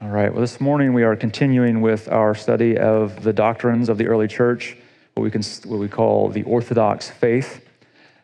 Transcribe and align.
All 0.00 0.10
right, 0.10 0.32
well, 0.32 0.40
this 0.40 0.60
morning 0.60 0.92
we 0.92 1.02
are 1.02 1.16
continuing 1.16 1.80
with 1.80 2.08
our 2.08 2.32
study 2.32 2.78
of 2.78 3.24
the 3.24 3.32
doctrines 3.32 3.88
of 3.88 3.98
the 3.98 4.06
early 4.06 4.28
church, 4.28 4.76
what 5.14 5.24
we, 5.24 5.30
can, 5.30 5.42
what 5.64 5.80
we 5.80 5.88
call 5.88 6.28
the 6.28 6.44
Orthodox 6.44 7.10
faith. 7.10 7.66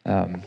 Um, 0.07 0.43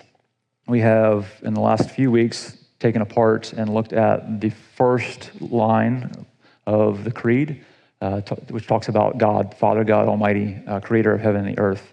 we 0.70 0.80
have, 0.80 1.28
in 1.42 1.54
the 1.54 1.60
last 1.60 1.92
few 1.92 2.12
weeks, 2.12 2.58
taken 2.80 3.02
apart 3.02 3.52
and 3.52 3.74
looked 3.74 3.92
at 3.92 4.40
the 4.40 4.52
first 4.52 5.32
line 5.42 6.26
of 6.66 7.04
the 7.04 7.12
Creed, 7.12 7.62
uh, 8.00 8.22
t- 8.22 8.36
which 8.48 8.66
talks 8.66 8.88
about 8.88 9.18
God, 9.18 9.54
Father 9.54 9.84
God 9.84 10.08
Almighty, 10.08 10.58
uh, 10.66 10.80
creator 10.80 11.12
of 11.12 11.20
heaven 11.20 11.46
and 11.46 11.58
the 11.58 11.60
earth. 11.60 11.92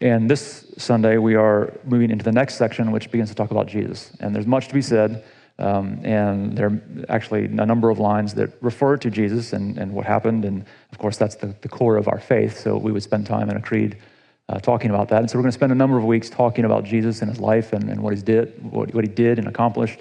And 0.00 0.30
this 0.30 0.72
Sunday, 0.78 1.18
we 1.18 1.34
are 1.34 1.72
moving 1.82 2.10
into 2.12 2.24
the 2.24 2.30
next 2.30 2.54
section, 2.54 2.92
which 2.92 3.10
begins 3.10 3.30
to 3.30 3.34
talk 3.34 3.50
about 3.50 3.66
Jesus. 3.66 4.16
And 4.20 4.32
there's 4.32 4.46
much 4.46 4.68
to 4.68 4.74
be 4.74 4.82
said. 4.82 5.24
Um, 5.58 6.00
and 6.04 6.56
there 6.56 6.66
are 6.66 6.80
actually 7.08 7.46
a 7.46 7.48
number 7.48 7.88
of 7.88 7.98
lines 7.98 8.34
that 8.34 8.52
refer 8.60 8.96
to 8.98 9.10
Jesus 9.10 9.52
and, 9.54 9.78
and 9.78 9.92
what 9.92 10.04
happened. 10.04 10.44
And 10.44 10.64
of 10.92 10.98
course, 10.98 11.16
that's 11.16 11.36
the, 11.36 11.54
the 11.62 11.68
core 11.68 11.96
of 11.96 12.08
our 12.08 12.20
faith. 12.20 12.58
So 12.58 12.76
we 12.76 12.92
would 12.92 13.02
spend 13.02 13.26
time 13.26 13.48
in 13.48 13.56
a 13.56 13.62
creed 13.62 13.96
uh, 14.48 14.58
talking 14.58 14.90
about 14.90 15.08
that. 15.08 15.20
And 15.20 15.30
so 15.30 15.38
we're 15.38 15.42
going 15.42 15.52
to 15.52 15.58
spend 15.58 15.72
a 15.72 15.76
number 15.76 15.96
of 15.96 16.04
weeks 16.04 16.28
talking 16.28 16.64
about 16.64 16.84
Jesus 16.84 17.22
and 17.22 17.30
his 17.30 17.40
life 17.40 17.72
and, 17.72 17.88
and 17.88 18.02
what, 18.02 18.14
he 18.14 18.20
did, 18.20 18.62
what, 18.70 18.94
what 18.94 19.04
he 19.04 19.10
did 19.10 19.38
and 19.38 19.48
accomplished. 19.48 20.00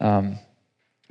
Um, 0.00 0.38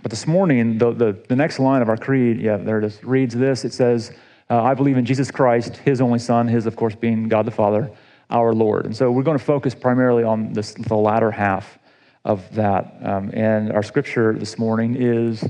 but 0.02 0.09
this 0.09 0.26
morning, 0.26 0.77
the, 0.77 0.91
the, 0.91 1.23
the, 1.27 1.35
next 1.35 1.59
line 1.59 1.82
of 1.82 1.90
our 1.90 1.98
creed, 1.98 2.40
yeah, 2.40 2.57
there 2.57 2.79
it 2.79 2.85
is, 2.85 3.04
reads 3.04 3.35
this. 3.35 3.66
It 3.66 3.73
says, 3.73 4.12
uh, 4.49 4.62
I 4.62 4.73
believe 4.73 4.98
in 4.98 5.05
Jesus 5.05 5.32
Christ, 5.32 5.77
his 5.77 6.02
only 6.02 6.20
Son, 6.20 6.48
his, 6.48 6.66
of 6.66 6.76
course, 6.76 6.95
being 6.95 7.27
God 7.27 7.45
the 7.45 7.52
Father, 7.52 7.91
our 8.29 8.54
Lord. 8.54 8.85
And 8.85 8.95
so 8.95 9.12
we're 9.12 9.23
going 9.23 9.38
to 9.38 9.43
focus 9.43 9.76
primarily 9.76 10.23
on 10.23 10.54
this, 10.54 10.73
the 10.73 10.95
latter 10.95 11.32
half 11.32 11.77
of 12.23 12.53
that. 12.55 12.95
Um, 13.02 13.31
and 13.34 13.71
our 13.71 13.84
scripture 13.84 14.34
this 14.34 14.57
morning 14.57 14.95
is 14.95 15.43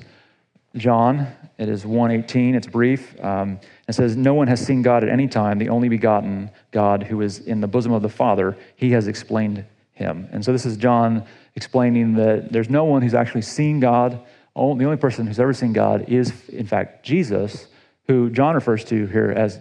John. 0.76 1.28
It 1.58 1.70
is 1.70 1.86
118. 1.86 2.56
It's 2.56 2.68
brief. 2.68 3.20
Um, 3.24 3.60
it 3.88 3.94
says, 3.94 4.16
No 4.16 4.34
one 4.34 4.48
has 4.48 4.66
seen 4.66 4.82
God 4.82 5.04
at 5.04 5.10
any 5.10 5.28
time, 5.28 5.58
the 5.58 5.70
only 5.70 5.90
begotten 5.90 6.50
God 6.72 7.04
who 7.04 7.22
is 7.22 7.40
in 7.40 7.62
the 7.62 7.68
bosom 7.68 7.92
of 7.92 8.02
the 8.02 8.10
Father. 8.10 8.58
He 8.76 8.92
has 8.92 9.08
explained 9.08 9.66
him. 9.94 10.28
And 10.32 10.44
so 10.44 10.52
this 10.52 10.66
is 10.66 10.78
John 10.78 11.26
explaining 11.56 12.16
that 12.16 12.52
there's 12.52 12.70
no 12.70 12.86
one 12.86 13.02
who's 13.02 13.14
actually 13.14 13.42
seen 13.42 13.80
God. 13.80 14.20
The 14.56 14.62
only 14.62 14.98
person 14.98 15.28
who's 15.28 15.40
ever 15.40 15.54
seen 15.54 15.74
God 15.74 16.10
is, 16.10 16.50
in 16.50 16.66
fact, 16.66 17.06
Jesus, 17.06 17.68
who 18.08 18.30
John 18.30 18.56
refers 18.56 18.84
to 18.86 19.06
here 19.08 19.32
as 19.32 19.60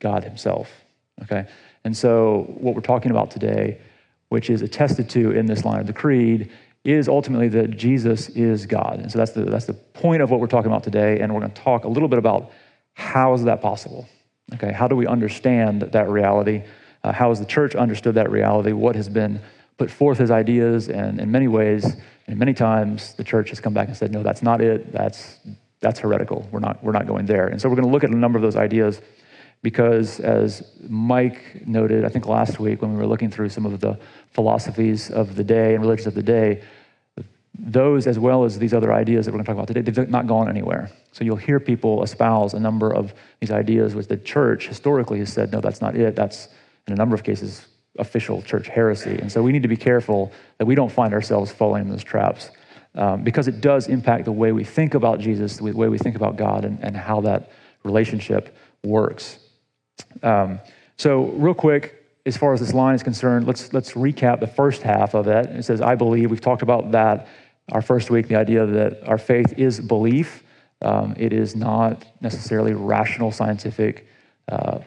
God 0.00 0.24
himself. 0.24 0.70
Okay? 1.22 1.46
And 1.84 1.96
so 1.96 2.46
what 2.58 2.74
we're 2.74 2.80
talking 2.80 3.10
about 3.10 3.30
today 3.30 3.78
which 4.34 4.50
is 4.50 4.62
attested 4.62 5.08
to 5.08 5.30
in 5.30 5.46
this 5.46 5.64
line 5.64 5.78
of 5.78 5.86
the 5.86 5.92
creed, 5.92 6.50
is 6.82 7.08
ultimately 7.08 7.48
that 7.48 7.70
Jesus 7.70 8.28
is 8.30 8.66
God. 8.66 8.98
And 9.00 9.10
so 9.10 9.16
that's 9.16 9.30
the, 9.30 9.44
that's 9.44 9.66
the 9.66 9.74
point 9.74 10.22
of 10.22 10.30
what 10.30 10.40
we're 10.40 10.48
talking 10.48 10.72
about 10.72 10.82
today. 10.82 11.20
And 11.20 11.32
we're 11.32 11.38
going 11.40 11.52
to 11.52 11.62
talk 11.62 11.84
a 11.84 11.88
little 11.88 12.08
bit 12.08 12.18
about 12.18 12.50
how 12.94 13.32
is 13.34 13.44
that 13.44 13.62
possible? 13.62 14.08
Okay, 14.54 14.72
how 14.72 14.88
do 14.88 14.96
we 14.96 15.06
understand 15.06 15.82
that 15.82 16.08
reality? 16.08 16.64
Uh, 17.04 17.12
how 17.12 17.28
has 17.28 17.38
the 17.38 17.46
church 17.46 17.76
understood 17.76 18.16
that 18.16 18.28
reality? 18.28 18.72
What 18.72 18.96
has 18.96 19.08
been 19.08 19.40
put 19.78 19.88
forth 19.88 20.20
as 20.20 20.32
ideas? 20.32 20.88
And 20.88 21.20
in 21.20 21.30
many 21.30 21.46
ways, 21.46 21.96
and 22.26 22.36
many 22.36 22.54
times, 22.54 23.14
the 23.14 23.24
church 23.24 23.50
has 23.50 23.60
come 23.60 23.72
back 23.72 23.86
and 23.86 23.96
said, 23.96 24.10
no, 24.10 24.24
that's 24.24 24.42
not 24.42 24.60
it. 24.60 24.92
That's, 24.92 25.38
that's 25.80 26.00
heretical. 26.00 26.48
We're 26.50 26.58
not, 26.58 26.82
we're 26.82 26.92
not 26.98 27.06
going 27.06 27.26
there. 27.26 27.46
And 27.46 27.60
so 27.60 27.68
we're 27.68 27.76
going 27.76 27.86
to 27.86 27.92
look 27.92 28.02
at 28.02 28.10
a 28.10 28.16
number 28.16 28.36
of 28.36 28.42
those 28.42 28.56
ideas 28.56 29.00
because, 29.64 30.20
as 30.20 30.62
Mike 30.90 31.66
noted, 31.66 32.04
I 32.04 32.10
think 32.10 32.26
last 32.26 32.60
week 32.60 32.82
when 32.82 32.92
we 32.92 32.98
were 32.98 33.06
looking 33.06 33.30
through 33.30 33.48
some 33.48 33.64
of 33.64 33.80
the 33.80 33.98
philosophies 34.32 35.10
of 35.10 35.36
the 35.36 35.42
day 35.42 35.74
and 35.74 35.82
religions 35.82 36.06
of 36.06 36.14
the 36.14 36.22
day, 36.22 36.62
those, 37.58 38.06
as 38.06 38.18
well 38.18 38.44
as 38.44 38.58
these 38.58 38.74
other 38.74 38.92
ideas 38.92 39.24
that 39.24 39.32
we're 39.32 39.38
going 39.38 39.46
to 39.46 39.48
talk 39.48 39.56
about 39.56 39.68
today, 39.68 39.80
they've 39.80 40.10
not 40.10 40.26
gone 40.26 40.50
anywhere. 40.50 40.90
So 41.12 41.24
you'll 41.24 41.36
hear 41.36 41.58
people 41.58 42.02
espouse 42.02 42.52
a 42.52 42.60
number 42.60 42.92
of 42.92 43.14
these 43.40 43.50
ideas, 43.50 43.94
which 43.94 44.06
the 44.06 44.18
church 44.18 44.68
historically 44.68 45.20
has 45.20 45.32
said, 45.32 45.50
no, 45.50 45.62
that's 45.62 45.80
not 45.80 45.96
it. 45.96 46.14
That's, 46.14 46.48
in 46.86 46.92
a 46.92 46.96
number 46.96 47.14
of 47.14 47.24
cases, 47.24 47.64
official 47.98 48.42
church 48.42 48.68
heresy. 48.68 49.16
And 49.18 49.32
so 49.32 49.42
we 49.42 49.50
need 49.50 49.62
to 49.62 49.68
be 49.68 49.78
careful 49.78 50.30
that 50.58 50.66
we 50.66 50.74
don't 50.74 50.92
find 50.92 51.14
ourselves 51.14 51.50
falling 51.50 51.84
in 51.84 51.88
those 51.88 52.04
traps 52.04 52.50
um, 52.96 53.24
because 53.24 53.48
it 53.48 53.62
does 53.62 53.86
impact 53.86 54.26
the 54.26 54.32
way 54.32 54.52
we 54.52 54.64
think 54.64 54.92
about 54.92 55.20
Jesus, 55.20 55.56
the 55.56 55.72
way 55.72 55.88
we 55.88 55.96
think 55.96 56.16
about 56.16 56.36
God, 56.36 56.66
and, 56.66 56.78
and 56.84 56.94
how 56.94 57.22
that 57.22 57.50
relationship 57.82 58.54
works. 58.82 59.38
Um, 60.22 60.60
so, 60.96 61.24
real 61.24 61.54
quick, 61.54 62.04
as 62.26 62.36
far 62.36 62.54
as 62.54 62.60
this 62.60 62.72
line 62.72 62.94
is 62.94 63.02
concerned, 63.02 63.46
let's 63.46 63.72
let's 63.72 63.92
recap 63.92 64.40
the 64.40 64.46
first 64.46 64.82
half 64.82 65.14
of 65.14 65.28
it. 65.28 65.46
It 65.46 65.64
says, 65.64 65.80
"I 65.80 65.94
believe." 65.94 66.30
We've 66.30 66.40
talked 66.40 66.62
about 66.62 66.92
that 66.92 67.28
our 67.72 67.82
first 67.82 68.10
week. 68.10 68.28
The 68.28 68.36
idea 68.36 68.64
that 68.66 69.06
our 69.06 69.18
faith 69.18 69.54
is 69.58 69.80
belief. 69.80 70.42
Um, 70.82 71.14
it 71.16 71.32
is 71.32 71.56
not 71.56 72.04
necessarily 72.20 72.74
rational, 72.74 73.32
scientific, 73.32 74.06
uh, 74.48 74.80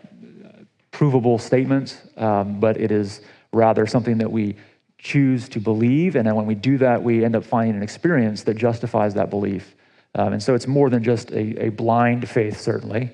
provable 0.92 1.40
statements, 1.40 2.02
um, 2.18 2.60
but 2.60 2.78
it 2.80 2.92
is 2.92 3.22
rather 3.52 3.86
something 3.88 4.18
that 4.20 4.32
we 4.32 4.56
choose 5.00 5.48
to 5.50 5.60
believe, 5.60 6.16
and 6.16 6.28
then 6.28 6.36
when 6.36 6.46
we 6.46 6.56
do 6.56 6.78
that, 6.80 7.02
we 7.02 7.24
end 7.24 7.36
up 7.36 7.44
finding 7.44 7.76
an 7.76 7.84
experience 7.84 8.44
that 8.44 8.56
justifies 8.56 9.14
that 9.14 9.30
belief. 9.30 9.76
Um, 10.16 10.34
and 10.34 10.42
so, 10.42 10.56
it's 10.56 10.68
more 10.68 10.90
than 10.90 11.04
just 11.04 11.32
a, 11.32 11.66
a 11.66 11.70
blind 11.70 12.28
faith, 12.28 12.60
certainly, 12.60 13.12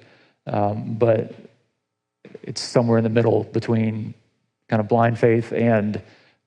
um, 0.47 0.95
but 0.95 1.33
it's 2.41 2.61
somewhere 2.61 2.97
in 2.97 3.03
the 3.03 3.09
middle 3.09 3.43
between 3.45 4.13
kind 4.67 4.79
of 4.79 4.87
blind 4.87 5.19
faith 5.19 5.51
and 5.51 6.01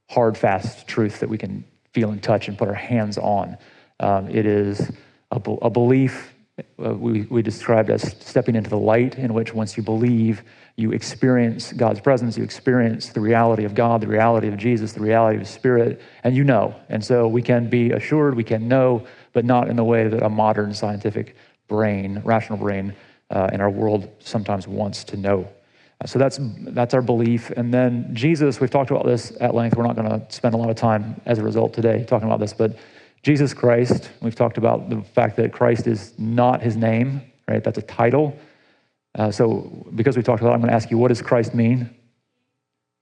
hard, 0.08 0.36
fast 0.36 0.86
truth 0.86 1.20
that 1.20 1.28
we 1.28 1.38
can 1.38 1.64
feel 1.92 2.10
and 2.10 2.22
touch 2.22 2.48
and 2.48 2.58
put 2.58 2.68
our 2.68 2.74
hands 2.74 3.18
on. 3.18 3.56
Um, 4.00 4.28
it 4.28 4.46
is 4.46 4.90
a, 5.30 5.36
a 5.36 5.70
belief 5.70 6.32
uh, 6.82 6.94
we, 6.94 7.22
we 7.22 7.42
described 7.42 7.90
as 7.90 8.16
stepping 8.20 8.56
into 8.56 8.70
the 8.70 8.78
light, 8.78 9.16
in 9.16 9.34
which 9.34 9.52
once 9.52 9.76
you 9.76 9.82
believe, 9.82 10.42
you 10.76 10.92
experience 10.92 11.72
God's 11.72 12.00
presence, 12.00 12.38
you 12.38 12.44
experience 12.44 13.10
the 13.10 13.20
reality 13.20 13.64
of 13.64 13.74
God, 13.74 14.00
the 14.00 14.06
reality 14.06 14.48
of 14.48 14.56
Jesus, 14.56 14.92
the 14.92 15.00
reality 15.00 15.38
of 15.38 15.46
Spirit, 15.46 16.00
and 16.24 16.34
you 16.34 16.44
know. 16.44 16.74
And 16.88 17.04
so 17.04 17.28
we 17.28 17.42
can 17.42 17.68
be 17.68 17.90
assured, 17.90 18.34
we 18.34 18.44
can 18.44 18.68
know, 18.68 19.06
but 19.34 19.44
not 19.44 19.68
in 19.68 19.76
the 19.76 19.84
way 19.84 20.08
that 20.08 20.22
a 20.22 20.30
modern 20.30 20.72
scientific 20.72 21.36
brain, 21.68 22.22
rational 22.24 22.58
brain, 22.58 22.94
uh, 23.30 23.50
in 23.52 23.60
our 23.60 23.70
world 23.70 24.08
sometimes 24.20 24.66
wants 24.66 25.04
to 25.04 25.16
know. 25.16 25.48
So 26.04 26.18
that's, 26.18 26.38
that's 26.40 26.92
our 26.92 27.00
belief. 27.00 27.50
And 27.50 27.72
then 27.72 28.14
Jesus, 28.14 28.60
we've 28.60 28.70
talked 28.70 28.90
about 28.90 29.06
this 29.06 29.32
at 29.40 29.54
length. 29.54 29.76
We're 29.76 29.86
not 29.86 29.96
going 29.96 30.08
to 30.08 30.26
spend 30.30 30.54
a 30.54 30.58
lot 30.58 30.68
of 30.68 30.76
time 30.76 31.20
as 31.24 31.38
a 31.38 31.42
result 31.42 31.72
today 31.72 32.04
talking 32.04 32.28
about 32.28 32.38
this, 32.38 32.52
but 32.52 32.76
Jesus 33.22 33.54
Christ, 33.54 34.10
we've 34.20 34.34
talked 34.34 34.58
about 34.58 34.90
the 34.90 35.00
fact 35.02 35.36
that 35.36 35.52
Christ 35.52 35.86
is 35.86 36.12
not 36.18 36.60
his 36.62 36.76
name, 36.76 37.22
right? 37.48 37.64
That's 37.64 37.78
a 37.78 37.82
title. 37.82 38.38
Uh, 39.16 39.30
so 39.30 39.86
because 39.94 40.16
we 40.16 40.22
talked 40.22 40.42
about 40.42 40.50
it, 40.50 40.54
I'm 40.54 40.60
going 40.60 40.68
to 40.68 40.76
ask 40.76 40.90
you, 40.90 40.98
what 40.98 41.08
does 41.08 41.22
Christ 41.22 41.54
mean? 41.54 41.90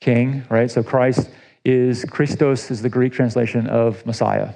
King, 0.01 0.45
right? 0.49 0.71
So 0.71 0.83
Christ 0.83 1.29
is, 1.65 2.05
Christos 2.05 2.71
is 2.71 2.81
the 2.81 2.89
Greek 2.89 3.13
translation 3.13 3.67
of 3.67 4.07
Messiah. 4.07 4.55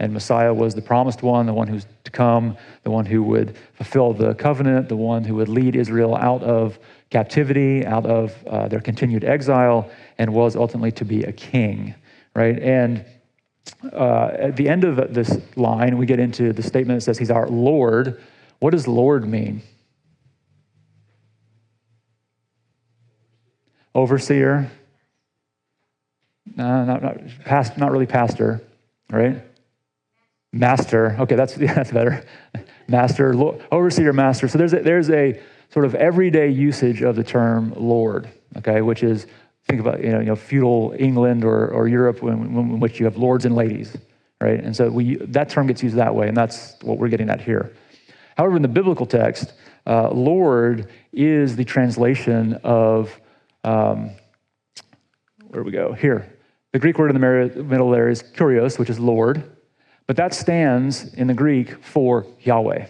And 0.00 0.12
Messiah 0.12 0.52
was 0.52 0.74
the 0.74 0.82
promised 0.82 1.22
one, 1.22 1.46
the 1.46 1.54
one 1.54 1.68
who's 1.68 1.86
to 2.02 2.10
come, 2.10 2.56
the 2.82 2.90
one 2.90 3.06
who 3.06 3.22
would 3.22 3.56
fulfill 3.74 4.12
the 4.12 4.34
covenant, 4.34 4.88
the 4.88 4.96
one 4.96 5.22
who 5.24 5.36
would 5.36 5.48
lead 5.48 5.76
Israel 5.76 6.16
out 6.16 6.42
of 6.42 6.78
captivity, 7.10 7.86
out 7.86 8.04
of 8.04 8.34
uh, 8.46 8.66
their 8.68 8.80
continued 8.80 9.24
exile, 9.24 9.88
and 10.18 10.34
was 10.34 10.56
ultimately 10.56 10.90
to 10.92 11.04
be 11.04 11.22
a 11.22 11.32
king, 11.32 11.94
right? 12.34 12.58
And 12.58 13.04
uh, 13.92 14.30
at 14.32 14.56
the 14.56 14.68
end 14.68 14.84
of 14.84 15.14
this 15.14 15.38
line, 15.56 15.96
we 15.96 16.06
get 16.06 16.18
into 16.18 16.52
the 16.52 16.62
statement 16.62 16.98
that 16.98 17.04
says 17.04 17.18
he's 17.18 17.30
our 17.30 17.46
Lord. 17.48 18.20
What 18.58 18.70
does 18.70 18.88
Lord 18.88 19.26
mean? 19.26 19.62
Overseer? 23.94 24.70
No, 26.56 26.84
not, 26.84 27.02
not, 27.02 27.20
past, 27.44 27.78
not 27.78 27.92
really 27.92 28.06
pastor, 28.06 28.60
right? 29.08 29.40
Master. 30.54 31.16
Okay, 31.18 31.34
that's, 31.34 31.56
yeah, 31.58 31.74
that's 31.74 31.90
better. 31.90 32.24
Master, 32.86 33.34
overseer, 33.72 34.12
master. 34.12 34.48
So 34.48 34.56
there's 34.56 34.72
a, 34.72 34.80
there's 34.80 35.10
a 35.10 35.40
sort 35.70 35.84
of 35.84 35.94
everyday 35.96 36.48
usage 36.48 37.02
of 37.02 37.16
the 37.16 37.24
term 37.24 37.74
Lord, 37.76 38.28
okay, 38.58 38.80
which 38.80 39.02
is 39.02 39.26
think 39.66 39.80
about 39.80 40.02
you 40.02 40.12
know, 40.12 40.20
you 40.20 40.26
know 40.26 40.36
feudal 40.36 40.94
England 40.98 41.44
or, 41.44 41.68
or 41.68 41.88
Europe 41.88 42.22
in 42.22 42.78
which 42.78 43.00
you 43.00 43.06
have 43.06 43.16
lords 43.16 43.44
and 43.44 43.54
ladies, 43.56 43.96
right? 44.40 44.62
And 44.62 44.76
so 44.76 44.88
we, 44.90 45.16
that 45.16 45.48
term 45.48 45.66
gets 45.66 45.82
used 45.82 45.96
that 45.96 46.14
way, 46.14 46.28
and 46.28 46.36
that's 46.36 46.76
what 46.82 46.98
we're 46.98 47.08
getting 47.08 47.30
at 47.30 47.40
here. 47.40 47.72
However, 48.36 48.56
in 48.56 48.62
the 48.62 48.68
biblical 48.68 49.06
text, 49.06 49.54
uh, 49.86 50.10
Lord 50.10 50.88
is 51.12 51.56
the 51.56 51.64
translation 51.64 52.54
of, 52.62 53.18
um, 53.64 54.10
where 55.48 55.62
do 55.62 55.64
we 55.64 55.72
go? 55.72 55.92
Here. 55.92 56.30
The 56.72 56.78
Greek 56.78 56.98
word 56.98 57.14
in 57.14 57.20
the 57.20 57.62
middle 57.62 57.90
there 57.90 58.08
is 58.08 58.22
kurios, 58.22 58.78
which 58.78 58.90
is 58.90 58.98
Lord, 58.98 59.53
but 60.06 60.16
that 60.16 60.34
stands 60.34 61.14
in 61.14 61.26
the 61.26 61.34
Greek 61.34 61.82
for 61.82 62.26
Yahweh. 62.40 62.86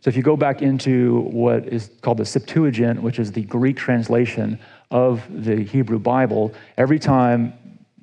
So 0.00 0.08
if 0.08 0.16
you 0.16 0.22
go 0.22 0.36
back 0.36 0.62
into 0.62 1.20
what 1.30 1.68
is 1.68 1.90
called 2.00 2.18
the 2.18 2.24
Septuagint, 2.24 3.02
which 3.02 3.18
is 3.18 3.32
the 3.32 3.42
Greek 3.42 3.76
translation 3.76 4.58
of 4.90 5.22
the 5.28 5.62
Hebrew 5.62 5.98
Bible, 5.98 6.54
every 6.78 6.98
time 6.98 7.52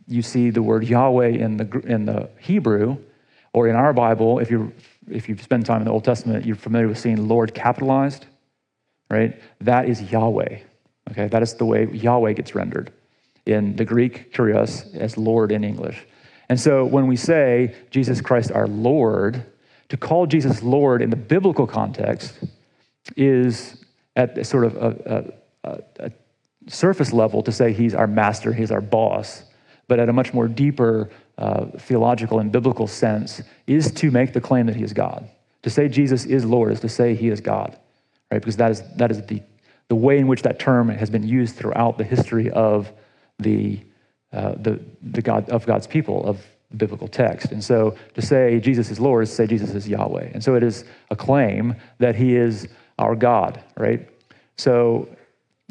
you 0.08 0.22
see 0.22 0.52
the 0.52 0.62
word 0.62 0.88
Yahweh 0.88 1.30
in 1.30 1.58
the, 1.58 1.80
in 1.86 2.06
the 2.06 2.30
Hebrew, 2.40 2.98
or 3.54 3.68
in 3.68 3.76
our 3.76 3.94
Bible, 3.94 4.40
if 4.40 4.52
you're 4.52 4.72
if 5.10 5.30
you 5.30 5.38
spend 5.38 5.66
time 5.66 5.82
in 5.82 5.86
the 5.86 5.92
Old 5.92 6.04
Testament, 6.04 6.46
you're 6.46 6.56
familiar 6.56 6.88
with 6.88 7.00
seeing 7.00 7.28
Lord 7.28 7.54
capitalized, 7.54 8.26
right? 9.10 9.42
That 9.62 9.88
is 9.88 10.02
Yahweh. 10.02 10.60
Okay, 11.12 11.28
that 11.30 11.42
is 11.42 11.54
the 11.54 11.66
way 11.66 11.88
Yahweh 11.88 12.34
gets 12.34 12.54
rendered 12.54 12.92
in 13.46 13.78
the 13.78 13.86
Greek, 13.86 14.34
kurios, 14.34 14.94
as 14.96 15.18
Lord 15.18 15.52
in 15.52 15.64
English. 15.64 16.06
And 16.50 16.60
so 16.60 16.86
when 16.86 17.08
we 17.08 17.16
say 17.16 17.76
Jesus 17.90 18.22
Christ 18.22 18.52
our 18.52 18.68
Lord, 18.68 19.46
to 19.90 19.98
call 19.98 20.26
Jesus 20.28 20.64
Lord 20.64 21.02
in 21.02 21.10
the 21.10 21.16
biblical 21.16 21.68
context 21.68 22.40
is 23.16 23.84
at 24.16 24.38
a 24.38 24.44
sort 24.44 24.66
of 24.66 24.76
a, 24.76 25.34
a, 25.64 25.82
a, 26.00 26.12
surface 26.68 27.14
level 27.14 27.42
to 27.44 27.52
say 27.52 27.72
he's 27.72 27.96
our 27.96 28.08
master, 28.08 28.52
he's 28.52 28.72
our 28.72 28.82
boss, 28.82 29.44
but 29.88 30.00
at 30.00 30.10
a 30.10 30.14
much 30.14 30.34
more 30.34 30.50
deeper 30.50 31.10
uh, 31.38 31.66
theological 31.78 32.40
and 32.40 32.52
biblical 32.52 32.88
sense 32.88 33.42
is 33.68 33.92
to 33.92 34.12
make 34.12 34.34
the 34.34 34.42
claim 34.42 34.66
that 34.66 34.76
he 34.76 34.84
is 34.84 34.92
God. 34.92 35.30
To 35.64 35.70
say 35.70 35.88
Jesus 35.88 36.26
is 36.26 36.44
Lord 36.44 36.74
is 36.74 36.82
to 36.82 36.90
say 36.90 37.16
he 37.16 37.30
is 37.30 37.40
God, 37.40 37.78
right? 38.32 38.40
Because 38.40 38.58
that 38.58 38.72
is, 38.72 38.84
that 38.98 39.12
is 39.12 39.26
the, 39.28 39.42
the 39.88 39.96
way 39.96 40.18
in 40.18 40.28
which 40.28 40.42
that 40.42 40.60
term 40.60 40.90
has 40.90 41.10
been 41.10 41.24
used 41.24 41.56
throughout 41.56 41.98
the 41.98 42.04
history 42.04 42.50
of 42.52 42.92
the, 43.40 43.80
uh, 44.34 44.56
the, 44.56 44.80
the 45.02 45.22
God, 45.22 45.50
of 45.50 45.66
God's 45.66 45.88
people, 45.88 46.26
of 46.26 46.46
biblical 46.76 47.08
text. 47.08 47.52
And 47.52 47.64
so 47.64 47.96
to 48.14 48.22
say 48.22 48.60
Jesus 48.60 48.92
is 48.92 49.00
Lord 49.00 49.24
is 49.24 49.30
to 49.30 49.36
say 49.36 49.48
Jesus 49.48 49.74
is 49.74 49.88
Yahweh. 49.88 50.32
And 50.34 50.44
so 50.44 50.56
it 50.56 50.64
is 50.64 50.84
a 51.10 51.16
claim 51.16 51.76
that 52.00 52.16
he 52.16 52.36
is 52.36 52.68
our 53.00 53.16
God, 53.16 53.64
right? 53.78 54.08
So 54.58 55.08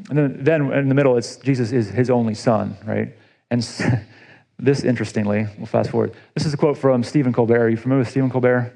then, 0.09 0.43
then 0.43 0.73
in 0.73 0.89
the 0.89 0.95
middle, 0.95 1.17
it's 1.17 1.37
Jesus 1.37 1.73
is 1.73 1.89
his 1.91 2.11
only 2.11 2.35
son, 2.35 2.77
right? 2.85 3.15
And 3.51 3.63
this, 4.59 4.85
interestingly, 4.85 5.47
we'll 5.59 5.67
fast 5.67 5.91
forward. 5.91 6.15
This 6.35 6.47
is 6.47 6.55
a 6.55 6.57
quote 6.57 6.79
from 6.79 7.03
Stephen 7.03 7.33
Colbert. 7.33 7.65
Are 7.65 7.69
you 7.69 7.77
familiar 7.77 8.01
with 8.01 8.11
Stephen 8.11 8.31
Colbert? 8.31 8.73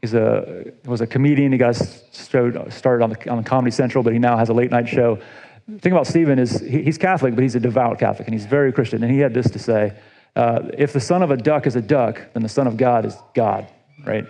He's 0.00 0.14
a, 0.14 0.72
was 0.84 1.00
a 1.00 1.06
comedian. 1.06 1.50
He 1.50 1.58
got 1.58 1.74
started 1.74 2.56
on, 2.56 3.10
the, 3.10 3.30
on 3.30 3.42
Comedy 3.42 3.72
Central, 3.72 4.04
but 4.04 4.12
he 4.12 4.18
now 4.18 4.36
has 4.36 4.48
a 4.48 4.52
late 4.52 4.70
night 4.70 4.88
show. 4.88 5.18
The 5.68 5.78
thing 5.78 5.92
about 5.92 6.06
Stephen 6.06 6.38
is 6.38 6.60
he, 6.60 6.82
he's 6.82 6.96
Catholic, 6.96 7.34
but 7.34 7.42
he's 7.42 7.54
a 7.54 7.60
devout 7.60 7.98
Catholic, 7.98 8.26
and 8.26 8.34
he's 8.34 8.46
very 8.46 8.72
Christian. 8.72 9.02
And 9.02 9.12
he 9.12 9.18
had 9.18 9.34
this 9.34 9.50
to 9.50 9.58
say 9.58 9.92
uh, 10.34 10.60
If 10.76 10.94
the 10.94 11.00
son 11.00 11.22
of 11.22 11.30
a 11.30 11.36
duck 11.36 11.66
is 11.66 11.76
a 11.76 11.82
duck, 11.82 12.20
then 12.32 12.42
the 12.42 12.48
son 12.48 12.66
of 12.66 12.78
God 12.78 13.04
is 13.04 13.14
God, 13.34 13.68
right? 14.04 14.24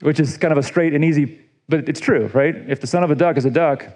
Which 0.00 0.20
is 0.20 0.38
kind 0.38 0.52
of 0.52 0.58
a 0.58 0.62
straight 0.62 0.94
and 0.94 1.04
easy, 1.04 1.40
but 1.68 1.88
it's 1.88 2.00
true, 2.00 2.30
right? 2.32 2.54
If 2.54 2.80
the 2.80 2.86
son 2.86 3.02
of 3.02 3.10
a 3.10 3.16
duck 3.16 3.36
is 3.36 3.44
a 3.44 3.50
duck, 3.50 3.86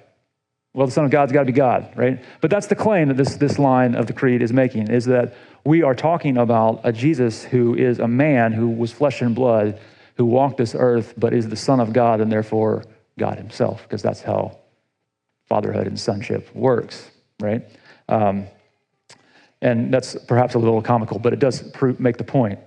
well, 0.73 0.87
the 0.87 0.93
Son 0.93 1.05
of 1.05 1.11
God's 1.11 1.33
got 1.33 1.41
to 1.41 1.47
be 1.47 1.53
God, 1.53 1.91
right? 1.97 2.23
But 2.41 2.51
that's 2.51 2.69
the 2.69 2.77
claim 2.77 3.09
that 3.09 3.17
this, 3.17 3.35
this 3.35 3.59
line 3.59 3.97
of 3.97 4.07
the 4.07 4.13
creed 4.13 4.41
is 4.41 4.53
making, 4.53 4.89
is 4.89 5.05
that 5.07 5.35
we 5.65 5.83
are 5.83 5.97
talking 5.97 6.37
about 6.37 6.81
a 6.85 6.93
Jesus 6.93 7.43
who 7.43 7.75
is 7.75 7.99
a 7.99 8.07
man 8.07 8.53
who 8.53 8.69
was 8.69 8.93
flesh 8.93 9.21
and 9.21 9.35
blood, 9.35 9.81
who 10.17 10.25
walked 10.27 10.59
this 10.59 10.77
earth, 10.79 11.15
but 11.17 11.33
is 11.33 11.49
the 11.49 11.57
Son 11.57 11.81
of 11.81 11.93
God 11.93 12.21
and 12.21 12.31
therefore 12.31 12.85
God 13.19 13.37
himself, 13.37 13.83
because 13.83 14.01
that's 14.01 14.23
how 14.23 14.60
fatherhood 15.51 15.87
and 15.87 16.01
sonship 16.01 16.49
works, 16.55 17.11
right? 17.41 17.63
Um, 18.09 18.47
and 19.61 19.93
that's 19.93 20.17
perhaps 20.27 20.55
a 20.55 20.59
little 20.59 20.81
comical, 20.81 21.19
but 21.19 21.35
it 21.35 21.39
does 21.39 21.71
make 21.99 22.17
the 22.17 22.25
point. 22.25 22.59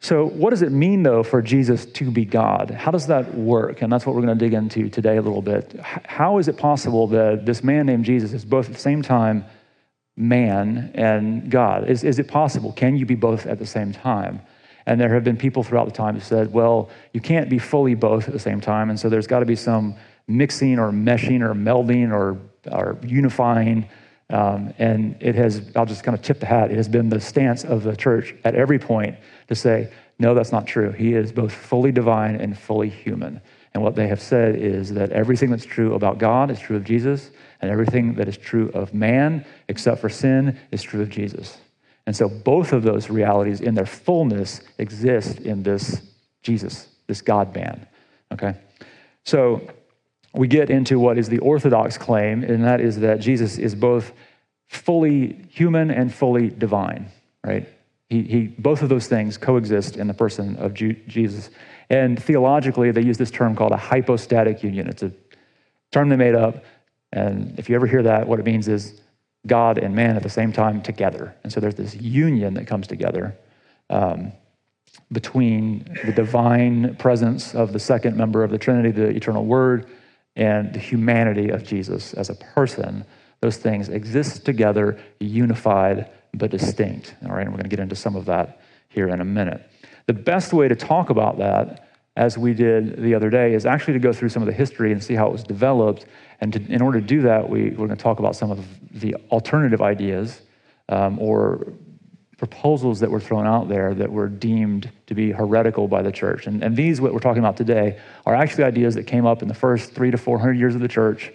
So, 0.00 0.26
what 0.26 0.50
does 0.50 0.62
it 0.62 0.72
mean, 0.72 1.02
though, 1.02 1.22
for 1.22 1.42
Jesus 1.42 1.84
to 1.86 2.10
be 2.10 2.24
God? 2.24 2.70
How 2.70 2.90
does 2.90 3.06
that 3.08 3.34
work? 3.34 3.82
And 3.82 3.92
that's 3.92 4.06
what 4.06 4.16
we're 4.16 4.22
going 4.22 4.36
to 4.36 4.44
dig 4.44 4.54
into 4.54 4.88
today 4.88 5.16
a 5.16 5.22
little 5.22 5.42
bit. 5.42 5.78
How 5.82 6.38
is 6.38 6.48
it 6.48 6.56
possible 6.56 7.06
that 7.08 7.44
this 7.46 7.62
man 7.62 7.86
named 7.86 8.04
Jesus 8.04 8.32
is 8.32 8.44
both 8.44 8.66
at 8.66 8.72
the 8.72 8.80
same 8.80 9.02
time 9.02 9.44
man 10.16 10.90
and 10.94 11.50
God? 11.50 11.88
Is, 11.88 12.02
is 12.02 12.18
it 12.18 12.26
possible? 12.26 12.72
Can 12.72 12.96
you 12.96 13.06
be 13.06 13.14
both 13.14 13.46
at 13.46 13.58
the 13.58 13.66
same 13.66 13.92
time? 13.92 14.40
And 14.86 15.00
there 15.00 15.14
have 15.14 15.22
been 15.22 15.36
people 15.36 15.62
throughout 15.62 15.86
the 15.86 15.92
time 15.92 16.14
who 16.14 16.20
said, 16.20 16.52
well, 16.52 16.90
you 17.12 17.20
can't 17.20 17.48
be 17.48 17.60
fully 17.60 17.94
both 17.94 18.26
at 18.26 18.32
the 18.32 18.40
same 18.40 18.60
time. 18.60 18.90
And 18.90 18.98
so 18.98 19.08
there's 19.08 19.28
got 19.28 19.40
to 19.40 19.46
be 19.46 19.54
some 19.54 19.94
mixing 20.26 20.78
or 20.78 20.90
meshing 20.90 21.40
or 21.40 21.54
melding 21.54 22.12
or, 22.12 22.38
or 22.70 22.98
unifying. 23.04 23.88
Um, 24.30 24.72
and 24.78 25.16
it 25.20 25.34
has, 25.34 25.70
I'll 25.76 25.86
just 25.86 26.04
kind 26.04 26.16
of 26.16 26.22
tip 26.22 26.40
the 26.40 26.46
hat, 26.46 26.70
it 26.70 26.76
has 26.76 26.88
been 26.88 27.08
the 27.08 27.20
stance 27.20 27.64
of 27.64 27.82
the 27.82 27.94
church 27.94 28.34
at 28.44 28.54
every 28.54 28.78
point 28.78 29.16
to 29.48 29.54
say, 29.54 29.92
no, 30.18 30.34
that's 30.34 30.52
not 30.52 30.66
true. 30.66 30.92
He 30.92 31.14
is 31.14 31.32
both 31.32 31.52
fully 31.52 31.92
divine 31.92 32.36
and 32.36 32.56
fully 32.56 32.88
human. 32.88 33.40
And 33.74 33.82
what 33.82 33.94
they 33.94 34.06
have 34.08 34.20
said 34.20 34.56
is 34.56 34.92
that 34.94 35.10
everything 35.12 35.50
that's 35.50 35.64
true 35.64 35.94
about 35.94 36.18
God 36.18 36.50
is 36.50 36.60
true 36.60 36.76
of 36.76 36.84
Jesus, 36.84 37.30
and 37.60 37.70
everything 37.70 38.14
that 38.14 38.28
is 38.28 38.36
true 38.36 38.70
of 38.74 38.92
man, 38.92 39.44
except 39.68 40.00
for 40.00 40.08
sin, 40.08 40.58
is 40.70 40.82
true 40.82 41.02
of 41.02 41.08
Jesus. 41.08 41.58
And 42.06 42.14
so 42.14 42.28
both 42.28 42.72
of 42.72 42.82
those 42.82 43.08
realities 43.08 43.60
in 43.60 43.74
their 43.74 43.86
fullness 43.86 44.60
exist 44.78 45.38
in 45.40 45.62
this 45.62 46.02
Jesus, 46.42 46.88
this 47.06 47.22
God 47.22 47.54
man. 47.54 47.86
Okay? 48.32 48.54
So 49.24 49.62
we 50.34 50.48
get 50.48 50.70
into 50.70 50.98
what 50.98 51.18
is 51.18 51.28
the 51.28 51.38
Orthodox 51.38 51.98
claim, 51.98 52.42
and 52.42 52.64
that 52.64 52.80
is 52.80 53.00
that 53.00 53.20
Jesus 53.20 53.58
is 53.58 53.74
both 53.74 54.12
fully 54.68 55.44
human 55.50 55.90
and 55.90 56.12
fully 56.12 56.48
divine, 56.48 57.10
right? 57.44 57.68
He, 58.08 58.22
he, 58.22 58.46
both 58.46 58.82
of 58.82 58.88
those 58.88 59.06
things 59.06 59.36
coexist 59.36 59.96
in 59.96 60.06
the 60.06 60.14
person 60.14 60.56
of 60.56 60.74
Jesus. 60.74 61.50
And 61.90 62.22
theologically, 62.22 62.90
they 62.90 63.02
use 63.02 63.18
this 63.18 63.30
term 63.30 63.54
called 63.54 63.72
a 63.72 63.76
hypostatic 63.76 64.62
union. 64.62 64.88
It's 64.88 65.02
a 65.02 65.12
term 65.92 66.08
they 66.08 66.16
made 66.16 66.34
up. 66.34 66.64
And 67.12 67.58
if 67.58 67.68
you 67.68 67.74
ever 67.74 67.86
hear 67.86 68.02
that, 68.02 68.26
what 68.26 68.38
it 68.40 68.46
means 68.46 68.68
is 68.68 69.00
God 69.46 69.78
and 69.78 69.94
man 69.94 70.16
at 70.16 70.22
the 70.22 70.30
same 70.30 70.52
time 70.52 70.82
together. 70.82 71.34
And 71.42 71.52
so 71.52 71.60
there's 71.60 71.74
this 71.74 71.94
union 71.94 72.54
that 72.54 72.66
comes 72.66 72.86
together 72.86 73.36
um, 73.90 74.32
between 75.10 75.84
the 76.04 76.12
divine 76.12 76.96
presence 76.96 77.54
of 77.54 77.72
the 77.72 77.78
second 77.78 78.16
member 78.16 78.44
of 78.44 78.50
the 78.50 78.58
Trinity, 78.58 78.90
the 78.90 79.08
eternal 79.08 79.44
Word, 79.44 79.86
and 80.36 80.72
the 80.72 80.78
humanity 80.78 81.50
of 81.50 81.64
Jesus 81.64 82.14
as 82.14 82.30
a 82.30 82.34
person. 82.34 83.04
Those 83.40 83.56
things 83.56 83.88
exist 83.88 84.44
together, 84.44 84.98
unified 85.20 86.10
but 86.34 86.50
distinct. 86.50 87.14
All 87.24 87.32
right, 87.32 87.42
and 87.42 87.50
we're 87.50 87.58
going 87.58 87.64
to 87.64 87.76
get 87.76 87.80
into 87.80 87.96
some 87.96 88.16
of 88.16 88.24
that 88.26 88.60
here 88.88 89.08
in 89.08 89.20
a 89.20 89.24
minute. 89.24 89.68
The 90.06 90.12
best 90.12 90.52
way 90.52 90.68
to 90.68 90.76
talk 90.76 91.10
about 91.10 91.38
that, 91.38 91.88
as 92.16 92.36
we 92.36 92.54
did 92.54 93.02
the 93.02 93.14
other 93.14 93.30
day, 93.30 93.54
is 93.54 93.66
actually 93.66 93.94
to 93.94 93.98
go 93.98 94.12
through 94.12 94.28
some 94.28 94.42
of 94.42 94.46
the 94.46 94.52
history 94.52 94.92
and 94.92 95.02
see 95.02 95.14
how 95.14 95.26
it 95.26 95.32
was 95.32 95.44
developed. 95.44 96.06
And 96.40 96.52
to, 96.52 96.72
in 96.72 96.82
order 96.82 97.00
to 97.00 97.06
do 97.06 97.22
that, 97.22 97.48
we, 97.48 97.70
we're 97.70 97.86
going 97.86 97.90
to 97.90 97.96
talk 97.96 98.18
about 98.18 98.36
some 98.36 98.50
of 98.50 98.66
the 98.90 99.14
alternative 99.30 99.80
ideas 99.80 100.42
um, 100.88 101.18
or 101.18 101.72
proposals 102.42 102.98
that 102.98 103.08
were 103.08 103.20
thrown 103.20 103.46
out 103.46 103.68
there 103.68 103.94
that 103.94 104.10
were 104.10 104.26
deemed 104.26 104.90
to 105.06 105.14
be 105.14 105.30
heretical 105.30 105.86
by 105.86 106.02
the 106.02 106.10
church. 106.10 106.48
And, 106.48 106.60
and 106.60 106.76
these, 106.76 107.00
what 107.00 107.12
we're 107.14 107.20
talking 107.20 107.38
about 107.38 107.56
today, 107.56 108.00
are 108.26 108.34
actually 108.34 108.64
ideas 108.64 108.96
that 108.96 109.04
came 109.04 109.24
up 109.26 109.42
in 109.42 109.48
the 109.48 109.54
first 109.54 109.92
three 109.92 110.10
to 110.10 110.18
400 110.18 110.54
years 110.54 110.74
of 110.74 110.80
the 110.80 110.88
church 110.88 111.30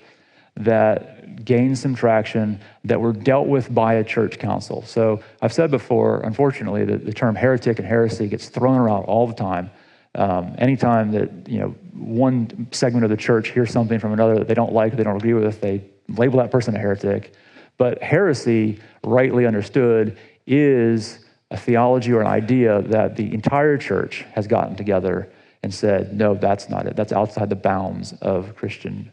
that 0.58 1.46
gained 1.46 1.78
some 1.78 1.96
traction 1.96 2.60
that 2.84 3.00
were 3.00 3.14
dealt 3.14 3.48
with 3.48 3.74
by 3.74 3.94
a 3.94 4.04
church 4.04 4.38
council. 4.38 4.82
So 4.82 5.24
I've 5.42 5.54
said 5.54 5.72
before, 5.72 6.20
unfortunately, 6.24 6.84
that 6.84 7.06
the 7.06 7.14
term 7.14 7.36
heretic 7.36 7.80
and 7.80 7.88
heresy 7.88 8.28
gets 8.28 8.50
thrown 8.50 8.78
around 8.78 9.06
all 9.06 9.28
the 9.28 9.34
time. 9.34 9.72
Um, 10.14 10.56
anytime 10.58 11.12
that 11.12 11.48
you 11.48 11.60
know 11.60 11.70
one 11.94 12.68
segment 12.74 13.06
of 13.06 13.12
the 13.12 13.16
church 13.16 13.52
hears 13.52 13.72
something 13.72 13.98
from 13.98 14.12
another 14.12 14.40
that 14.40 14.50
they 14.50 14.56
don't 14.56 14.74
like, 14.74 14.92
or 14.92 14.98
they 14.98 15.04
don't 15.04 15.16
agree 15.16 15.36
with, 15.36 15.62
they 15.62 15.86
label 16.10 16.40
that 16.40 16.52
person 16.52 16.76
a 16.76 16.80
heretic. 16.80 17.34
But 17.78 18.04
heresy, 18.04 18.80
rightly 19.04 19.46
understood, 19.46 20.18
is 20.48 21.20
a 21.52 21.58
theology 21.58 22.12
or 22.12 22.22
an 22.22 22.28
idea 22.28 22.82
that 22.84 23.16
the 23.16 23.34
entire 23.34 23.78
church 23.78 24.26
has 24.34 24.48
gotten 24.48 24.76
together 24.76 25.30
and 25.64 25.74
said, 25.74 26.14
no, 26.14 26.36
that's 26.36 26.70
not 26.70 26.86
it. 26.88 26.96
That's 26.96 27.12
outside 27.12 27.50
the 27.50 27.56
bounds 27.56 28.14
of 28.22 28.56
Christian 28.56 29.12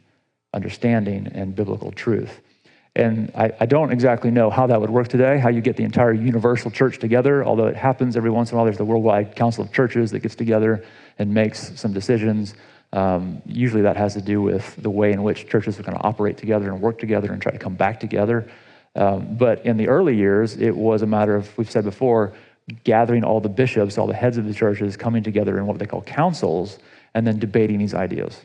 understanding 0.53 1.27
and 1.35 1.55
biblical 1.55 1.91
truth. 1.93 2.41
And 2.97 3.33
I, 3.35 3.51
I, 3.59 3.67
don't 3.67 3.91
exactly 3.91 4.31
know 4.31 4.51
how 4.51 4.69
that 4.69 4.81
would 4.81 4.91
work 4.91 5.09
today, 5.09 5.39
how 5.39 5.49
you 5.49 5.61
get 5.61 5.77
the 5.77 5.83
entire 5.83 6.13
universal 6.13 6.71
church 6.71 7.01
together, 7.01 7.45
although 7.45 7.67
it 7.67 7.75
happens 7.75 8.17
every 8.17 8.31
once 8.31 8.51
in 8.51 8.55
a 8.55 8.57
while. 8.57 8.65
There's 8.65 8.79
the 8.79 8.85
Worldwide 8.85 9.35
Council 9.35 9.65
of 9.65 9.73
Churches 9.73 10.13
that 10.13 10.21
gets 10.21 10.37
together 10.37 10.85
and 11.19 11.35
makes 11.35 11.73
some 11.81 11.93
decisions. 11.93 12.55
Um, 12.93 13.43
usually 13.47 13.83
that 13.83 13.97
has 13.97 14.15
to 14.15 14.23
do 14.23 14.41
with 14.41 14.77
the 14.77 14.91
way 14.91 15.11
in 15.11 15.25
which 15.25 15.49
churches 15.49 15.81
are 15.81 15.83
going 15.83 15.99
to 15.99 16.05
operate 16.05 16.37
together 16.37 16.71
and 16.71 16.81
work 16.81 17.01
together 17.01 17.33
and 17.33 17.43
try 17.43 17.51
to 17.51 17.59
come 17.59 17.75
back 17.75 17.99
together. 17.99 18.49
Um, 18.97 19.37
but 19.37 19.65
in 19.67 19.77
the 19.77 19.89
early 19.89 20.17
years, 20.17 20.57
it 20.57 20.77
was 20.77 21.03
a 21.03 21.07
matter 21.07 21.35
of, 21.35 21.57
we've 21.59 21.71
said 21.71 21.85
before, 21.85 22.33
gathering 22.85 23.25
all 23.25 23.41
the 23.41 23.49
bishops, 23.49 23.99
all 23.99 24.07
the 24.07 24.15
heads 24.15 24.39
of 24.39 24.47
the 24.47 24.55
churches, 24.55 24.97
coming 24.97 25.23
together 25.23 25.59
in 25.59 25.67
what 25.67 25.79
they 25.79 25.87
call 25.87 26.03
councils, 26.03 26.79
and 27.15 27.27
then 27.27 27.39
debating 27.39 27.79
these 27.79 27.95
ideas. 27.95 28.41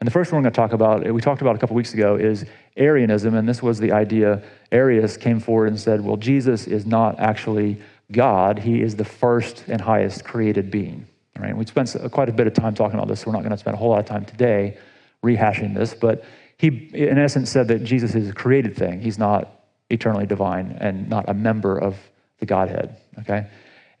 And 0.00 0.06
the 0.06 0.10
first 0.10 0.32
one 0.32 0.42
we're 0.42 0.50
going 0.50 0.52
to 0.52 0.56
talk 0.56 0.72
about, 0.72 1.12
we 1.12 1.20
talked 1.20 1.42
about 1.42 1.54
a 1.54 1.58
couple 1.58 1.76
weeks 1.76 1.94
ago, 1.94 2.16
is 2.16 2.44
Arianism. 2.76 3.34
And 3.34 3.48
this 3.48 3.62
was 3.62 3.78
the 3.78 3.92
idea 3.92 4.42
Arius 4.72 5.16
came 5.16 5.38
forward 5.38 5.68
and 5.68 5.78
said, 5.78 6.00
well, 6.00 6.16
Jesus 6.16 6.66
is 6.66 6.86
not 6.86 7.20
actually 7.20 7.80
God, 8.10 8.58
he 8.58 8.82
is 8.82 8.96
the 8.96 9.04
first 9.04 9.64
and 9.68 9.80
highest 9.80 10.24
created 10.24 10.70
being. 10.70 11.06
Right? 11.38 11.56
We 11.56 11.64
spent 11.66 11.96
quite 12.10 12.28
a 12.28 12.32
bit 12.32 12.46
of 12.46 12.54
time 12.54 12.74
talking 12.74 12.98
about 12.98 13.08
this, 13.08 13.20
so 13.20 13.28
we're 13.28 13.34
not 13.34 13.42
going 13.42 13.52
to 13.52 13.58
spend 13.58 13.74
a 13.74 13.78
whole 13.78 13.90
lot 13.90 14.00
of 14.00 14.06
time 14.06 14.24
today 14.24 14.76
rehashing 15.24 15.74
this. 15.74 15.94
But 15.94 16.24
he, 16.58 16.90
in 16.92 17.16
essence, 17.16 17.50
said 17.50 17.68
that 17.68 17.84
Jesus 17.84 18.14
is 18.14 18.28
a 18.28 18.32
created 18.32 18.76
thing. 18.76 19.00
He's 19.00 19.18
not 19.18 19.61
eternally 19.92 20.26
divine 20.26 20.76
and 20.80 21.08
not 21.08 21.28
a 21.28 21.34
member 21.34 21.78
of 21.78 21.96
the 22.40 22.46
Godhead. 22.46 22.96
Okay? 23.20 23.46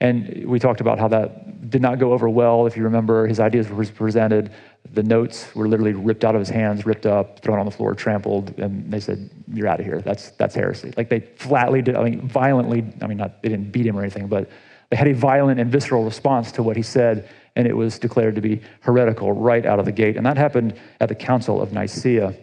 And 0.00 0.46
we 0.48 0.58
talked 0.58 0.80
about 0.80 0.98
how 0.98 1.06
that 1.08 1.70
did 1.70 1.80
not 1.80 2.00
go 2.00 2.12
over 2.12 2.28
well. 2.28 2.66
If 2.66 2.76
you 2.76 2.82
remember, 2.82 3.28
his 3.28 3.38
ideas 3.38 3.68
were 3.68 3.84
presented. 3.84 4.50
The 4.92 5.04
notes 5.04 5.54
were 5.54 5.68
literally 5.68 5.92
ripped 5.92 6.24
out 6.24 6.34
of 6.34 6.40
his 6.40 6.48
hands, 6.48 6.84
ripped 6.84 7.06
up, 7.06 7.38
thrown 7.38 7.60
on 7.60 7.66
the 7.66 7.70
floor, 7.70 7.94
trampled, 7.94 8.58
and 8.58 8.92
they 8.92 8.98
said, 8.98 9.30
"You're 9.46 9.68
out 9.68 9.78
of 9.78 9.86
here. 9.86 10.00
That's 10.00 10.32
that's 10.32 10.56
heresy." 10.56 10.92
Like 10.96 11.08
they 11.08 11.20
flatly, 11.20 11.82
did, 11.82 11.94
I 11.94 12.02
mean, 12.02 12.26
violently. 12.26 12.84
I 13.00 13.06
mean, 13.06 13.18
not 13.18 13.42
they 13.42 13.48
didn't 13.48 13.70
beat 13.70 13.86
him 13.86 13.96
or 13.96 14.00
anything, 14.00 14.26
but 14.26 14.50
they 14.90 14.96
had 14.96 15.06
a 15.06 15.14
violent 15.14 15.60
and 15.60 15.70
visceral 15.70 16.04
response 16.04 16.50
to 16.52 16.64
what 16.64 16.76
he 16.76 16.82
said, 16.82 17.28
and 17.54 17.68
it 17.68 17.76
was 17.76 17.96
declared 18.00 18.34
to 18.34 18.40
be 18.40 18.60
heretical 18.80 19.32
right 19.32 19.64
out 19.64 19.78
of 19.78 19.84
the 19.84 19.92
gate. 19.92 20.16
And 20.16 20.26
that 20.26 20.36
happened 20.36 20.74
at 21.00 21.08
the 21.08 21.14
Council 21.14 21.62
of 21.62 21.72
Nicaea. 21.72 22.34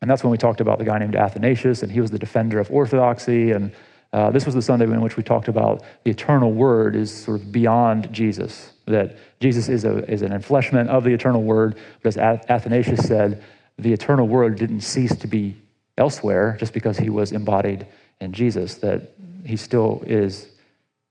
And 0.00 0.10
that's 0.10 0.22
when 0.22 0.30
we 0.30 0.38
talked 0.38 0.60
about 0.60 0.78
the 0.78 0.84
guy 0.84 0.98
named 0.98 1.16
Athanasius, 1.16 1.82
and 1.82 1.90
he 1.90 2.00
was 2.00 2.10
the 2.10 2.18
defender 2.18 2.60
of 2.60 2.70
orthodoxy. 2.70 3.50
And 3.50 3.72
uh, 4.12 4.30
this 4.30 4.46
was 4.46 4.54
the 4.54 4.62
Sunday 4.62 4.84
in 4.84 5.00
which 5.00 5.16
we 5.16 5.22
talked 5.22 5.48
about 5.48 5.82
the 6.04 6.10
eternal 6.10 6.52
word 6.52 6.96
is 6.96 7.12
sort 7.12 7.40
of 7.40 7.52
beyond 7.52 8.12
Jesus, 8.12 8.72
that 8.86 9.16
Jesus 9.40 9.68
is, 9.68 9.84
a, 9.84 10.08
is 10.10 10.22
an 10.22 10.30
enfleshment 10.30 10.88
of 10.88 11.04
the 11.04 11.10
eternal 11.10 11.42
word. 11.42 11.76
But 12.02 12.16
as 12.16 12.38
Athanasius 12.48 13.06
said, 13.06 13.42
the 13.78 13.92
eternal 13.92 14.26
word 14.26 14.56
didn't 14.56 14.80
cease 14.80 15.14
to 15.16 15.26
be 15.26 15.56
elsewhere 15.96 16.56
just 16.58 16.72
because 16.72 16.96
he 16.96 17.10
was 17.10 17.32
embodied 17.32 17.86
in 18.20 18.32
Jesus, 18.32 18.76
that 18.76 19.12
he 19.44 19.56
still 19.56 20.02
is 20.06 20.48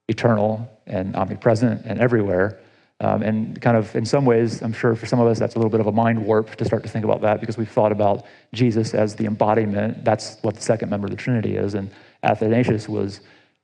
eternal 0.07 0.69
and 0.85 1.15
omnipresent 1.15 1.85
and 1.85 1.99
everywhere. 1.99 2.59
Um, 2.99 3.21
and 3.21 3.61
kind 3.61 3.77
of 3.77 3.95
in 3.95 4.05
some 4.05 4.25
ways, 4.25 4.61
I'm 4.61 4.73
sure 4.73 4.95
for 4.95 5.05
some 5.05 5.19
of 5.19 5.27
us, 5.27 5.37
that's 5.37 5.53
a 5.53 5.59
little 5.59 5.69
bit 5.69 5.79
of 5.79 5.87
a 5.87 5.91
mind 5.91 6.25
warp 6.25 6.55
to 6.55 6.65
start 6.65 6.81
to 6.83 6.89
think 6.89 7.05
about 7.05 7.21
that 7.21 7.39
because 7.39 7.55
we've 7.55 7.69
thought 7.69 7.91
about 7.91 8.25
Jesus 8.53 8.95
as 8.95 9.15
the 9.15 9.25
embodiment. 9.25 10.03
That's 10.03 10.37
what 10.41 10.55
the 10.55 10.61
second 10.61 10.89
member 10.89 11.05
of 11.05 11.11
the 11.11 11.17
Trinity 11.17 11.57
is. 11.57 11.75
And 11.75 11.91
Athanasius 12.23 12.89
was 12.89 13.21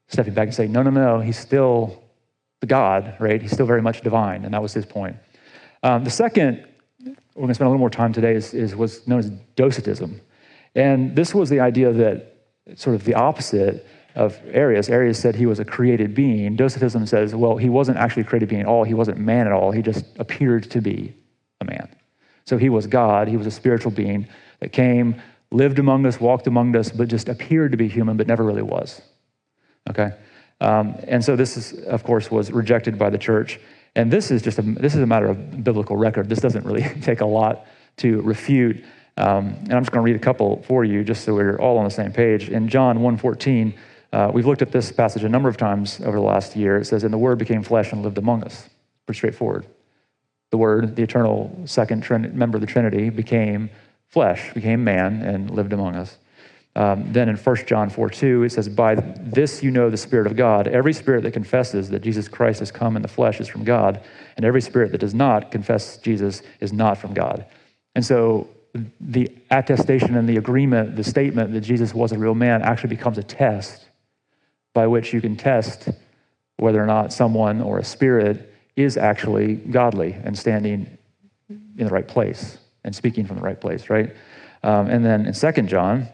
stepping 0.08 0.36
back 0.36 0.48
and 0.48 0.56
saying, 0.56 0.72
no, 0.72 0.84
no, 0.84 0.92
no, 0.92 1.20
he's 1.20 1.40
still 1.40 2.04
the 2.62 2.68
God, 2.68 3.16
right? 3.20 3.42
He's 3.42 3.52
still 3.52 3.66
very 3.66 3.82
much 3.82 4.02
divine. 4.02 4.46
And 4.46 4.54
that 4.54 4.62
was 4.62 4.74
his 4.74 4.86
point. 4.86 5.16
Um, 5.82 6.04
the 6.04 6.12
second, 6.12 6.66
we're 7.04 7.16
going 7.36 7.48
to 7.48 7.56
spend 7.56 7.66
a 7.66 7.70
little 7.70 7.80
more 7.80 7.90
time 7.90 8.14
today, 8.14 8.36
is, 8.36 8.54
is 8.54 8.76
was 8.76 9.08
known 9.08 9.20
as 9.20 9.32
docetism. 9.56 10.22
And 10.76 11.16
this 11.16 11.34
was 11.34 11.50
the 11.50 11.60
idea 11.60 11.92
that 11.92 12.36
sort 12.76 12.96
of 12.96 13.04
the 13.04 13.16
opposite 13.16 13.86
of 14.16 14.40
Arius. 14.52 14.90
Arius 14.90 15.20
said 15.20 15.36
he 15.36 15.46
was 15.46 15.60
a 15.60 15.66
created 15.66 16.14
being. 16.14 16.56
Docetism 16.56 17.06
says, 17.06 17.34
well, 17.34 17.58
he 17.58 17.70
wasn't 17.70 17.98
actually 17.98 18.24
a 18.24 18.26
created 18.26 18.50
being 18.50 18.62
at 18.62 18.68
all. 18.68 18.84
He 18.84 18.94
wasn't 18.94 19.18
man 19.18 19.48
at 19.48 19.54
all. 19.54 19.72
He 19.72 19.82
just 19.82 20.06
appeared 20.20 20.70
to 20.72 20.82
be 20.82 21.16
a 21.62 21.66
man. 21.66 21.90
So 22.46 22.58
he 22.58 22.70
was 22.70 22.88
God. 22.88 23.28
He 23.28 23.38
was 23.38 23.48
a 23.48 23.52
spiritual 23.52 23.92
being 23.92 24.28
that 24.60 24.72
came, 24.72 25.22
lived 25.52 25.80
among 25.80 26.06
us, 26.06 26.20
walked 26.20 26.48
among 26.48 26.76
us, 26.76 26.92
but 26.92 27.08
just 27.08 27.30
appeared 27.30 27.72
to 27.72 27.78
be 27.78 27.88
human, 27.88 28.18
but 28.18 28.28
never 28.28 28.44
really 28.44 28.62
was. 28.62 29.02
Okay? 29.90 30.12
Um, 30.62 30.96
and 31.08 31.24
so 31.24 31.36
this 31.36 31.58
is, 31.58 31.84
of 31.86 32.04
course, 32.04 32.30
was 32.30 32.52
rejected 32.52 32.98
by 32.98 33.10
the 33.10 33.18
church. 33.18 33.60
And 33.96 34.12
this 34.12 34.32
is 34.32 34.42
just 34.42 34.60
a, 34.60 34.62
this 34.62 34.96
is 34.96 35.02
a 35.02 35.06
matter 35.06 35.28
of 35.28 35.64
biblical 35.64 35.96
record. 35.96 36.30
This 36.30 36.40
doesn't 36.40 36.66
really 36.66 36.84
take 37.02 37.22
a 37.22 37.26
lot 37.26 37.66
to 37.98 38.22
refute. 38.22 38.84
Um, 39.18 39.56
and 39.64 39.74
I'm 39.74 39.84
just 39.84 39.92
going 39.92 40.04
to 40.04 40.12
read 40.12 40.16
a 40.16 40.24
couple 40.24 40.64
for 40.64 40.84
you, 40.84 41.04
just 41.04 41.24
so 41.24 41.36
we're 41.36 41.60
all 41.60 41.78
on 41.78 41.84
the 41.84 41.92
same 41.92 42.12
page. 42.12 42.50
In 42.50 42.68
John 42.68 43.00
1:14, 43.00 43.76
uh, 44.14 44.30
we've 44.32 44.46
looked 44.46 44.62
at 44.62 44.72
this 44.72 44.92
passage 44.92 45.24
a 45.24 45.30
number 45.30 45.50
of 45.50 45.58
times 45.58 46.00
over 46.02 46.18
the 46.18 46.24
last 46.24 46.56
year. 46.56 46.78
It 46.78 46.86
says, 46.86 47.04
And 47.04 47.12
the 47.12 47.18
Word 47.18 47.40
became 47.40 47.64
flesh 47.64 47.92
and 47.92 48.04
lived 48.04 48.20
among 48.20 48.44
us. 48.44 48.70
Pretty 49.08 49.18
straightforward. 49.18 49.66
The 50.52 50.58
Word, 50.58 50.96
the 50.96 51.02
eternal 51.02 51.64
second 51.66 52.04
trin- 52.04 52.38
member 52.38 52.58
of 52.58 52.62
the 52.62 52.68
Trinity, 52.68 53.10
became 53.10 53.72
flesh, 54.10 54.54
became 54.54 54.84
man, 54.84 55.24
and 55.24 55.50
lived 55.50 55.74
among 55.74 55.96
us. 55.96 56.20
Um, 56.76 57.12
then 57.12 57.28
in 57.28 57.38
1 57.38 57.56
John 57.66 57.90
4 57.90 58.10
2, 58.12 58.44
it 58.44 58.52
says, 58.52 58.70
By 58.70 58.94
this 58.96 59.64
you 59.64 59.72
know 59.72 59.90
the 59.90 59.98
Spirit 59.98 60.28
of 60.28 60.36
God. 60.36 60.68
Every 60.68 60.94
spirit 60.94 61.24
that 61.24 61.32
confesses 61.32 61.90
that 61.90 62.04
Jesus 62.04 62.28
Christ 62.28 62.60
has 62.60 62.72
come 62.72 62.96
in 62.96 63.02
the 63.02 63.08
flesh 63.08 63.40
is 63.40 63.48
from 63.48 63.64
God, 63.64 64.00
and 64.38 64.46
every 64.46 64.62
spirit 64.62 64.92
that 64.92 65.00
does 65.00 65.16
not 65.16 65.50
confess 65.50 65.98
Jesus 65.98 66.44
is 66.60 66.72
not 66.72 67.00
from 67.00 67.16
God. 67.16 67.48
And 67.96 68.06
so 68.06 68.48
the 69.02 69.36
attestation 69.50 70.16
and 70.16 70.30
the 70.30 70.38
agreement, 70.38 70.96
the 70.96 71.04
statement 71.04 71.52
that 71.54 71.62
Jesus 71.62 71.96
was 71.96 72.12
a 72.12 72.18
real 72.18 72.36
man 72.36 72.62
actually 72.62 72.90
becomes 72.90 73.18
a 73.18 73.24
test 73.24 73.88
by 74.74 74.88
which 74.88 75.14
you 75.14 75.22
can 75.22 75.36
test 75.36 75.90
whether 76.58 76.82
or 76.82 76.86
not 76.86 77.14
someone 77.14 77.62
or 77.62 77.80
a 77.80 77.84
spirit 77.84 78.54
is 78.76 78.98
actually 78.98 79.56
godly 79.56 80.14
and 80.24 80.38
standing 80.38 80.98
in 81.50 81.86
the 81.86 81.92
right 81.92 82.08
place 82.08 82.58
and 82.84 82.96
speaking 82.96 83.26
from 83.26 83.38
the 83.38 83.42
right 83.42 83.60
place, 83.60 83.90
right? 83.90 84.16
Um, 84.64 84.88
and 84.88 85.06
then 85.06 85.26
in 85.26 85.34
Second 85.34 85.68
John, 85.68 86.08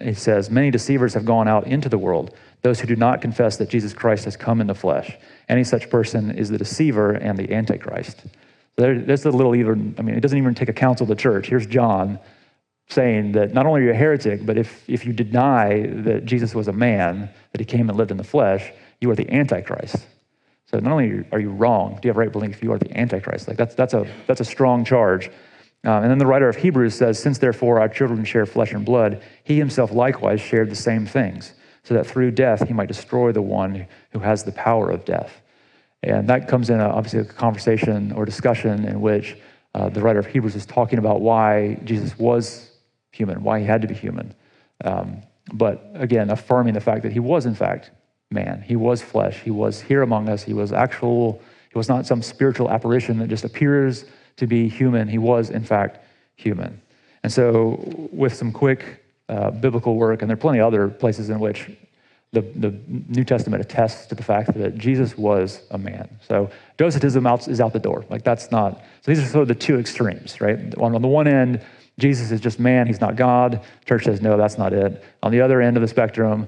it 0.00 0.16
says, 0.16 0.50
Many 0.50 0.70
deceivers 0.70 1.14
have 1.14 1.24
gone 1.24 1.48
out 1.48 1.66
into 1.66 1.88
the 1.88 1.98
world, 1.98 2.34
those 2.62 2.80
who 2.80 2.86
do 2.86 2.96
not 2.96 3.20
confess 3.20 3.56
that 3.58 3.68
Jesus 3.68 3.92
Christ 3.92 4.24
has 4.24 4.36
come 4.36 4.60
in 4.60 4.66
the 4.66 4.74
flesh. 4.74 5.16
Any 5.48 5.64
such 5.64 5.90
person 5.90 6.30
is 6.30 6.48
the 6.48 6.58
deceiver 6.58 7.12
and 7.12 7.38
the 7.38 7.52
antichrist. 7.52 8.24
There, 8.76 8.98
there's 8.98 9.24
a 9.24 9.30
little 9.30 9.54
even, 9.54 9.94
I 9.98 10.02
mean, 10.02 10.16
it 10.16 10.20
doesn't 10.20 10.36
even 10.36 10.54
take 10.54 10.68
a 10.68 10.74
council 10.74 11.04
of 11.04 11.08
the 11.08 11.14
church. 11.14 11.48
Here's 11.48 11.66
John 11.66 12.18
saying 12.88 13.32
that 13.32 13.52
not 13.52 13.66
only 13.66 13.80
are 13.80 13.84
you 13.84 13.90
a 13.90 13.94
heretic, 13.94 14.46
but 14.46 14.56
if, 14.56 14.88
if 14.88 15.04
you 15.04 15.12
deny 15.12 15.86
that 15.86 16.24
Jesus 16.24 16.54
was 16.54 16.68
a 16.68 16.72
man, 16.72 17.28
that 17.52 17.60
he 17.60 17.64
came 17.64 17.88
and 17.88 17.98
lived 17.98 18.10
in 18.10 18.16
the 18.16 18.24
flesh, 18.24 18.70
you 19.00 19.10
are 19.10 19.16
the 19.16 19.30
Antichrist. 19.30 20.06
So 20.66 20.78
not 20.78 20.92
only 20.92 21.24
are 21.32 21.40
you 21.40 21.50
wrong, 21.50 21.98
do 22.00 22.06
you 22.06 22.10
have 22.10 22.16
right 22.16 22.30
belief 22.30 22.62
you 22.62 22.72
are 22.72 22.78
the 22.78 22.96
Antichrist? 22.96 23.48
Like 23.48 23.56
that's, 23.56 23.74
that's, 23.74 23.94
a, 23.94 24.06
that's 24.26 24.40
a 24.40 24.44
strong 24.44 24.84
charge. 24.84 25.28
Um, 25.84 26.02
and 26.02 26.10
then 26.10 26.18
the 26.18 26.26
writer 26.26 26.48
of 26.48 26.56
Hebrews 26.56 26.94
says, 26.94 27.20
Since 27.20 27.38
therefore 27.38 27.80
our 27.80 27.88
children 27.88 28.24
share 28.24 28.46
flesh 28.46 28.72
and 28.72 28.84
blood, 28.84 29.22
he 29.44 29.58
himself 29.58 29.92
likewise 29.92 30.40
shared 30.40 30.70
the 30.70 30.76
same 30.76 31.06
things, 31.06 31.54
so 31.84 31.94
that 31.94 32.06
through 32.06 32.32
death 32.32 32.66
he 32.66 32.74
might 32.74 32.88
destroy 32.88 33.30
the 33.32 33.42
one 33.42 33.86
who 34.10 34.18
has 34.20 34.42
the 34.42 34.52
power 34.52 34.90
of 34.90 35.04
death. 35.04 35.40
And 36.02 36.28
that 36.28 36.48
comes 36.48 36.70
in 36.70 36.80
a, 36.80 36.88
obviously 36.88 37.20
a 37.20 37.24
conversation 37.24 38.12
or 38.12 38.24
discussion 38.24 38.84
in 38.84 39.00
which 39.00 39.36
uh, 39.74 39.88
the 39.88 40.00
writer 40.00 40.18
of 40.18 40.26
Hebrews 40.26 40.56
is 40.56 40.66
talking 40.66 40.98
about 40.98 41.20
why 41.20 41.78
Jesus 41.84 42.18
was 42.18 42.65
human, 43.16 43.42
why 43.42 43.60
he 43.60 43.66
had 43.66 43.82
to 43.82 43.88
be 43.88 43.94
human. 43.94 44.34
Um, 44.84 45.22
but 45.52 45.90
again, 45.94 46.30
affirming 46.30 46.74
the 46.74 46.80
fact 46.80 47.02
that 47.02 47.12
he 47.12 47.20
was, 47.20 47.46
in 47.46 47.54
fact, 47.54 47.90
man. 48.30 48.62
He 48.62 48.76
was 48.76 49.02
flesh. 49.02 49.40
He 49.40 49.50
was 49.50 49.80
here 49.80 50.02
among 50.02 50.28
us. 50.28 50.42
He 50.42 50.52
was 50.52 50.72
actual, 50.72 51.40
he 51.72 51.78
was 51.78 51.88
not 51.88 52.06
some 52.06 52.22
spiritual 52.22 52.70
apparition 52.70 53.18
that 53.18 53.28
just 53.28 53.44
appears 53.44 54.04
to 54.36 54.46
be 54.46 54.68
human. 54.68 55.08
He 55.08 55.18
was, 55.18 55.50
in 55.50 55.64
fact, 55.64 56.04
human. 56.36 56.80
And 57.22 57.32
so, 57.32 57.80
with 58.12 58.34
some 58.34 58.52
quick 58.52 59.04
uh, 59.28 59.50
biblical 59.50 59.96
work, 59.96 60.22
and 60.22 60.30
there 60.30 60.34
are 60.34 60.44
plenty 60.46 60.60
of 60.60 60.66
other 60.66 60.88
places 60.88 61.30
in 61.30 61.40
which 61.40 61.70
the, 62.32 62.42
the 62.56 62.74
New 63.08 63.24
Testament 63.24 63.62
attests 63.62 64.06
to 64.06 64.14
the 64.14 64.22
fact 64.22 64.52
that 64.54 64.76
Jesus 64.76 65.16
was 65.16 65.62
a 65.70 65.78
man. 65.78 66.08
So 66.28 66.50
Docetism 66.76 67.26
out, 67.26 67.48
is 67.48 67.60
out 67.60 67.72
the 67.72 67.78
door. 67.78 68.04
Like 68.10 68.24
that's 68.24 68.50
not, 68.50 68.74
so 69.00 69.10
these 69.12 69.20
are 69.20 69.26
sort 69.26 69.42
of 69.42 69.48
the 69.48 69.54
two 69.54 69.78
extremes, 69.78 70.40
right? 70.40 70.58
On, 70.76 70.94
on 70.94 71.02
the 71.02 71.08
one 71.08 71.26
end, 71.26 71.64
Jesus 71.98 72.30
is 72.30 72.40
just 72.40 72.60
man, 72.60 72.86
he's 72.86 73.00
not 73.00 73.16
God. 73.16 73.62
Church 73.86 74.04
says, 74.04 74.20
no, 74.20 74.36
that's 74.36 74.58
not 74.58 74.72
it. 74.72 75.02
On 75.22 75.32
the 75.32 75.40
other 75.40 75.62
end 75.62 75.76
of 75.76 75.80
the 75.80 75.88
spectrum, 75.88 76.46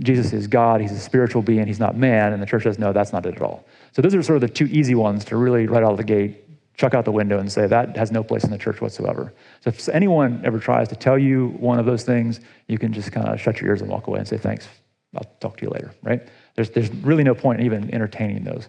Jesus 0.00 0.32
is 0.32 0.46
God, 0.46 0.80
he's 0.80 0.92
a 0.92 0.98
spiritual 0.98 1.42
being, 1.42 1.66
he's 1.66 1.80
not 1.80 1.96
man. 1.96 2.32
And 2.32 2.42
the 2.42 2.46
church 2.46 2.64
says, 2.64 2.78
no, 2.78 2.92
that's 2.92 3.12
not 3.12 3.24
it 3.24 3.36
at 3.36 3.42
all. 3.42 3.66
So 3.92 4.02
those 4.02 4.14
are 4.14 4.22
sort 4.22 4.36
of 4.36 4.42
the 4.42 4.48
two 4.48 4.66
easy 4.66 4.94
ones 4.94 5.24
to 5.26 5.36
really, 5.36 5.66
right 5.66 5.82
out 5.82 5.92
of 5.92 5.96
the 5.96 6.04
gate, 6.04 6.44
chuck 6.76 6.94
out 6.94 7.04
the 7.04 7.12
window 7.12 7.38
and 7.38 7.50
say, 7.50 7.66
that 7.66 7.96
has 7.96 8.12
no 8.12 8.22
place 8.22 8.44
in 8.44 8.50
the 8.50 8.58
church 8.58 8.80
whatsoever. 8.80 9.32
So 9.62 9.68
if 9.68 9.88
anyone 9.88 10.42
ever 10.44 10.58
tries 10.58 10.88
to 10.88 10.96
tell 10.96 11.18
you 11.18 11.48
one 11.58 11.78
of 11.78 11.86
those 11.86 12.04
things, 12.04 12.40
you 12.68 12.78
can 12.78 12.92
just 12.92 13.10
kind 13.10 13.28
of 13.28 13.40
shut 13.40 13.60
your 13.60 13.70
ears 13.70 13.80
and 13.80 13.90
walk 13.90 14.06
away 14.06 14.18
and 14.18 14.28
say, 14.28 14.36
thanks, 14.36 14.68
I'll 15.16 15.24
talk 15.40 15.56
to 15.58 15.64
you 15.64 15.70
later, 15.70 15.92
right? 16.02 16.28
There's, 16.54 16.70
there's 16.70 16.90
really 16.90 17.24
no 17.24 17.34
point 17.34 17.60
in 17.60 17.66
even 17.66 17.92
entertaining 17.92 18.44
those. 18.44 18.68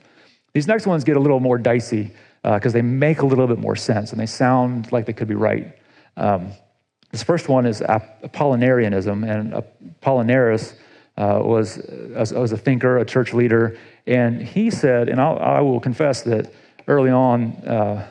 These 0.53 0.67
next 0.67 0.88
ones 0.88 1.03
get 1.03 1.17
a 1.17 1.19
little 1.19 1.39
more 1.39 1.57
dicey 1.57 2.11
because 2.43 2.73
uh, 2.73 2.77
they 2.77 2.81
make 2.81 3.21
a 3.21 3.25
little 3.25 3.47
bit 3.47 3.59
more 3.59 3.75
sense 3.75 4.11
and 4.11 4.19
they 4.19 4.25
sound 4.25 4.91
like 4.91 5.05
they 5.05 5.13
could 5.13 5.27
be 5.27 5.35
right. 5.35 5.77
Um, 6.17 6.51
this 7.11 7.23
first 7.23 7.49
one 7.49 7.65
is 7.65 7.81
Apollinarianism, 7.81 9.29
and 9.29 9.63
Apollinaris 10.01 10.75
uh, 11.17 11.41
was, 11.43 11.81
was 12.15 12.51
a 12.51 12.57
thinker, 12.57 12.97
a 12.97 13.05
church 13.05 13.33
leader, 13.33 13.77
and 14.07 14.41
he 14.41 14.71
said, 14.71 15.09
and 15.09 15.19
I'll, 15.19 15.37
I 15.39 15.59
will 15.59 15.79
confess 15.79 16.21
that 16.23 16.53
early 16.87 17.11
on 17.11 17.51
uh, 17.67 18.07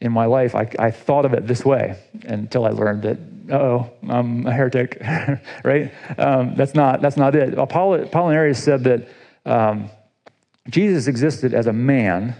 in 0.00 0.12
my 0.12 0.24
life, 0.24 0.54
I, 0.54 0.70
I, 0.78 0.90
thought 0.90 1.26
of 1.26 1.34
it 1.34 1.46
this 1.46 1.64
way 1.64 1.98
until 2.24 2.64
I 2.64 2.70
learned 2.70 3.02
that, 3.02 3.18
oh, 3.52 3.90
I'm 4.08 4.46
a 4.46 4.52
heretic, 4.52 4.98
right? 5.64 5.92
Um, 6.16 6.54
that's, 6.54 6.74
not, 6.74 7.02
that's 7.02 7.18
not 7.18 7.34
it. 7.34 7.54
Apollinarius 7.54 8.56
said 8.56 8.84
that 8.84 9.08
um, 9.44 9.90
Jesus 10.70 11.06
existed 11.06 11.52
as 11.52 11.66
a 11.66 11.72
man 11.72 12.34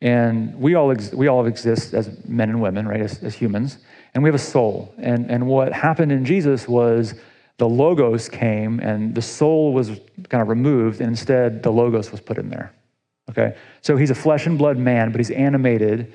and 0.00 0.54
we 0.58 0.74
all, 0.74 0.90
ex- 0.90 1.12
we 1.12 1.26
all 1.26 1.46
exist 1.46 1.94
as 1.94 2.10
men 2.26 2.48
and 2.50 2.60
women, 2.60 2.86
right, 2.86 3.00
as, 3.00 3.22
as 3.22 3.34
humans. 3.34 3.78
And 4.14 4.22
we 4.22 4.28
have 4.28 4.34
a 4.34 4.38
soul. 4.38 4.94
And, 4.98 5.30
and 5.30 5.46
what 5.46 5.72
happened 5.72 6.12
in 6.12 6.24
Jesus 6.24 6.68
was 6.68 7.14
the 7.58 7.68
Logos 7.68 8.28
came 8.28 8.78
and 8.80 9.14
the 9.14 9.22
soul 9.22 9.72
was 9.72 9.88
kind 10.28 10.40
of 10.40 10.48
removed, 10.48 11.00
and 11.00 11.10
instead 11.10 11.62
the 11.62 11.70
Logos 11.70 12.12
was 12.12 12.20
put 12.20 12.38
in 12.38 12.48
there. 12.48 12.72
Okay? 13.30 13.56
So 13.82 13.96
he's 13.96 14.10
a 14.10 14.14
flesh 14.14 14.46
and 14.46 14.56
blood 14.56 14.78
man, 14.78 15.10
but 15.10 15.18
he's 15.18 15.30
animated. 15.30 16.14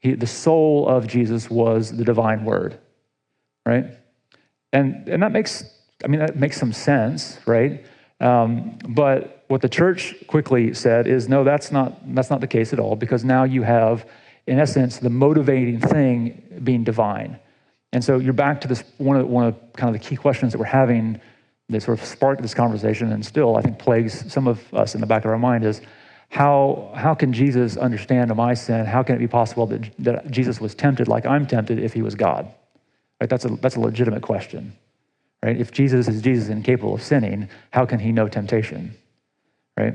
He, 0.00 0.12
the 0.12 0.26
soul 0.26 0.86
of 0.88 1.06
Jesus 1.06 1.50
was 1.50 1.96
the 1.96 2.04
divine 2.04 2.44
word, 2.44 2.78
right? 3.66 3.86
And, 4.72 5.08
and 5.08 5.22
that 5.22 5.32
makes, 5.32 5.64
I 6.04 6.08
mean, 6.08 6.20
that 6.20 6.36
makes 6.36 6.58
some 6.58 6.72
sense, 6.72 7.38
right? 7.46 7.84
Um, 8.22 8.78
but 8.88 9.44
what 9.48 9.60
the 9.60 9.68
church 9.68 10.14
quickly 10.28 10.72
said 10.74 11.06
is 11.06 11.28
no, 11.28 11.44
that's 11.44 11.72
not, 11.72 12.14
that's 12.14 12.30
not 12.30 12.40
the 12.40 12.46
case 12.46 12.72
at 12.72 12.78
all, 12.78 12.96
because 12.96 13.24
now 13.24 13.44
you 13.44 13.62
have, 13.62 14.08
in 14.46 14.58
essence, 14.58 14.98
the 14.98 15.10
motivating 15.10 15.80
thing 15.80 16.60
being 16.62 16.84
divine. 16.84 17.38
And 17.92 18.02
so 18.02 18.18
you're 18.18 18.32
back 18.32 18.60
to 18.62 18.68
this 18.68 18.84
one 18.96 19.16
of, 19.16 19.26
one 19.28 19.46
of 19.46 19.56
kind 19.74 19.94
of 19.94 20.00
the 20.00 20.08
key 20.08 20.16
questions 20.16 20.52
that 20.52 20.58
we're 20.58 20.64
having 20.64 21.20
that 21.68 21.82
sort 21.82 21.98
of 21.98 22.04
sparked 22.04 22.40
this 22.42 22.54
conversation 22.54 23.12
and 23.12 23.24
still, 23.24 23.56
I 23.56 23.62
think, 23.62 23.78
plagues 23.78 24.32
some 24.32 24.46
of 24.46 24.72
us 24.72 24.94
in 24.94 25.00
the 25.00 25.06
back 25.06 25.24
of 25.24 25.30
our 25.30 25.38
mind 25.38 25.64
is 25.64 25.80
how, 26.28 26.92
how 26.94 27.14
can 27.14 27.32
Jesus 27.32 27.76
understand 27.76 28.34
my 28.34 28.54
sin? 28.54 28.86
How 28.86 29.02
can 29.02 29.16
it 29.16 29.18
be 29.18 29.28
possible 29.28 29.66
that, 29.66 29.90
that 29.98 30.30
Jesus 30.30 30.60
was 30.60 30.74
tempted 30.74 31.08
like 31.08 31.26
I'm 31.26 31.46
tempted 31.46 31.78
if 31.78 31.92
he 31.92 32.02
was 32.02 32.14
God? 32.14 32.50
Right? 33.20 33.28
That's, 33.28 33.44
a, 33.44 33.48
that's 33.48 33.76
a 33.76 33.80
legitimate 33.80 34.22
question. 34.22 34.72
Right? 35.42 35.58
If 35.58 35.72
Jesus 35.72 36.08
is 36.08 36.22
Jesus 36.22 36.48
incapable 36.48 36.94
of 36.94 37.02
sinning, 37.02 37.48
how 37.70 37.84
can 37.84 37.98
he 37.98 38.12
know 38.12 38.28
temptation? 38.28 38.96
Right? 39.76 39.94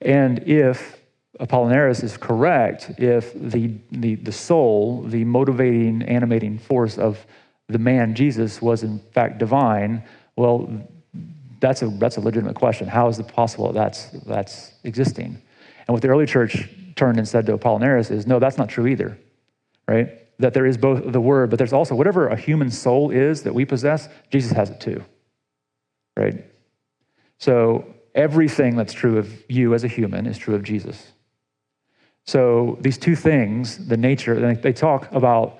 And 0.00 0.40
if 0.48 1.00
Apollinaris 1.38 2.02
is 2.02 2.16
correct, 2.16 2.92
if 2.98 3.32
the, 3.34 3.74
the, 3.92 4.16
the 4.16 4.32
soul, 4.32 5.02
the 5.02 5.24
motivating, 5.24 6.02
animating 6.02 6.58
force 6.58 6.98
of 6.98 7.24
the 7.68 7.78
man 7.78 8.14
Jesus 8.14 8.60
was 8.60 8.82
in 8.82 8.98
fact 9.12 9.38
divine, 9.38 10.02
well, 10.36 10.68
that's 11.60 11.82
a, 11.82 11.88
that's 11.88 12.16
a 12.16 12.20
legitimate 12.20 12.56
question. 12.56 12.88
How 12.88 13.08
is 13.08 13.18
it 13.18 13.28
possible 13.28 13.72
that's, 13.72 14.06
that's 14.26 14.72
existing? 14.82 15.40
And 15.86 15.94
what 15.94 16.02
the 16.02 16.08
early 16.08 16.26
church 16.26 16.68
turned 16.96 17.18
and 17.18 17.28
said 17.28 17.46
to 17.46 17.56
Apollinaris 17.56 18.10
is, 18.10 18.26
no, 18.26 18.38
that's 18.38 18.58
not 18.58 18.68
true 18.68 18.86
either, 18.86 19.18
right? 19.86 20.19
That 20.40 20.54
there 20.54 20.66
is 20.66 20.76
both 20.76 21.12
the 21.12 21.20
word, 21.20 21.50
but 21.50 21.58
there's 21.58 21.72
also 21.72 21.94
whatever 21.94 22.28
a 22.28 22.36
human 22.36 22.70
soul 22.70 23.10
is 23.10 23.42
that 23.42 23.54
we 23.54 23.64
possess, 23.64 24.08
Jesus 24.30 24.52
has 24.52 24.70
it 24.70 24.80
too, 24.80 25.04
right? 26.16 26.44
So 27.38 27.94
everything 28.14 28.76
that's 28.76 28.92
true 28.92 29.18
of 29.18 29.28
you 29.48 29.74
as 29.74 29.84
a 29.84 29.88
human 29.88 30.26
is 30.26 30.38
true 30.38 30.54
of 30.54 30.62
Jesus. 30.62 31.12
So 32.26 32.78
these 32.80 32.98
two 32.98 33.16
things, 33.16 33.88
the 33.88 33.96
nature, 33.96 34.54
they 34.54 34.72
talk 34.72 35.12
about 35.12 35.58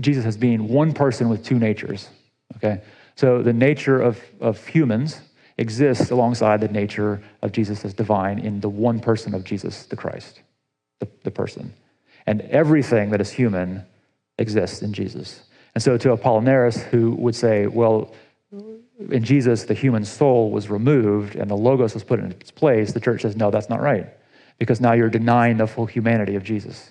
Jesus 0.00 0.24
as 0.24 0.36
being 0.36 0.68
one 0.68 0.92
person 0.92 1.28
with 1.28 1.44
two 1.44 1.58
natures. 1.58 2.08
Okay? 2.56 2.82
So 3.16 3.42
the 3.42 3.52
nature 3.52 4.00
of, 4.00 4.20
of 4.40 4.66
humans 4.66 5.20
exists 5.58 6.10
alongside 6.10 6.60
the 6.60 6.68
nature 6.68 7.22
of 7.42 7.52
Jesus 7.52 7.84
as 7.84 7.94
divine 7.94 8.38
in 8.38 8.60
the 8.60 8.68
one 8.68 9.00
person 9.00 9.34
of 9.34 9.44
Jesus, 9.44 9.84
the 9.86 9.96
Christ, 9.96 10.40
the, 11.00 11.08
the 11.24 11.30
person. 11.30 11.72
And 12.26 12.42
everything 12.42 13.10
that 13.10 13.20
is 13.20 13.30
human 13.30 13.84
exists 14.42 14.82
in 14.82 14.92
Jesus. 14.92 15.40
And 15.74 15.82
so 15.82 15.96
to 15.96 16.14
Apollinaris, 16.14 16.82
who 16.82 17.12
would 17.12 17.34
say, 17.34 17.66
well, 17.66 18.12
in 19.10 19.24
Jesus, 19.24 19.64
the 19.64 19.74
human 19.74 20.04
soul 20.04 20.50
was 20.50 20.68
removed 20.68 21.34
and 21.34 21.50
the 21.50 21.56
Logos 21.56 21.94
was 21.94 22.04
put 22.04 22.20
in 22.20 22.30
its 22.30 22.50
place, 22.50 22.92
the 22.92 23.00
church 23.00 23.22
says, 23.22 23.36
no, 23.36 23.50
that's 23.50 23.70
not 23.70 23.80
right 23.80 24.06
because 24.62 24.80
now 24.80 24.92
you're 24.92 25.10
denying 25.10 25.56
the 25.56 25.66
full 25.66 25.86
humanity 25.86 26.36
of 26.36 26.44
Jesus. 26.44 26.90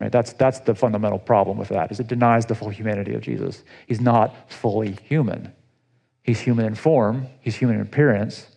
Right? 0.00 0.10
That's, 0.10 0.32
that's 0.32 0.58
the 0.58 0.74
fundamental 0.74 1.20
problem 1.20 1.58
with 1.58 1.68
that, 1.68 1.92
is 1.92 2.00
it 2.00 2.08
denies 2.08 2.44
the 2.44 2.56
full 2.56 2.70
humanity 2.70 3.14
of 3.14 3.20
Jesus. 3.20 3.62
He's 3.86 4.00
not 4.00 4.50
fully 4.50 4.98
human. 5.04 5.52
He's 6.24 6.40
human 6.40 6.66
in 6.66 6.74
form, 6.74 7.28
he's 7.40 7.54
human 7.54 7.76
in 7.76 7.82
appearance, 7.82 8.48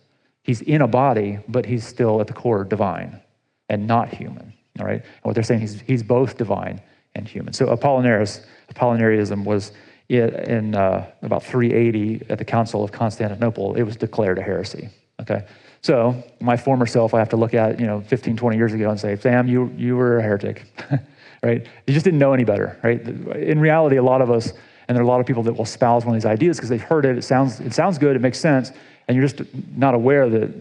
he's 0.41 0.61
in 0.61 0.81
a 0.81 0.87
body, 0.87 1.37
but 1.47 1.67
he's 1.67 1.85
still 1.85 2.19
at 2.19 2.25
the 2.25 2.33
core 2.33 2.63
divine 2.63 3.21
and 3.69 3.85
not 3.85 4.09
human. 4.09 4.53
All 4.79 4.87
right? 4.87 5.01
And 5.01 5.23
what 5.23 5.35
they're 5.35 5.43
saying, 5.43 5.61
he's, 5.61 5.79
he's 5.81 6.01
both 6.01 6.35
divine 6.35 6.81
and 7.15 7.27
human. 7.27 7.53
So 7.53 7.67
Apollinaris, 7.67 8.43
Apollinarianism 8.73 9.43
was 9.43 9.71
in 10.09 10.75
uh, 10.75 11.09
about 11.21 11.43
380 11.43 12.25
at 12.29 12.37
the 12.37 12.45
Council 12.45 12.83
of 12.83 12.91
Constantinople, 12.91 13.75
it 13.75 13.83
was 13.83 13.95
declared 13.95 14.37
a 14.37 14.41
heresy. 14.41 14.89
Okay? 15.21 15.45
So 15.81 16.23
my 16.39 16.57
former 16.57 16.85
self, 16.85 17.13
I 17.13 17.19
have 17.19 17.29
to 17.29 17.37
look 17.37 17.53
at, 17.53 17.79
you 17.79 17.85
know, 17.85 18.01
15, 18.01 18.37
20 18.37 18.57
years 18.57 18.73
ago 18.73 18.89
and 18.89 18.99
say, 18.99 19.15
Sam, 19.15 19.47
you, 19.47 19.73
you 19.77 19.95
were 19.95 20.19
a 20.19 20.23
heretic, 20.23 20.65
right? 21.43 21.65
You 21.87 21.93
just 21.93 22.03
didn't 22.03 22.19
know 22.19 22.33
any 22.33 22.43
better, 22.43 22.79
right? 22.83 23.01
In 23.01 23.59
reality, 23.59 23.97
a 23.97 24.03
lot 24.03 24.21
of 24.21 24.29
us, 24.29 24.53
and 24.87 24.95
there 24.95 25.01
are 25.01 25.05
a 25.05 25.09
lot 25.09 25.19
of 25.19 25.25
people 25.25 25.43
that 25.43 25.53
will 25.53 25.65
spouse 25.65 26.05
one 26.05 26.15
of 26.15 26.21
these 26.21 26.29
ideas 26.29 26.57
because 26.57 26.69
they've 26.69 26.81
heard 26.81 27.05
it, 27.05 27.17
it 27.17 27.23
sounds, 27.23 27.59
it 27.59 27.73
sounds 27.73 27.97
good, 27.97 28.15
it 28.15 28.21
makes 28.21 28.39
sense, 28.39 28.71
and 29.07 29.17
you're 29.17 29.27
just 29.27 29.41
not 29.75 29.93
aware 29.93 30.29
that 30.29 30.51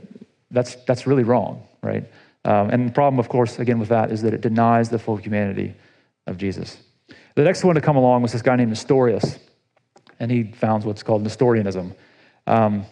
that's, 0.50 0.76
that's 0.86 1.06
really 1.06 1.24
wrong, 1.24 1.66
right? 1.82 2.04
Um, 2.44 2.70
and 2.70 2.88
the 2.88 2.92
problem, 2.92 3.20
of 3.20 3.28
course, 3.28 3.58
again, 3.58 3.78
with 3.78 3.90
that 3.90 4.10
is 4.10 4.22
that 4.22 4.34
it 4.34 4.40
denies 4.40 4.88
the 4.88 4.98
full 4.98 5.16
humanity 5.16 5.74
of 6.26 6.36
Jesus. 6.36 6.78
The 7.34 7.42
next 7.42 7.64
one 7.64 7.74
to 7.74 7.80
come 7.80 7.96
along 7.96 8.22
was 8.22 8.32
this 8.32 8.42
guy 8.42 8.56
named 8.56 8.70
Nestorius, 8.70 9.38
and 10.20 10.30
he 10.30 10.44
founds 10.44 10.84
what's 10.84 11.02
called 11.02 11.22
Nestorianism. 11.22 11.94
Um, 12.46 12.86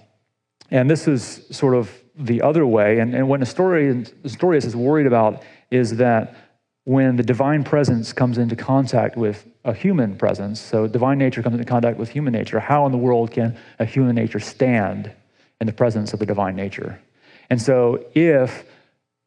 and 0.71 0.89
this 0.89 1.09
is 1.09 1.47
sort 1.51 1.75
of 1.75 1.91
the 2.17 2.43
other 2.43 2.67
way. 2.67 2.99
And, 2.99 3.15
and 3.15 3.29
what 3.29 3.41
Nestorius, 3.41 4.13
Nestorius 4.23 4.65
is 4.65 4.77
worried 4.77 5.07
about 5.07 5.43
is 5.71 5.97
that 5.97 6.37
when 6.85 7.17
the 7.17 7.23
divine 7.23 7.65
presence 7.65 8.13
comes 8.13 8.39
into 8.39 8.57
contact 8.57 9.17
with 9.17 9.47
a 9.65 9.75
human 9.75 10.17
presence, 10.17 10.61
so 10.61 10.87
divine 10.87 11.19
nature 11.19 11.43
comes 11.43 11.55
into 11.55 11.67
contact 11.67 11.99
with 11.99 12.09
human 12.09 12.33
nature, 12.33 12.59
how 12.59 12.87
in 12.87 12.93
the 12.93 12.99
world 12.99 13.31
can 13.31 13.57
a 13.79 13.85
human 13.85 14.15
nature 14.15 14.41
stand 14.41 15.13
in 15.61 15.67
the 15.67 15.73
presence 15.73 16.13
of 16.13 16.19
the 16.19 16.27
divine 16.27 16.57
nature? 16.57 17.01
And 17.51 17.61
so 17.61 18.05
if 18.15 18.65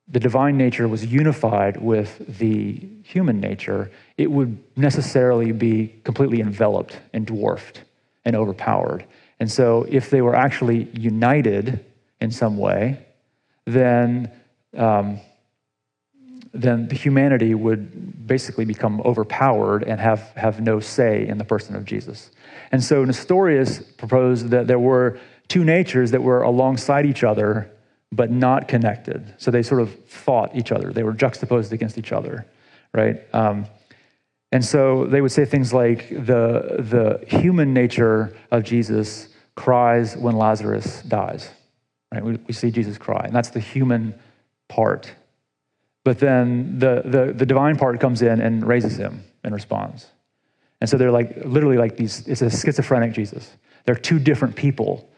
the 0.07 0.19
divine 0.19 0.57
nature 0.57 0.87
was 0.87 1.05
unified 1.05 1.77
with 1.77 2.37
the 2.39 2.81
human 3.03 3.39
nature, 3.39 3.89
it 4.17 4.29
would 4.29 4.61
necessarily 4.75 5.51
be 5.51 5.95
completely 6.03 6.41
enveloped 6.41 6.99
and 7.13 7.25
dwarfed 7.25 7.83
and 8.25 8.35
overpowered. 8.35 9.05
And 9.39 9.51
so 9.51 9.85
if 9.89 10.09
they 10.09 10.21
were 10.21 10.35
actually 10.35 10.89
united, 10.93 11.83
in 12.23 12.31
some 12.31 12.57
way, 12.57 12.97
then, 13.65 14.31
um, 14.77 15.19
then 16.53 16.87
the 16.87 16.95
humanity 16.95 17.53
would 17.53 18.25
basically 18.25 18.63
become 18.63 19.01
overpowered 19.01 19.83
and 19.83 19.99
have, 19.99 20.31
have 20.37 20.61
no 20.61 20.79
say 20.79 21.27
in 21.27 21.37
the 21.37 21.43
person 21.43 21.75
of 21.75 21.83
Jesus. 21.83 22.31
And 22.71 22.81
so 22.81 23.03
Nestorius 23.03 23.81
proposed 23.97 24.49
that 24.51 24.67
there 24.67 24.79
were 24.79 25.19
two 25.49 25.65
natures 25.65 26.11
that 26.11 26.23
were 26.23 26.43
alongside 26.43 27.05
each 27.05 27.25
other 27.25 27.69
but 28.15 28.31
not 28.31 28.67
connected. 28.67 29.33
So 29.37 29.49
they 29.51 29.63
sort 29.63 29.81
of 29.81 29.93
fought 30.05 30.55
each 30.55 30.71
other. 30.71 30.93
They 30.93 31.03
were 31.03 31.13
juxtaposed 31.13 31.73
against 31.73 31.97
each 31.97 32.11
other, 32.11 32.45
right? 32.93 33.21
Um, 33.33 33.65
and 34.51 34.63
so 34.63 35.05
they 35.05 35.21
would 35.21 35.31
say 35.31 35.45
things 35.45 35.73
like 35.73 36.09
the, 36.09 36.77
the 36.79 37.23
human 37.27 37.73
nature 37.73 38.35
of 38.51 38.63
Jesus 38.63 39.29
cries 39.55 40.15
when 40.15 40.35
Lazarus 40.35 41.01
dies. 41.03 41.49
Right? 42.11 42.23
We, 42.23 42.37
we 42.47 42.53
see 42.53 42.69
Jesus 42.69 42.97
cry, 42.99 43.23
and 43.25 43.35
that's 43.35 43.49
the 43.49 43.59
human 43.59 44.13
part. 44.67 45.11
But 46.03 46.19
then 46.19 46.77
the, 46.77 47.01
the, 47.03 47.33
the 47.33 47.45
divine 47.45 47.77
part 47.77 47.99
comes 47.99 48.21
in 48.21 48.41
and 48.41 48.65
raises 48.65 48.95
him 48.95 49.23
and 49.43 49.53
responds. 49.53 50.05
And 50.81 50.89
so 50.89 50.97
they're 50.97 51.11
like 51.11 51.45
literally 51.45 51.77
like 51.77 51.97
these, 51.97 52.27
it's 52.27 52.41
a 52.41 52.49
schizophrenic 52.49 53.13
Jesus. 53.13 53.49
They're 53.85 53.95
two 53.95 54.19
different 54.19 54.55
people. 54.55 55.09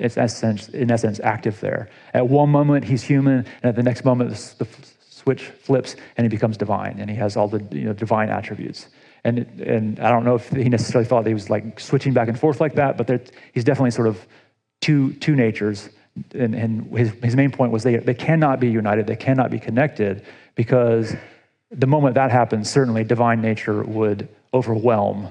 It's 0.00 0.16
essence, 0.16 0.68
in 0.68 0.90
essence 0.90 1.20
active 1.22 1.60
there. 1.60 1.88
At 2.14 2.28
one 2.28 2.50
moment 2.50 2.84
he's 2.84 3.02
human, 3.02 3.46
and 3.62 3.64
at 3.64 3.76
the 3.76 3.82
next 3.82 4.04
moment 4.04 4.30
the, 4.30 4.66
switch 5.10 5.42
flips 5.42 5.96
and 6.16 6.24
he 6.24 6.28
becomes 6.28 6.56
divine, 6.56 6.98
and 6.98 7.10
he 7.10 7.16
has 7.16 7.36
all 7.36 7.46
the 7.46 7.62
you 7.76 7.84
know, 7.84 7.92
divine 7.92 8.30
attributes. 8.30 8.88
And, 9.22 9.38
and 9.60 10.00
I 10.00 10.08
don't 10.10 10.24
know 10.24 10.34
if 10.34 10.48
he 10.48 10.70
necessarily 10.70 11.06
thought 11.06 11.26
he 11.26 11.34
was 11.34 11.50
like 11.50 11.78
switching 11.78 12.14
back 12.14 12.28
and 12.28 12.40
forth 12.40 12.58
like 12.58 12.74
that, 12.76 12.96
but 12.96 13.30
he's 13.52 13.64
definitely 13.64 13.90
sort 13.90 14.08
of 14.08 14.26
two, 14.80 15.12
two 15.14 15.36
natures 15.36 15.90
and, 16.34 16.54
and 16.54 16.96
his, 16.96 17.10
his 17.22 17.36
main 17.36 17.50
point 17.50 17.72
was 17.72 17.82
they, 17.82 17.96
they 17.96 18.14
cannot 18.14 18.60
be 18.60 18.68
united, 18.68 19.06
they 19.06 19.16
cannot 19.16 19.50
be 19.50 19.58
connected, 19.58 20.24
because 20.54 21.14
the 21.70 21.86
moment 21.86 22.14
that 22.14 22.30
happens, 22.30 22.68
certainly 22.68 23.04
divine 23.04 23.40
nature 23.40 23.82
would 23.84 24.28
overwhelm 24.52 25.30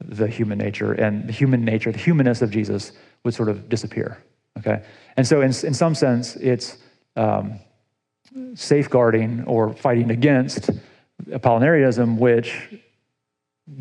the 0.00 0.26
human 0.26 0.58
nature, 0.58 0.92
and 0.92 1.26
the 1.26 1.32
human 1.32 1.64
nature, 1.64 1.90
the 1.90 1.98
humanness 1.98 2.42
of 2.42 2.50
Jesus 2.50 2.92
would 3.24 3.34
sort 3.34 3.48
of 3.48 3.68
disappear. 3.68 4.22
Okay? 4.58 4.82
And 5.16 5.26
so, 5.26 5.40
in, 5.40 5.48
in 5.48 5.74
some 5.74 5.94
sense, 5.94 6.36
it's 6.36 6.78
um, 7.16 7.58
safeguarding 8.54 9.44
or 9.44 9.72
fighting 9.72 10.10
against 10.10 10.70
Apollinarianism, 11.26 12.18
which 12.18 12.80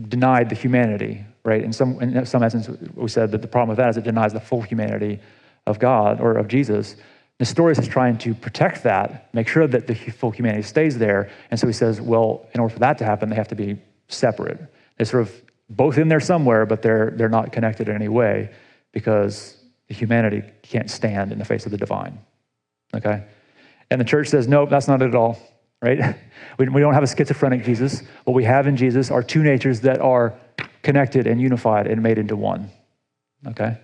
denied 0.08 0.50
the 0.50 0.56
humanity, 0.56 1.26
right? 1.44 1.64
In 1.64 1.74
some, 1.74 2.00
in 2.02 2.26
some 2.26 2.44
essence, 2.44 2.70
we 2.96 3.08
said 3.10 3.32
that 3.32 3.42
the 3.42 3.48
problem 3.48 3.70
with 3.70 3.78
that 3.78 3.90
is 3.90 3.98
it 3.98 4.04
denies 4.04 4.34
the 4.34 4.40
full 4.40 4.62
humanity 4.62 5.20
of 5.66 5.80
God 5.80 6.22
or 6.22 6.38
of 6.38 6.48
Jesus, 6.48 6.96
Nestorius 7.40 7.80
is 7.80 7.88
trying 7.88 8.18
to 8.20 8.34
protect 8.34 8.84
that, 8.84 9.34
make 9.34 9.48
sure 9.48 9.68
that 9.68 9.88
the 9.88 9.96
full 9.96 10.32
humanity 10.32 10.64
stays 10.64 10.98
there. 10.98 11.30
And 11.52 11.60
so 11.60 11.68
he 11.68 11.74
says, 11.74 12.00
well, 12.00 12.48
in 12.54 12.60
order 12.60 12.74
for 12.74 12.80
that 12.80 12.98
to 13.00 13.06
happen, 13.06 13.30
they 13.30 13.36
have 13.36 13.48
to 13.50 13.56
be 13.56 13.78
separate. 14.08 14.60
They're 14.98 15.06
sort 15.06 15.24
of 15.24 15.42
both 15.70 15.98
in 15.98 16.08
there 16.08 16.20
somewhere, 16.20 16.66
but 16.66 16.82
they're, 16.82 17.12
they're 17.16 17.30
not 17.30 17.52
connected 17.52 17.90
in 17.90 17.96
any 17.96 18.08
way 18.08 18.52
because 18.94 19.58
humanity 19.90 20.44
can't 20.62 20.90
stand 20.90 21.32
in 21.32 21.40
the 21.40 21.46
face 21.46 21.66
of 21.66 21.72
the 21.72 21.78
divine. 21.78 22.20
Okay? 22.94 23.24
And 23.90 24.00
the 24.00 24.06
church 24.06 24.30
says, 24.30 24.48
nope, 24.48 24.70
that's 24.70 24.88
not 24.88 25.02
it 25.02 25.10
at 25.10 25.16
all, 25.16 25.38
right? 25.82 26.16
We, 26.60 26.70
we 26.70 26.82
don't 26.82 26.94
have 26.94 27.02
a 27.02 27.08
schizophrenic 27.08 27.64
Jesus. 27.64 28.04
What 28.26 28.34
we 28.34 28.44
have 28.44 28.68
in 28.68 28.78
Jesus 28.78 29.10
are 29.10 29.24
two 29.24 29.42
natures 29.42 29.82
that 29.82 30.00
are 30.00 30.36
connected 30.84 31.26
and 31.26 31.42
unified 31.42 31.88
and 31.88 32.04
made 32.04 32.20
into 32.20 32.36
one. 32.36 32.70
Okay? 33.48 33.78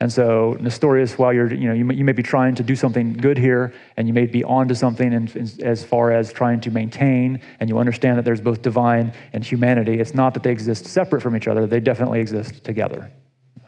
And 0.00 0.12
so 0.12 0.56
Nestorius, 0.60 1.18
while 1.18 1.32
you're, 1.32 1.52
you 1.52 1.68
know, 1.68 1.74
you 1.74 1.84
may, 1.84 1.94
you 1.94 2.04
may 2.04 2.12
be 2.12 2.22
trying 2.22 2.54
to 2.56 2.62
do 2.62 2.74
something 2.74 3.12
good 3.12 3.36
here, 3.36 3.72
and 3.96 4.06
you 4.08 4.14
may 4.14 4.26
be 4.26 4.42
onto 4.42 4.74
something 4.74 5.12
in, 5.12 5.28
in, 5.28 5.50
as 5.64 5.84
far 5.84 6.12
as 6.12 6.32
trying 6.32 6.60
to 6.62 6.70
maintain, 6.70 7.40
and 7.60 7.68
you 7.68 7.78
understand 7.78 8.18
that 8.18 8.24
there's 8.24 8.40
both 8.40 8.62
divine 8.62 9.12
and 9.32 9.44
humanity. 9.44 9.98
It's 9.98 10.14
not 10.14 10.34
that 10.34 10.42
they 10.42 10.52
exist 10.52 10.86
separate 10.86 11.20
from 11.20 11.36
each 11.36 11.48
other; 11.48 11.66
they 11.66 11.80
definitely 11.80 12.20
exist 12.20 12.62
together. 12.62 13.10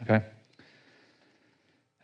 Okay. 0.03 0.23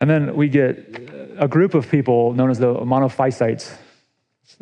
And 0.00 0.08
then 0.08 0.36
we 0.36 0.48
get 0.48 1.08
a 1.38 1.48
group 1.48 1.74
of 1.74 1.90
people 1.90 2.32
known 2.32 2.50
as 2.50 2.58
the 2.58 2.74
monophysites. 2.74 3.76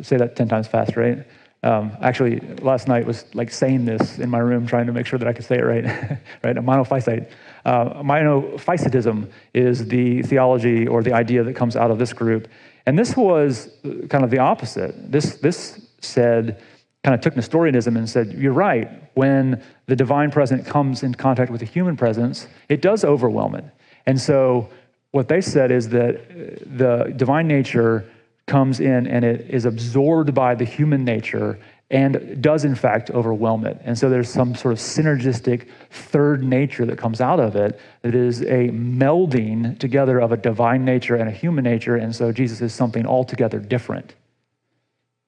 Say 0.02 0.16
that 0.16 0.36
ten 0.36 0.48
times 0.48 0.66
fast, 0.66 0.96
right? 0.96 1.26
Um, 1.62 1.96
actually, 2.00 2.38
last 2.60 2.86
night 2.86 3.06
was 3.06 3.24
like 3.34 3.50
saying 3.50 3.86
this 3.86 4.18
in 4.18 4.30
my 4.30 4.38
room, 4.38 4.66
trying 4.66 4.86
to 4.86 4.92
make 4.92 5.06
sure 5.06 5.18
that 5.18 5.26
I 5.26 5.32
could 5.32 5.44
say 5.44 5.58
it 5.58 5.64
right. 5.64 5.84
right, 6.44 6.56
a 6.56 6.62
monophysite. 6.62 7.30
Uh, 7.64 8.02
monophysitism 8.02 9.30
is 9.52 9.86
the 9.88 10.22
theology 10.22 10.86
or 10.86 11.02
the 11.02 11.12
idea 11.12 11.42
that 11.42 11.56
comes 11.56 11.74
out 11.74 11.90
of 11.90 11.98
this 11.98 12.12
group, 12.12 12.48
and 12.86 12.98
this 12.98 13.16
was 13.16 13.70
kind 14.08 14.22
of 14.22 14.30
the 14.30 14.38
opposite. 14.38 15.10
This 15.10 15.36
this 15.36 15.88
said, 16.00 16.62
kind 17.02 17.14
of 17.14 17.20
took 17.20 17.34
Nestorianism 17.34 17.96
and 17.96 18.08
said, 18.08 18.32
"You're 18.34 18.52
right. 18.52 18.88
When 19.14 19.62
the 19.86 19.96
divine 19.96 20.30
presence 20.30 20.68
comes 20.68 21.02
in 21.02 21.14
contact 21.14 21.50
with 21.50 21.60
the 21.60 21.66
human 21.66 21.96
presence, 21.96 22.46
it 22.68 22.80
does 22.80 23.04
overwhelm 23.04 23.54
it." 23.56 23.64
And 24.06 24.20
so, 24.20 24.68
what 25.10 25.28
they 25.28 25.40
said 25.40 25.70
is 25.70 25.88
that 25.90 26.16
uh, 26.16 26.64
the 26.76 27.12
divine 27.16 27.48
nature 27.48 28.04
comes 28.46 28.80
in 28.80 29.06
and 29.06 29.24
it 29.24 29.50
is 29.50 29.64
absorbed 29.64 30.34
by 30.34 30.54
the 30.54 30.64
human 30.64 31.04
nature 31.04 31.58
and 31.90 32.42
does 32.42 32.64
in 32.64 32.74
fact 32.74 33.10
overwhelm 33.10 33.64
it. 33.64 33.80
And 33.84 33.96
so 33.96 34.08
there's 34.08 34.28
some 34.28 34.54
sort 34.54 34.72
of 34.72 34.78
synergistic 34.78 35.68
third 35.90 36.42
nature 36.42 36.84
that 36.86 36.98
comes 36.98 37.20
out 37.20 37.38
of 37.38 37.54
it 37.54 37.78
that 38.02 38.14
is 38.14 38.42
a 38.42 38.70
melding 38.70 39.78
together 39.78 40.18
of 40.18 40.32
a 40.32 40.36
divine 40.36 40.84
nature 40.84 41.14
and 41.14 41.28
a 41.28 41.32
human 41.32 41.62
nature. 41.62 41.96
And 41.96 42.14
so 42.14 42.32
Jesus 42.32 42.60
is 42.60 42.74
something 42.74 43.06
altogether 43.06 43.60
different, 43.60 44.14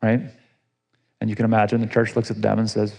right? 0.03 0.21
And 1.21 1.31
you 1.31 1.37
can 1.37 1.45
imagine 1.45 1.81
the 1.81 1.87
church 1.87 2.17
looks 2.17 2.31
at 2.31 2.43
them 2.43 2.59
and 2.59 2.69
says, 2.69 2.95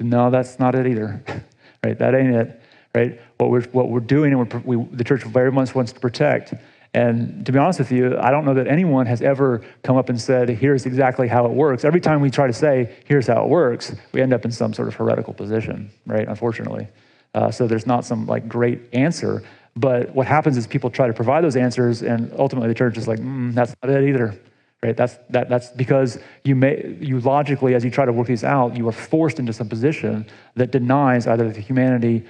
no, 0.00 0.30
that's 0.30 0.58
not 0.58 0.74
it 0.74 0.86
either, 0.86 1.22
right? 1.84 1.96
That 1.96 2.14
ain't 2.16 2.34
it, 2.34 2.60
right? 2.94 3.20
What 3.44 3.50
we're, 3.50 3.70
what 3.72 3.90
we're 3.90 4.00
doing 4.00 4.32
and 4.32 4.52
we're, 4.52 4.76
we, 4.76 4.84
the 4.92 5.04
church 5.04 5.22
very 5.24 5.52
much 5.52 5.74
wants 5.74 5.92
to 5.92 6.00
protect 6.00 6.54
and 6.94 7.44
to 7.44 7.50
be 7.50 7.58
honest 7.58 7.80
with 7.80 7.90
you, 7.90 8.16
I 8.18 8.30
don't 8.30 8.44
know 8.44 8.54
that 8.54 8.68
anyone 8.68 9.06
has 9.06 9.20
ever 9.20 9.62
come 9.82 9.96
up 9.96 10.08
and 10.08 10.20
said, 10.20 10.48
here's 10.48 10.86
exactly 10.86 11.26
how 11.26 11.44
it 11.44 11.50
works. 11.50 11.84
Every 11.84 12.00
time 12.00 12.20
we 12.20 12.30
try 12.30 12.46
to 12.46 12.52
say, 12.52 12.94
here's 13.04 13.26
how 13.26 13.42
it 13.42 13.48
works, 13.48 13.92
we 14.12 14.22
end 14.22 14.32
up 14.32 14.44
in 14.44 14.52
some 14.52 14.72
sort 14.72 14.86
of 14.86 14.94
heretical 14.94 15.34
position, 15.34 15.90
right? 16.06 16.26
Unfortunately. 16.26 16.86
Uh, 17.34 17.50
so 17.50 17.66
there's 17.66 17.86
not 17.86 18.04
some 18.04 18.26
like 18.26 18.48
great 18.48 18.80
answer. 18.92 19.42
But 19.74 20.14
what 20.14 20.28
happens 20.28 20.56
is 20.56 20.68
people 20.68 20.88
try 20.88 21.08
to 21.08 21.12
provide 21.12 21.42
those 21.42 21.56
answers, 21.56 22.02
and 22.02 22.32
ultimately 22.38 22.68
the 22.68 22.76
church 22.76 22.96
is 22.96 23.08
like, 23.08 23.18
mm, 23.18 23.52
that's 23.54 23.74
not 23.82 23.90
it 23.90 24.08
either. 24.08 24.38
Right? 24.80 24.96
That's, 24.96 25.16
that, 25.30 25.48
that's 25.48 25.70
because 25.70 26.20
you, 26.44 26.54
may, 26.54 26.96
you 27.00 27.18
logically, 27.18 27.74
as 27.74 27.84
you 27.84 27.90
try 27.90 28.04
to 28.04 28.12
work 28.12 28.28
these 28.28 28.44
out, 28.44 28.76
you 28.76 28.86
are 28.86 28.92
forced 28.92 29.40
into 29.40 29.52
some 29.52 29.68
position 29.68 30.26
that 30.54 30.70
denies 30.70 31.26
either 31.26 31.50
the 31.50 31.60
humanity, 31.60 32.24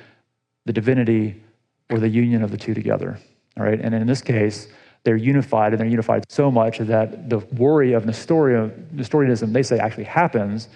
the 0.64 0.72
divinity, 0.72 1.42
or 1.90 1.98
the 1.98 2.08
union 2.08 2.42
of 2.42 2.50
the 2.50 2.56
two 2.56 2.74
together. 2.74 3.18
All 3.56 3.64
right, 3.64 3.80
and 3.80 3.94
in 3.94 4.06
this 4.06 4.22
case, 4.22 4.68
they're 5.04 5.16
unified, 5.16 5.72
and 5.72 5.80
they're 5.80 5.88
unified 5.88 6.24
so 6.30 6.50
much 6.50 6.78
that 6.78 7.28
the 7.28 7.38
worry 7.38 7.92
of 7.92 8.06
Nestorianism, 8.06 9.52
they 9.52 9.62
say, 9.62 9.78
actually 9.78 10.04
happens, 10.04 10.68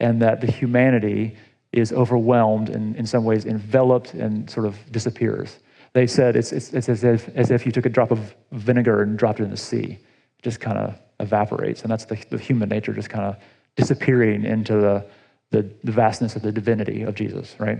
and 0.00 0.20
that 0.22 0.40
the 0.40 0.50
humanity 0.50 1.36
is 1.72 1.92
overwhelmed 1.92 2.68
and 2.68 2.96
in 2.96 3.06
some 3.06 3.24
ways 3.24 3.46
enveloped 3.46 4.14
and 4.14 4.50
sort 4.50 4.66
of 4.66 4.76
disappears. 4.90 5.58
They 5.92 6.06
said 6.06 6.36
it's, 6.36 6.52
it's, 6.52 6.72
it's 6.72 6.88
as, 6.88 7.04
if, 7.04 7.28
as 7.36 7.50
if 7.50 7.64
you 7.64 7.72
took 7.72 7.86
a 7.86 7.88
drop 7.88 8.10
of 8.10 8.34
vinegar 8.52 9.02
and 9.02 9.18
dropped 9.18 9.40
it 9.40 9.44
in 9.44 9.50
the 9.50 9.56
sea. 9.56 9.98
It 10.38 10.42
just 10.42 10.60
kind 10.60 10.78
of 10.78 10.98
evaporates, 11.20 11.82
and 11.82 11.90
that's 11.90 12.04
the, 12.04 12.16
the 12.30 12.38
human 12.38 12.68
nature 12.68 12.92
just 12.92 13.10
kind 13.10 13.24
of 13.24 13.36
disappearing 13.76 14.44
into 14.44 14.74
the, 14.74 15.06
the, 15.50 15.70
the 15.84 15.92
vastness 15.92 16.36
of 16.36 16.42
the 16.42 16.52
divinity 16.52 17.02
of 17.02 17.14
Jesus, 17.14 17.54
right? 17.58 17.78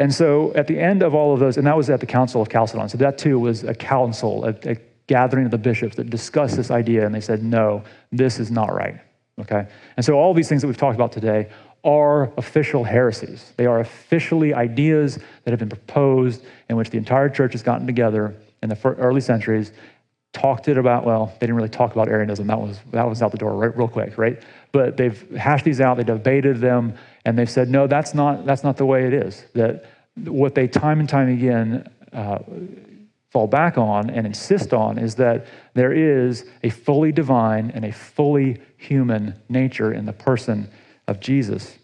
And 0.00 0.12
so 0.12 0.52
at 0.54 0.66
the 0.66 0.80
end 0.80 1.02
of 1.02 1.14
all 1.14 1.34
of 1.34 1.40
those, 1.40 1.58
and 1.58 1.66
that 1.66 1.76
was 1.76 1.90
at 1.90 2.00
the 2.00 2.06
Council 2.06 2.40
of 2.40 2.48
Chalcedon. 2.48 2.88
So 2.88 2.98
that 2.98 3.18
too 3.18 3.38
was 3.38 3.64
a 3.64 3.74
council, 3.74 4.46
a, 4.46 4.54
a 4.64 4.76
gathering 5.06 5.44
of 5.44 5.50
the 5.50 5.58
bishops 5.58 5.94
that 5.96 6.08
discussed 6.08 6.56
this 6.56 6.70
idea, 6.70 7.04
and 7.04 7.14
they 7.14 7.20
said, 7.20 7.42
no, 7.42 7.84
this 8.10 8.40
is 8.40 8.50
not 8.50 8.72
right. 8.72 8.98
Okay? 9.38 9.66
And 9.96 10.04
so 10.04 10.14
all 10.14 10.32
these 10.32 10.48
things 10.48 10.62
that 10.62 10.68
we've 10.68 10.76
talked 10.76 10.94
about 10.94 11.12
today 11.12 11.50
are 11.84 12.32
official 12.38 12.82
heresies. 12.82 13.52
They 13.56 13.66
are 13.66 13.80
officially 13.80 14.54
ideas 14.54 15.18
that 15.44 15.50
have 15.50 15.58
been 15.60 15.68
proposed 15.68 16.44
in 16.70 16.76
which 16.76 16.90
the 16.90 16.98
entire 16.98 17.28
church 17.28 17.52
has 17.52 17.62
gotten 17.62 17.86
together 17.86 18.34
in 18.62 18.70
the 18.70 18.78
early 18.98 19.20
centuries, 19.20 19.72
talked 20.32 20.68
it 20.68 20.78
about, 20.78 21.04
well, 21.04 21.26
they 21.40 21.46
didn't 21.46 21.56
really 21.56 21.68
talk 21.68 21.92
about 21.92 22.08
Arianism. 22.08 22.46
That 22.46 22.60
was, 22.60 22.78
that 22.92 23.06
was 23.06 23.20
out 23.20 23.32
the 23.32 23.38
door 23.38 23.54
right, 23.54 23.76
real 23.76 23.88
quick, 23.88 24.16
right? 24.16 24.40
But 24.72 24.96
they've 24.96 25.30
hashed 25.36 25.64
these 25.64 25.80
out, 25.80 25.98
they 25.98 26.04
debated 26.04 26.58
them, 26.60 26.94
and 27.24 27.38
they've 27.38 27.50
said, 27.50 27.68
no, 27.68 27.86
that's 27.86 28.14
not, 28.14 28.46
that's 28.46 28.64
not 28.64 28.76
the 28.76 28.86
way 28.86 29.06
it 29.06 29.12
is. 29.12 29.44
That 29.54 29.84
what 30.24 30.54
they 30.54 30.68
time 30.68 31.00
and 31.00 31.08
time 31.08 31.28
again 31.28 31.88
uh, 32.12 32.38
fall 33.30 33.46
back 33.46 33.78
on 33.78 34.10
and 34.10 34.26
insist 34.26 34.72
on 34.72 34.98
is 34.98 35.14
that 35.16 35.46
there 35.74 35.92
is 35.92 36.44
a 36.62 36.70
fully 36.70 37.12
divine 37.12 37.70
and 37.74 37.84
a 37.84 37.92
fully 37.92 38.60
human 38.76 39.34
nature 39.48 39.92
in 39.92 40.06
the 40.06 40.12
person 40.12 40.68
of 41.06 41.20
Jesus. 41.20 41.78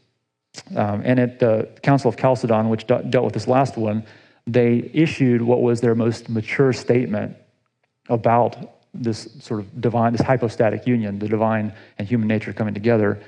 Um, 0.75 1.03
and 1.05 1.21
at 1.21 1.39
the 1.39 1.69
Council 1.83 2.09
of 2.09 2.17
Chalcedon, 2.17 2.69
which 2.69 2.87
dealt 2.87 3.25
with 3.25 3.35
this 3.35 3.47
last 3.47 3.77
one, 3.77 4.05
they 4.47 4.91
issued 4.95 5.43
what 5.43 5.61
was 5.63 5.81
their 5.81 5.95
most 5.95 6.29
mature 6.29 6.73
statement 6.73 7.37
about 8.09 8.77
this 8.95 9.29
sort 9.41 9.61
of 9.61 9.81
divine, 9.81 10.13
this 10.13 10.23
hypostatic 10.23 10.87
union, 10.87 11.19
the 11.19 11.29
divine 11.29 11.73
and 11.99 12.09
human 12.09 12.27
nature 12.27 12.53
coming 12.53 12.73
together. 12.73 13.21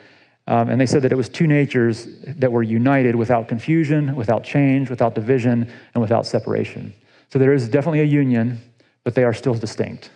Um, 0.48 0.70
and 0.70 0.80
they 0.80 0.86
said 0.86 1.02
that 1.02 1.12
it 1.12 1.16
was 1.16 1.28
two 1.28 1.46
natures 1.46 2.06
that 2.26 2.50
were 2.50 2.62
united 2.62 3.14
without 3.14 3.48
confusion, 3.48 4.16
without 4.16 4.44
change, 4.44 4.88
without 4.88 5.14
division, 5.14 5.70
and 5.92 6.00
without 6.00 6.26
separation. 6.26 6.94
So 7.30 7.38
there 7.38 7.52
is 7.52 7.68
definitely 7.68 8.00
a 8.00 8.04
union, 8.04 8.58
but 9.04 9.14
they 9.14 9.24
are 9.24 9.34
still 9.34 9.52
distinct. 9.52 10.08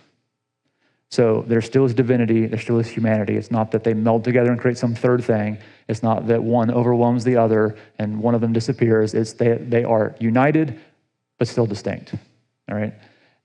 So 1.10 1.44
there 1.46 1.60
still 1.60 1.84
is 1.84 1.92
divinity, 1.92 2.46
there 2.46 2.58
still 2.58 2.78
is 2.78 2.88
humanity. 2.88 3.36
It's 3.36 3.50
not 3.50 3.72
that 3.72 3.84
they 3.84 3.92
meld 3.92 4.24
together 4.24 4.50
and 4.50 4.58
create 4.58 4.78
some 4.78 4.94
third 4.94 5.22
thing. 5.22 5.58
It's 5.86 6.02
not 6.02 6.26
that 6.28 6.42
one 6.42 6.70
overwhelms 6.70 7.24
the 7.24 7.36
other 7.36 7.76
and 7.98 8.22
one 8.22 8.34
of 8.34 8.40
them 8.40 8.54
disappears. 8.54 9.12
It's 9.12 9.34
they, 9.34 9.58
they 9.58 9.84
are 9.84 10.16
united, 10.18 10.80
but 11.38 11.46
still 11.46 11.66
distinct. 11.66 12.14
All 12.70 12.78
right? 12.78 12.94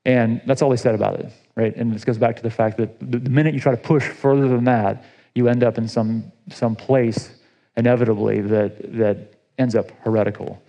And 0.05 0.41
that's 0.45 0.61
all 0.61 0.69
they 0.69 0.77
said 0.77 0.95
about 0.95 1.19
it, 1.19 1.33
right? 1.55 1.75
And 1.75 1.93
this 1.93 2.05
goes 2.05 2.17
back 2.17 2.37
to 2.37 2.43
the 2.43 2.49
fact 2.49 2.77
that 2.77 2.97
the 3.01 3.29
minute 3.29 3.53
you 3.53 3.59
try 3.59 3.75
to 3.75 3.81
push 3.81 4.07
further 4.07 4.47
than 4.47 4.63
that, 4.63 5.03
you 5.37 5.47
end 5.47 5.63
up 5.63 5.77
in 5.77 5.87
some, 5.87 6.31
some 6.49 6.75
place 6.75 7.29
inevitably 7.77 8.41
that, 8.41 8.97
that 8.97 9.33
ends 9.59 9.75
up 9.75 9.91
heretical. 10.01 10.61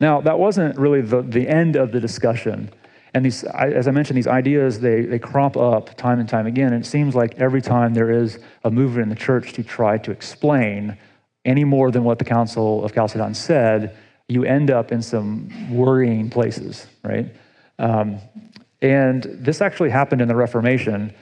Now, 0.00 0.22
that 0.22 0.38
wasn't 0.38 0.78
really 0.78 1.02
the, 1.02 1.20
the 1.20 1.46
end 1.46 1.76
of 1.76 1.92
the 1.92 2.00
discussion. 2.00 2.70
And 3.12 3.24
these, 3.24 3.44
as 3.44 3.86
I 3.88 3.90
mentioned, 3.90 4.16
these 4.16 4.26
ideas, 4.26 4.80
they, 4.80 5.02
they 5.02 5.18
crop 5.18 5.56
up 5.56 5.94
time 5.96 6.18
and 6.18 6.28
time 6.28 6.46
again. 6.46 6.72
And 6.72 6.82
it 6.82 6.88
seems 6.88 7.14
like 7.14 7.34
every 7.36 7.62
time 7.62 7.94
there 7.94 8.10
is 8.10 8.38
a 8.64 8.70
movement 8.70 9.04
in 9.04 9.08
the 9.10 9.14
church 9.14 9.52
to 9.54 9.62
try 9.62 9.98
to 9.98 10.10
explain 10.10 10.98
any 11.44 11.64
more 11.64 11.90
than 11.90 12.04
what 12.04 12.18
the 12.18 12.24
Council 12.24 12.84
of 12.84 12.92
Chalcedon 12.94 13.34
said, 13.34 13.96
you 14.28 14.44
end 14.44 14.70
up 14.70 14.92
in 14.92 15.00
some 15.02 15.48
worrying 15.70 16.28
places, 16.28 16.86
right? 17.04 17.34
Um, 17.78 18.18
and 18.82 19.22
this 19.22 19.60
actually 19.60 19.90
happened 19.90 20.20
in 20.20 20.28
the 20.28 20.34
Reformation 20.34 21.14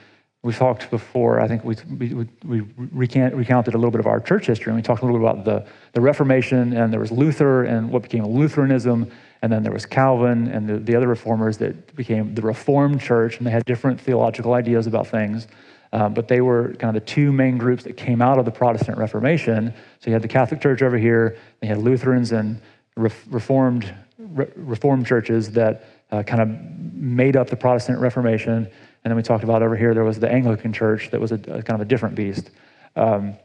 we 0.45 0.53
talked 0.53 0.91
before, 0.91 1.39
I 1.39 1.47
think 1.47 1.63
we, 1.63 1.75
we, 1.97 2.23
we 2.45 2.61
recant, 2.91 3.33
recounted 3.33 3.73
a 3.73 3.79
little 3.79 3.89
bit 3.89 3.99
of 3.99 4.05
our 4.05 4.19
church 4.19 4.45
history, 4.45 4.69
and 4.69 4.75
we 4.75 4.83
talked 4.83 5.01
a 5.01 5.05
little 5.05 5.19
bit 5.19 5.27
about 5.27 5.43
the, 5.43 5.65
the 5.93 6.01
Reformation, 6.01 6.71
and 6.73 6.93
there 6.93 6.99
was 6.99 7.11
Luther 7.11 7.63
and 7.63 7.89
what 7.89 8.03
became 8.03 8.23
Lutheranism, 8.25 9.09
and 9.41 9.51
then 9.51 9.63
there 9.63 9.71
was 9.71 9.87
Calvin 9.87 10.47
and 10.49 10.69
the, 10.69 10.77
the 10.77 10.95
other 10.95 11.07
reformers 11.07 11.57
that 11.57 11.95
became 11.95 12.35
the 12.35 12.43
Reformed 12.43 13.01
Church, 13.01 13.39
and 13.39 13.47
they 13.47 13.49
had 13.49 13.65
different 13.65 13.99
theological 13.99 14.53
ideas 14.53 14.85
about 14.85 15.07
things. 15.07 15.47
Um, 15.91 16.13
but 16.13 16.27
they 16.27 16.41
were 16.41 16.75
kind 16.75 16.95
of 16.95 17.03
the 17.03 17.11
two 17.11 17.31
main 17.31 17.57
groups 17.57 17.83
that 17.85 17.97
came 17.97 18.21
out 18.21 18.37
of 18.37 18.45
the 18.45 18.51
Protestant 18.51 18.99
Reformation. 18.99 19.73
So 19.99 20.11
you 20.11 20.13
had 20.13 20.21
the 20.21 20.27
Catholic 20.27 20.61
Church 20.61 20.83
over 20.83 20.97
here, 20.99 21.37
you 21.63 21.69
had 21.69 21.79
Lutherans 21.79 22.31
and 22.31 22.61
Re- 22.95 23.09
Reformed, 23.31 23.91
Re- 24.19 24.51
Reformed 24.55 25.07
churches 25.07 25.49
that 25.53 25.87
uh, 26.11 26.21
kind 26.21 26.41
of 26.43 26.49
made 26.93 27.35
up 27.35 27.49
the 27.49 27.55
Protestant 27.55 27.97
Reformation. 27.99 28.69
And 29.05 29.11
then 29.11 29.17
we 29.17 29.21
talked 29.21 29.43
about 29.43 29.61
over 29.61 29.77
here, 29.77 29.93
there 29.93 30.03
was 30.03 30.19
the 30.19 30.29
Anglican 30.29 30.73
church 30.73 31.11
that 31.11 31.21
was 31.21 31.31
a, 31.31 31.35
a 31.35 31.61
kind 31.61 31.75
of 31.75 31.81
a 31.81 31.85
different 31.85 32.15
beast. 32.15 32.49
Um, 32.95 33.35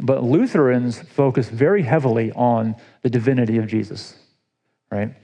but 0.00 0.24
Lutherans 0.24 0.98
focus 0.98 1.50
very 1.50 1.82
heavily 1.82 2.32
on 2.32 2.76
the 3.02 3.10
divinity 3.10 3.58
of 3.58 3.66
Jesus, 3.66 4.16
right? 4.90 5.14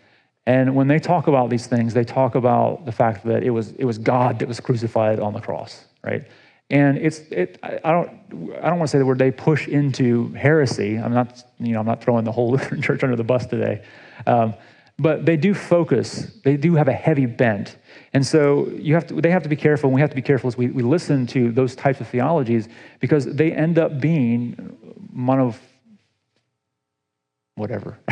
And 0.44 0.76
when 0.76 0.88
they 0.88 0.98
talk 0.98 1.26
about 1.26 1.48
these 1.48 1.66
things, 1.66 1.94
they 1.94 2.04
talk 2.04 2.34
about 2.34 2.84
the 2.84 2.92
fact 2.92 3.24
that 3.24 3.42
it 3.42 3.50
was, 3.50 3.72
it 3.72 3.86
was 3.86 3.96
God 3.96 4.40
that 4.40 4.48
was 4.48 4.60
crucified 4.60 5.18
on 5.20 5.32
the 5.32 5.40
cross, 5.40 5.86
right? 6.04 6.26
And 6.68 6.98
it's, 6.98 7.20
it, 7.30 7.58
I 7.62 7.92
don't, 7.92 8.08
I 8.62 8.68
don't 8.68 8.78
want 8.78 8.82
to 8.82 8.88
say 8.88 8.98
the 8.98 9.06
word 9.06 9.18
they 9.18 9.30
push 9.30 9.68
into 9.68 10.32
heresy. 10.34 10.96
I'm 10.96 11.14
not, 11.14 11.42
you 11.58 11.72
know, 11.72 11.80
I'm 11.80 11.86
not 11.86 12.04
throwing 12.04 12.24
the 12.24 12.32
whole 12.32 12.50
Lutheran 12.52 12.82
church 12.82 13.02
under 13.02 13.16
the 13.16 13.24
bus 13.24 13.46
today. 13.46 13.84
Um, 14.26 14.52
but 14.98 15.24
they 15.26 15.36
do 15.36 15.54
focus, 15.54 16.38
they 16.44 16.56
do 16.56 16.74
have 16.74 16.88
a 16.88 16.92
heavy 16.92 17.26
bent. 17.26 17.76
And 18.12 18.26
so 18.26 18.68
you 18.68 18.94
have 18.94 19.06
to, 19.08 19.20
they 19.20 19.30
have 19.30 19.42
to 19.42 19.48
be 19.48 19.56
careful, 19.56 19.88
and 19.88 19.94
we 19.94 20.00
have 20.00 20.10
to 20.10 20.16
be 20.16 20.22
careful 20.22 20.48
as 20.48 20.56
we, 20.56 20.68
we 20.68 20.82
listen 20.82 21.26
to 21.28 21.50
those 21.50 21.74
types 21.74 22.00
of 22.00 22.08
theologies 22.08 22.68
because 23.00 23.24
they 23.26 23.52
end 23.52 23.78
up 23.78 24.00
being 24.00 24.76
mono, 25.12 25.54
whatever. 27.54 27.98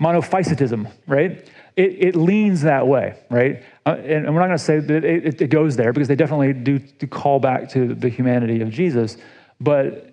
Monophysitism, 0.00 0.90
right? 1.06 1.46
It, 1.76 1.96
it, 1.98 2.16
leans 2.16 2.62
that 2.62 2.86
way, 2.86 3.16
right? 3.30 3.62
Uh, 3.84 3.96
and, 3.98 4.26
and, 4.26 4.34
we're 4.34 4.40
not 4.40 4.46
going 4.46 4.58
to 4.58 4.64
say 4.64 4.80
that 4.80 5.04
it, 5.04 5.40
it, 5.40 5.48
goes 5.48 5.76
there 5.76 5.92
because 5.92 6.08
they 6.08 6.16
definitely 6.16 6.52
do, 6.52 6.78
do 6.78 7.06
call 7.06 7.38
back 7.38 7.68
to 7.70 7.94
the 7.94 8.08
humanity 8.08 8.60
of 8.60 8.70
Jesus, 8.70 9.18
but 9.60 10.09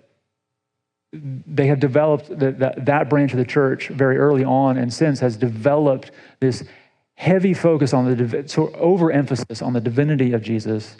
they 1.12 1.66
have 1.66 1.80
developed 1.80 2.28
the, 2.28 2.52
that, 2.52 2.84
that 2.84 3.08
branch 3.08 3.32
of 3.32 3.38
the 3.38 3.44
church 3.44 3.88
very 3.88 4.18
early 4.18 4.44
on 4.44 4.76
and 4.76 4.92
since 4.92 5.20
has 5.20 5.36
developed 5.36 6.10
this 6.40 6.64
heavy 7.14 7.54
focus 7.54 7.94
on 7.94 8.16
the 8.16 8.44
so 8.46 8.68
overemphasis 8.74 9.62
on 9.62 9.72
the 9.72 9.80
divinity 9.80 10.32
of 10.34 10.42
Jesus 10.42 10.96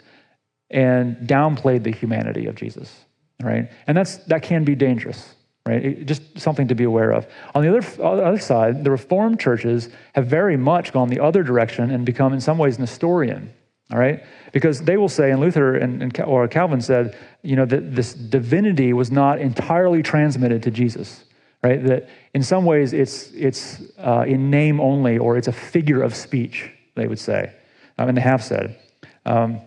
and 0.71 1.15
downplayed 1.27 1.83
the 1.83 1.91
humanity 1.91 2.47
of 2.47 2.55
Jesus, 2.55 3.05
right? 3.41 3.69
And 3.87 3.97
that's 3.97 4.17
that 4.25 4.43
can 4.43 4.63
be 4.63 4.75
dangerous, 4.75 5.35
right? 5.65 5.83
It, 5.83 6.05
just 6.05 6.39
something 6.39 6.67
to 6.67 6.75
be 6.75 6.83
aware 6.83 7.11
of. 7.11 7.27
On 7.55 7.63
the 7.63 7.69
other, 7.69 8.03
on 8.03 8.17
the 8.17 8.25
other 8.25 8.39
side, 8.39 8.83
the 8.83 8.91
Reformed 8.91 9.39
churches 9.39 9.89
have 10.13 10.27
very 10.27 10.57
much 10.57 10.91
gone 10.91 11.09
the 11.09 11.19
other 11.19 11.43
direction 11.43 11.91
and 11.91 12.05
become, 12.05 12.33
in 12.33 12.41
some 12.41 12.57
ways, 12.57 12.77
Nestorian, 12.79 13.53
all 13.91 13.97
right? 13.97 14.23
Because 14.51 14.81
they 14.81 14.97
will 14.97 15.09
say, 15.09 15.31
and 15.31 15.39
Luther 15.39 15.75
and, 15.75 16.01
and 16.01 16.19
or 16.21 16.47
Calvin 16.47 16.81
said, 16.81 17.17
you 17.41 17.55
know, 17.55 17.65
that 17.65 17.95
this 17.95 18.13
divinity 18.13 18.93
was 18.93 19.11
not 19.11 19.39
entirely 19.39 20.03
transmitted 20.03 20.63
to 20.63 20.71
Jesus, 20.71 21.23
right? 21.63 21.83
That 21.83 22.09
in 22.33 22.43
some 22.43 22.65
ways 22.65 22.93
it's, 22.93 23.31
it's 23.31 23.81
uh, 23.97 24.25
in 24.27 24.49
name 24.49 24.79
only, 24.79 25.17
or 25.17 25.37
it's 25.37 25.47
a 25.47 25.53
figure 25.53 26.01
of 26.01 26.15
speech, 26.15 26.71
they 26.95 27.07
would 27.07 27.19
say, 27.19 27.51
um, 27.97 28.09
and 28.09 28.17
they 28.17 28.21
have 28.21 28.43
said. 28.43 28.77
Um, 29.25 29.61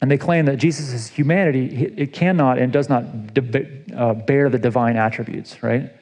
and 0.00 0.10
they 0.10 0.18
claim 0.18 0.46
that 0.46 0.56
Jesus' 0.56 1.06
humanity, 1.06 1.86
it 1.96 2.12
cannot 2.12 2.58
and 2.58 2.72
does 2.72 2.88
not 2.88 3.04
uh, 3.04 4.14
bear 4.14 4.50
the 4.50 4.58
divine 4.58 4.96
attributes, 4.96 5.62
right? 5.62 5.92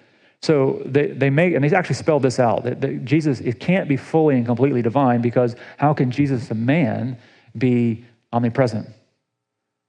So 0.43 0.81
they, 0.87 1.09
they 1.09 1.29
make, 1.29 1.55
and 1.55 1.63
they 1.63 1.77
actually 1.77 1.97
spelled 1.97 2.23
this 2.23 2.39
out, 2.39 2.65
that, 2.65 2.81
that 2.81 3.05
Jesus, 3.05 3.41
it 3.41 3.61
can't 3.61 3.89
be 3.89 3.99
fully 3.99 4.37
and 4.37 4.47
completely 4.47 4.81
divine 4.81 5.21
because 5.21 5.55
how 5.77 5.93
can 5.93 6.11
Jesus, 6.11 6.51
a 6.51 6.55
man, 6.55 7.19
be 7.57 8.05
omnipresent? 8.33 8.89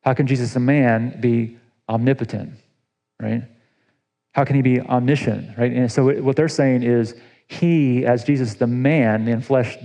How 0.02 0.14
can 0.14 0.28
Jesus, 0.28 0.56
a 0.56 0.60
man, 0.60 1.20
be 1.22 1.58
omnipotent, 1.88 2.54
right? 3.20 3.44
How 4.34 4.46
can 4.46 4.56
he 4.56 4.62
be 4.62 4.82
omniscient, 4.82 5.58
right? 5.58 5.72
And 5.72 5.92
so 5.92 6.22
what 6.22 6.36
they're 6.36 6.48
saying 6.48 6.84
is 6.84 7.16
he, 7.48 8.06
as 8.06 8.24
Jesus, 8.24 8.56
the 8.56 8.68
man, 8.68 9.28
in 9.28 9.42
flesh, 9.42 9.78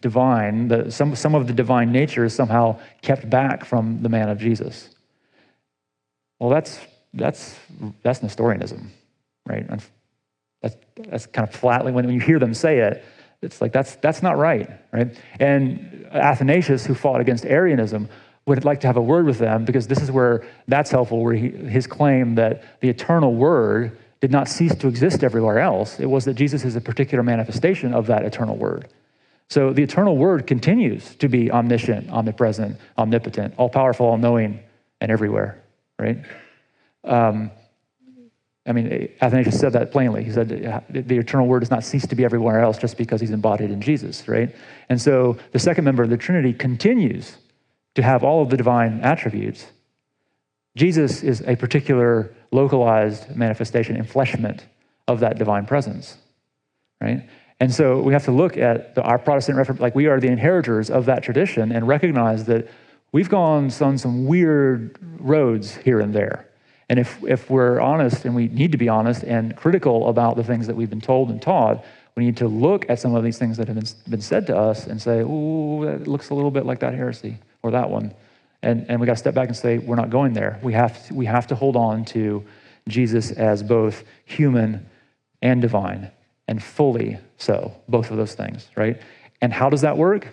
divine, 0.00 0.68
the, 0.68 0.90
some, 0.90 1.16
some 1.16 1.34
of 1.34 1.46
the 1.46 1.52
divine 1.52 1.90
nature 1.90 2.24
is 2.24 2.34
somehow 2.34 2.78
kept 3.00 3.28
back 3.28 3.64
from 3.64 4.02
the 4.02 4.08
man 4.08 4.28
of 4.28 4.38
Jesus. 4.38 4.90
Well, 6.38 6.50
that's, 6.50 6.78
that's, 7.14 7.58
that's 8.02 8.22
Nestorianism, 8.22 8.92
right? 9.46 9.66
That's, 10.60 10.76
that's 11.08 11.26
kind 11.26 11.48
of 11.48 11.54
flatly, 11.54 11.92
when, 11.92 12.06
when 12.06 12.14
you 12.14 12.20
hear 12.20 12.38
them 12.38 12.54
say 12.54 12.78
it, 12.78 13.04
it's 13.42 13.60
like 13.60 13.72
that's, 13.72 13.96
that's 13.96 14.22
not 14.22 14.38
right, 14.38 14.70
right? 14.92 15.16
And 15.38 16.06
Athanasius, 16.12 16.86
who 16.86 16.94
fought 16.94 17.20
against 17.20 17.44
Arianism, 17.44 18.08
would 18.46 18.64
like 18.64 18.80
to 18.80 18.86
have 18.86 18.96
a 18.96 19.02
word 19.02 19.26
with 19.26 19.38
them 19.38 19.64
because 19.64 19.86
this 19.86 20.00
is 20.00 20.10
where 20.10 20.44
that's 20.66 20.90
helpful, 20.90 21.22
where 21.22 21.34
he, 21.34 21.48
his 21.50 21.86
claim 21.86 22.36
that 22.36 22.80
the 22.80 22.88
eternal 22.88 23.34
word 23.34 23.98
did 24.20 24.30
not 24.30 24.48
cease 24.48 24.74
to 24.76 24.88
exist 24.88 25.24
everywhere 25.24 25.58
else. 25.58 25.98
It 26.00 26.06
was 26.06 26.24
that 26.24 26.34
Jesus 26.34 26.64
is 26.64 26.76
a 26.76 26.80
particular 26.80 27.22
manifestation 27.22 27.92
of 27.92 28.06
that 28.06 28.24
eternal 28.24 28.56
word. 28.56 28.88
So 29.48 29.72
the 29.72 29.82
eternal 29.82 30.16
word 30.16 30.46
continues 30.46 31.14
to 31.16 31.28
be 31.28 31.50
omniscient, 31.50 32.08
omnipresent, 32.10 32.78
omnipotent, 32.96 33.54
all 33.58 33.68
powerful, 33.68 34.06
all 34.06 34.16
knowing, 34.16 34.60
and 35.00 35.10
everywhere, 35.10 35.62
right? 35.98 36.24
Um, 37.04 37.50
I 38.64 38.72
mean, 38.72 39.08
Athanasius 39.20 39.58
said 39.58 39.72
that 39.72 39.90
plainly. 39.90 40.22
He 40.22 40.30
said 40.30 40.48
the 40.88 41.18
eternal 41.18 41.48
word 41.48 41.60
does 41.60 41.70
not 41.70 41.82
cease 41.82 42.06
to 42.06 42.14
be 42.14 42.24
everywhere 42.24 42.60
else 42.60 42.78
just 42.78 42.96
because 42.96 43.20
he's 43.20 43.32
embodied 43.32 43.70
in 43.70 43.80
Jesus, 43.80 44.28
right? 44.28 44.54
And 44.88 45.00
so 45.00 45.36
the 45.50 45.58
second 45.58 45.84
member 45.84 46.02
of 46.02 46.10
the 46.10 46.16
Trinity 46.16 46.52
continues 46.52 47.36
to 47.96 48.02
have 48.02 48.22
all 48.22 48.42
of 48.42 48.50
the 48.50 48.56
divine 48.56 49.00
attributes. 49.00 49.66
Jesus 50.76 51.22
is 51.22 51.42
a 51.42 51.56
particular 51.56 52.32
localized 52.52 53.34
manifestation, 53.34 53.96
enfleshment 53.96 54.60
of 55.08 55.20
that 55.20 55.38
divine 55.38 55.66
presence, 55.66 56.16
right? 57.00 57.28
And 57.58 57.72
so 57.72 58.00
we 58.00 58.12
have 58.12 58.24
to 58.24 58.32
look 58.32 58.56
at 58.56 58.94
the, 58.94 59.02
our 59.02 59.18
Protestant 59.18 59.58
Reformation, 59.58 59.82
like 59.82 59.94
we 59.94 60.06
are 60.06 60.20
the 60.20 60.28
inheritors 60.28 60.88
of 60.88 61.06
that 61.06 61.22
tradition 61.22 61.72
and 61.72 61.86
recognize 61.86 62.44
that 62.44 62.68
we've 63.10 63.28
gone 63.28 63.70
on 63.80 63.98
some 63.98 64.26
weird 64.26 64.96
roads 65.18 65.76
here 65.76 66.00
and 66.00 66.14
there. 66.14 66.48
And 66.92 67.00
if, 67.00 67.24
if 67.24 67.48
we're 67.48 67.80
honest, 67.80 68.26
and 68.26 68.34
we 68.34 68.48
need 68.48 68.72
to 68.72 68.76
be 68.76 68.90
honest 68.90 69.22
and 69.22 69.56
critical 69.56 70.10
about 70.10 70.36
the 70.36 70.44
things 70.44 70.66
that 70.66 70.76
we've 70.76 70.90
been 70.90 71.00
told 71.00 71.30
and 71.30 71.40
taught, 71.40 71.82
we 72.16 72.26
need 72.26 72.36
to 72.36 72.48
look 72.48 72.84
at 72.90 72.98
some 72.98 73.14
of 73.14 73.24
these 73.24 73.38
things 73.38 73.56
that 73.56 73.66
have 73.66 73.76
been, 73.78 73.88
been 74.10 74.20
said 74.20 74.46
to 74.48 74.54
us 74.58 74.86
and 74.86 75.00
say, 75.00 75.20
ooh, 75.20 75.86
that 75.86 76.06
looks 76.06 76.28
a 76.28 76.34
little 76.34 76.50
bit 76.50 76.66
like 76.66 76.80
that 76.80 76.92
heresy 76.92 77.38
or 77.62 77.70
that 77.70 77.88
one. 77.88 78.12
And, 78.62 78.84
and 78.90 79.00
we 79.00 79.06
got 79.06 79.14
to 79.14 79.18
step 79.18 79.32
back 79.32 79.48
and 79.48 79.56
say, 79.56 79.78
we're 79.78 79.96
not 79.96 80.10
going 80.10 80.34
there. 80.34 80.60
We 80.62 80.74
have, 80.74 81.06
to, 81.06 81.14
we 81.14 81.24
have 81.24 81.46
to 81.46 81.54
hold 81.54 81.76
on 81.76 82.04
to 82.16 82.44
Jesus 82.86 83.30
as 83.30 83.62
both 83.62 84.04
human 84.26 84.86
and 85.40 85.62
divine, 85.62 86.10
and 86.46 86.62
fully 86.62 87.16
so, 87.38 87.74
both 87.88 88.10
of 88.10 88.18
those 88.18 88.34
things, 88.34 88.68
right? 88.76 89.00
And 89.40 89.50
how 89.50 89.70
does 89.70 89.80
that 89.80 89.96
work? 89.96 90.28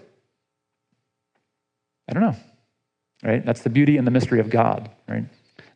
I 2.10 2.12
don't 2.12 2.24
know, 2.24 2.36
right? 3.24 3.46
That's 3.46 3.62
the 3.62 3.70
beauty 3.70 3.96
and 3.96 4.06
the 4.06 4.12
mystery 4.12 4.42
of 4.42 4.50
God, 4.50 4.92
right? 5.08 5.24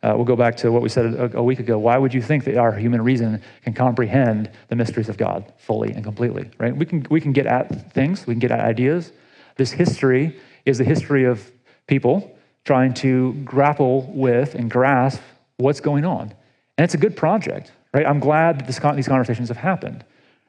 Uh, 0.04 0.12
we'll 0.14 0.26
go 0.26 0.36
back 0.36 0.54
to 0.54 0.70
what 0.70 0.82
we 0.82 0.88
said 0.90 1.06
a, 1.14 1.38
a, 1.38 1.42
week 1.42 1.60
ago. 1.60 1.78
Why 1.78 1.96
would 1.96 2.12
you 2.12 2.20
think 2.20 2.44
that 2.44 2.58
our 2.58 2.72
human 2.72 3.00
reason 3.00 3.40
can 3.62 3.72
comprehend 3.72 4.50
the 4.68 4.76
mysteries 4.76 5.08
of 5.08 5.16
God 5.16 5.50
fully 5.56 5.92
and 5.92 6.04
completely, 6.04 6.50
right? 6.58 6.76
We 6.76 6.84
can, 6.84 7.06
we 7.08 7.22
can 7.22 7.32
get 7.32 7.46
at 7.46 7.90
things, 7.94 8.26
we 8.26 8.34
can 8.34 8.38
get 8.38 8.50
at 8.50 8.60
ideas. 8.60 9.12
This 9.56 9.72
history 9.72 10.38
is 10.66 10.76
the 10.76 10.84
history 10.84 11.24
of 11.24 11.50
people 11.86 12.36
trying 12.66 12.92
to 12.94 13.32
grapple 13.44 14.02
with 14.12 14.54
and 14.54 14.70
grasp 14.70 15.22
what's 15.56 15.80
going 15.80 16.04
on. 16.04 16.34
And 16.76 16.84
it's 16.84 16.94
a 16.94 16.98
good 16.98 17.16
project, 17.16 17.72
right? 17.94 18.06
I'm 18.06 18.20
glad 18.20 18.58
that 18.58 18.66
this, 18.66 18.78
these 18.96 19.08
conversations 19.08 19.48
have 19.48 19.56
happened 19.56 20.04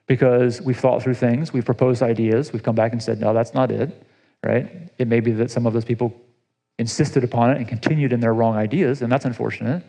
because 0.05 0.61
we've 0.61 0.77
thought 0.77 1.01
through 1.01 1.13
things, 1.13 1.53
we've 1.53 1.65
proposed 1.65 2.03
ideas, 2.03 2.51
we've 2.51 2.63
come 2.63 2.75
back 2.75 2.91
and 2.91 3.01
said, 3.01 3.21
no, 3.21 3.33
that's 3.33 3.53
not 3.53 3.71
it, 3.71 4.05
right? 4.43 4.69
It 4.97 5.07
may 5.07 5.21
be 5.21 5.31
that 5.31 5.49
some 5.49 5.65
of 5.65 5.71
those 5.71 5.85
people 5.85 6.13
insisted 6.77 7.23
upon 7.23 7.51
it 7.51 7.57
and 7.57 7.67
continued 7.67 8.11
in 8.11 8.19
their 8.19 8.33
wrong 8.33 8.55
ideas, 8.55 9.01
and 9.01 9.11
that's 9.11 9.25
unfortunate. 9.25 9.83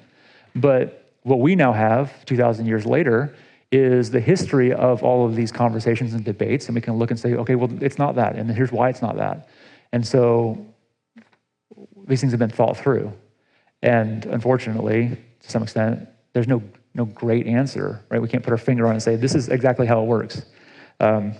But 0.55 1.12
what 1.22 1.40
we 1.40 1.57
now 1.57 1.72
have, 1.72 2.25
2,000 2.27 2.66
years 2.66 2.87
later, 2.87 3.35
is 3.72 4.11
the 4.11 4.20
history 4.20 4.72
of 4.72 5.03
all 5.03 5.27
of 5.27 5.35
these 5.35 5.51
conversations 5.51 6.14
and 6.14 6.25
debates, 6.25 6.66
and 6.66 6.75
we 6.75 6.81
can 6.81 6.94
look 6.94 7.11
and 7.11 7.18
say, 7.18 7.35
okay, 7.35 7.57
well, 7.57 7.70
it's 7.83 7.99
not 7.99 8.14
that, 8.14 8.37
and 8.37 8.51
here's 8.51 8.70
why 8.70 8.88
it's 8.88 9.03
not 9.03 9.16
that. 9.16 9.49
And 9.92 10.07
so 10.07 10.64
these 12.07 12.20
things 12.20 12.33
have 12.33 12.38
been 12.38 12.51
thought 12.51 12.77
through. 12.77 13.12
And 13.83 14.25
unfortunately, 14.27 15.16
to 15.40 15.51
some 15.51 15.62
extent, 15.62 16.09
there's 16.33 16.49
no, 16.49 16.62
no 16.94 17.07
great 17.07 17.46
answer, 17.46 18.05
right? 18.09 18.22
We 18.22 18.29
can't 18.29 18.44
put 18.44 18.53
our 18.53 18.59
finger 18.59 18.87
on 18.87 18.92
it 18.92 18.94
and 18.94 19.03
say, 19.03 19.16
this 19.16 19.35
is 19.35 19.49
exactly 19.49 19.87
how 19.87 20.03
it 20.03 20.07
works. 20.07 20.42
Um, 21.01 21.35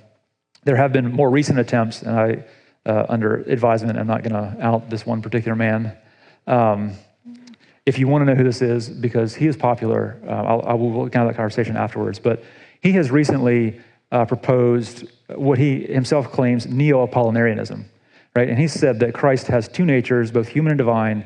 there 0.65 0.77
have 0.77 0.93
been 0.93 1.13
more 1.13 1.31
recent 1.31 1.59
attempts, 1.61 2.03
and 2.03 2.19
I 2.19 2.45
uh, 2.87 3.07
under 3.09 3.37
advisement. 3.43 3.99
I'm 3.99 4.07
not 4.07 4.23
going 4.23 4.33
to 4.33 4.65
out 4.65 4.89
this 4.89 5.05
one 5.05 5.21
particular 5.21 5.57
man. 5.57 5.97
Um, 6.47 6.93
if 7.85 7.99
you 7.99 8.09
want 8.09 8.23
to 8.23 8.27
know 8.27 8.35
who 8.35 8.45
this 8.45 8.63
is, 8.63 8.89
because 8.89 9.35
he 9.35 9.47
is 9.47 9.57
popular, 9.57 10.19
uh, 10.27 10.31
I'll, 10.31 10.63
I 10.67 10.75
will 10.75 11.05
that 11.09 11.37
conversation 11.37 11.77
afterwards. 11.77 12.19
But 12.19 12.43
he 12.81 12.93
has 12.93 13.11
recently 13.11 13.81
uh, 14.11 14.25
proposed 14.25 15.09
what 15.35 15.59
he 15.59 15.85
himself 15.87 16.31
claims 16.31 16.67
neo-Apollinarianism, 16.67 17.85
right? 18.35 18.49
And 18.49 18.59
he 18.59 18.69
said 18.69 19.01
that 19.01 19.15
Christ 19.15 19.47
has 19.49 19.69
two 19.69 19.85
natures, 19.85 20.31
both 20.31 20.49
human 20.49 20.73
and 20.73 20.79
divine, 20.79 21.25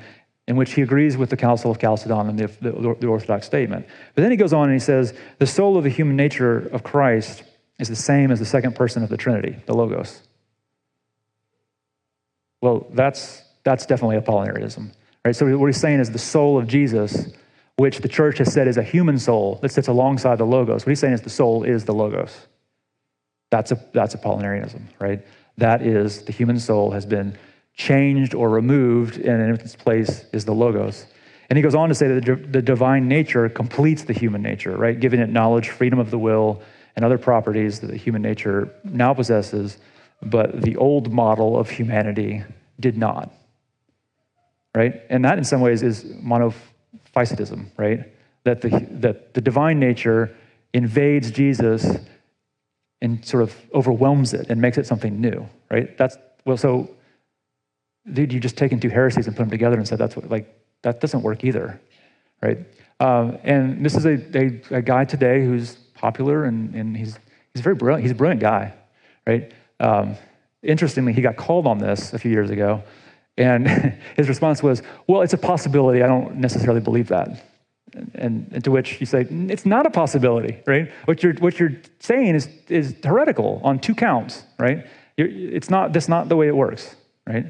in 0.49 0.57
which 0.57 0.73
he 0.73 0.83
agrees 0.83 1.17
with 1.17 1.31
the 1.31 1.37
Council 1.37 1.71
of 1.71 1.79
Chalcedon 1.79 2.29
and 2.29 2.39
the, 2.39 2.47
the, 2.61 2.97
the 2.99 3.07
Orthodox 3.07 3.47
statement. 3.47 3.87
But 4.15 4.23
then 4.23 4.31
he 4.31 4.37
goes 4.37 4.53
on 4.53 4.65
and 4.65 4.73
he 4.73 4.85
says 4.85 5.15
the 5.39 5.47
soul 5.47 5.77
of 5.77 5.85
the 5.85 5.91
human 5.91 6.17
nature 6.17 6.69
of 6.73 6.83
Christ 6.83 7.43
is 7.79 7.89
the 7.89 7.97
same 7.97 8.31
as 8.31 8.39
the 8.39 8.47
second 8.47 8.75
person 8.75 9.03
of 9.03 9.09
the 9.09 9.17
Trinity, 9.17 9.57
the 9.67 9.75
Logos. 9.75 10.23
Well, 12.61 12.87
that's, 12.93 13.43
that's 13.65 13.87
definitely 13.87 14.17
Apollinarianism. 14.19 14.93
Right? 15.25 15.37
So 15.37 15.57
what 15.57 15.67
he's 15.67 15.81
saying 15.81 16.01
is 16.01 16.11
the 16.11 16.19
soul 16.19 16.59
of 16.59 16.67
Jesus, 16.67 17.33
which 17.77 17.99
the 17.99 18.09
church 18.09 18.39
has 18.39 18.53
said 18.53 18.69
is 18.69 18.77
a 18.77 18.83
human 18.83 19.19
soul 19.19 19.59
that 19.63 19.71
sits 19.71 19.89
alongside 19.89 20.39
the 20.39 20.47
Logos. 20.47 20.87
What 20.87 20.91
he's 20.91 21.01
saying 21.01 21.15
is 21.15 21.23
the 21.23 21.31
soul 21.31 21.63
is 21.63 21.85
the 21.85 21.95
Logos. 21.95 22.47
That's, 23.51 23.73
a, 23.73 23.85
that's 23.93 24.15
Apollinarianism, 24.15 24.83
right? 24.99 25.27
That 25.59 25.83
is 25.83 26.23
the 26.23 26.33
human 26.33 26.59
soul 26.59 26.91
has 26.93 27.05
been 27.05 27.37
changed 27.75 28.35
or 28.35 28.49
removed, 28.49 29.17
and 29.17 29.43
in 29.43 29.51
its 29.51 29.75
place 29.75 30.25
is 30.33 30.45
the 30.45 30.55
Logos. 30.55 31.07
And 31.49 31.57
he 31.57 31.63
goes 31.63 31.75
on 31.75 31.89
to 31.89 31.95
say 31.95 32.09
that 32.09 32.25
the, 32.25 32.37
the 32.37 32.63
divine 32.63 33.09
nature 33.09 33.49
completes 33.49 34.05
the 34.05 34.13
human 34.13 34.43
nature, 34.43 34.77
right? 34.77 34.99
Giving 34.99 35.21
it 35.21 35.29
knowledge, 35.29 35.71
freedom 35.71 35.99
of 35.99 36.11
the 36.11 36.19
will, 36.19 36.63
and 36.95 37.05
other 37.05 37.19
properties 37.19 37.81
that 37.81 37.89
the 37.89 37.97
human 37.97 38.23
nature 38.23 38.73
now 38.85 39.15
possesses, 39.15 39.79
but 40.23 40.63
the 40.63 40.77
old 40.77 41.13
model 41.13 41.59
of 41.59 41.71
humanity 41.71 42.43
did 42.79 42.97
not. 42.97 43.33
Right? 44.75 45.03
And 45.11 45.25
that, 45.25 45.39
in 45.39 45.45
some 45.45 45.61
ways, 45.61 45.83
is 45.83 46.05
monophysitism, 46.05 47.67
right? 47.77 48.05
That 48.45 48.61
the, 48.61 48.87
that 48.93 49.35
the 49.35 49.41
divine 49.41 49.81
nature 49.81 50.35
invades 50.73 51.31
Jesus 51.31 51.99
and 53.03 53.25
sort 53.25 53.43
of 53.43 53.57
overwhelms 53.75 54.35
it 54.35 54.51
and 54.51 54.61
makes 54.61 54.79
it 54.79 54.87
something 54.87 55.21
new, 55.21 55.49
right? 55.71 55.97
That's, 55.97 56.17
well, 56.45 56.57
so, 56.57 56.91
dude, 58.13 58.33
you 58.33 58.41
just 58.41 58.57
taken 58.57 58.79
two 58.79 58.91
heresies 58.91 59.27
and 59.27 59.37
put 59.37 59.43
them 59.43 59.51
together 59.51 59.77
and 59.77 59.89
said 59.89 59.99
that's 59.99 60.17
what, 60.17 60.29
like, 60.29 60.55
that 60.83 61.01
doesn't 61.01 61.23
work 61.23 61.45
either, 61.45 61.81
right? 62.43 62.59
Um, 63.01 63.39
and 63.43 63.85
this 63.85 63.95
is 63.95 64.05
a, 64.05 64.19
a, 64.37 64.77
a, 64.77 64.83
guy 64.83 65.07
today 65.07 65.43
who's 65.43 65.75
popular 65.95 66.45
and, 66.45 66.75
and 66.75 66.95
he's, 66.97 67.19
he's 67.55 67.63
very 67.63 67.75
brilliant. 67.75 68.03
He's 68.03 68.13
a 68.13 68.15
brilliant 68.15 68.43
guy, 68.43 68.75
right? 69.27 69.53
Um, 69.81 70.17
interestingly, 70.63 71.13
he 71.13 71.23
got 71.23 71.37
called 71.37 71.67
on 71.67 71.79
this 71.79 72.13
a 72.13 72.19
few 72.19 72.31
years 72.31 72.51
ago. 72.51 72.85
And 73.37 73.67
his 74.17 74.29
response 74.29 74.63
was, 74.63 74.83
Well, 75.07 75.23
it's 75.23 75.33
a 75.33 75.39
possibility. 75.39 76.03
I 76.03 76.07
don't 76.07 76.37
necessarily 76.37 76.81
believe 76.81 77.09
that. 77.09 77.45
And, 78.15 78.49
and, 78.53 78.63
to 78.63 78.71
which 78.71 79.01
you 79.01 79.07
say, 79.07 79.27
It's 79.29 79.67
not 79.67 79.87
a 79.87 79.91
possibility, 79.91 80.61
right? 80.67 80.93
What 81.07 81.23
you're, 81.23 81.35
what 81.35 81.59
you're 81.59 81.77
saying 81.99 82.35
is, 82.35 82.49
is 82.69 82.95
heretical 83.03 83.61
on 83.65 83.81
two 83.81 83.95
counts, 83.95 84.45
right? 84.59 84.87
You're, 85.17 85.29
it's 85.29 85.71
not, 85.71 85.93
that's 85.93 86.09
not 86.09 86.29
the 86.29 86.37
way 86.37 86.47
it 86.47 86.57
works, 86.57 86.95
right? 87.27 87.47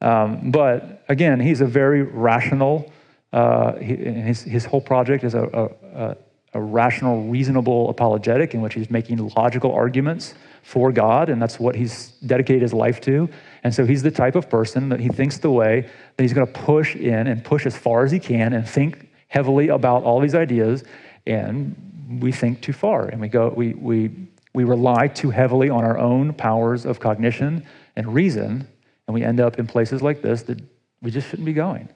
Um, 0.00 0.50
but 0.50 1.04
again, 1.08 1.40
he's 1.40 1.60
a 1.60 1.66
very 1.66 2.02
rational, 2.02 2.90
uh, 3.32 3.74
he, 3.76 3.96
his, 3.96 4.42
his 4.42 4.64
whole 4.64 4.80
project 4.80 5.24
is 5.24 5.34
a, 5.34 5.42
a, 5.42 6.02
a 6.02 6.16
rational, 6.58 7.28
reasonable 7.28 7.88
apologetic 7.90 8.54
in 8.54 8.60
which 8.60 8.74
he's 8.74 8.90
making 8.90 9.18
logical 9.36 9.72
arguments 9.72 10.34
for 10.62 10.90
God, 10.90 11.28
and 11.28 11.40
that's 11.40 11.60
what 11.60 11.74
he's 11.74 12.08
dedicated 12.26 12.62
his 12.62 12.74
life 12.74 13.00
to. 13.02 13.28
And 13.62 13.74
so 13.74 13.86
he's 13.86 14.02
the 14.02 14.10
type 14.10 14.34
of 14.34 14.50
person 14.50 14.88
that 14.88 15.00
he 15.00 15.08
thinks 15.08 15.38
the 15.38 15.50
way 15.50 15.88
that 16.16 16.22
he's 16.22 16.32
going 16.32 16.46
to 16.46 16.52
push 16.52 16.96
in 16.96 17.26
and 17.26 17.44
push 17.44 17.66
as 17.66 17.76
far 17.76 18.04
as 18.04 18.10
he 18.10 18.18
can 18.18 18.52
and 18.52 18.68
think 18.68 19.08
heavily 19.28 19.68
about 19.68 20.02
all 20.02 20.20
these 20.20 20.34
ideas. 20.34 20.82
And 21.26 22.18
we 22.20 22.32
think 22.32 22.60
too 22.60 22.72
far, 22.72 23.06
and 23.06 23.20
we 23.20 23.28
go, 23.28 23.50
we 23.50 23.74
we 23.74 24.10
we 24.52 24.64
rely 24.64 25.06
too 25.06 25.30
heavily 25.30 25.70
on 25.70 25.84
our 25.84 25.98
own 25.98 26.32
powers 26.32 26.84
of 26.84 26.98
cognition 26.98 27.64
and 27.94 28.12
reason, 28.12 28.66
and 29.06 29.14
we 29.14 29.22
end 29.22 29.40
up 29.40 29.58
in 29.58 29.66
places 29.66 30.02
like 30.02 30.22
this 30.22 30.42
that 30.42 30.60
we 31.02 31.10
just 31.10 31.28
shouldn't 31.28 31.46
be 31.46 31.52
going. 31.52 31.88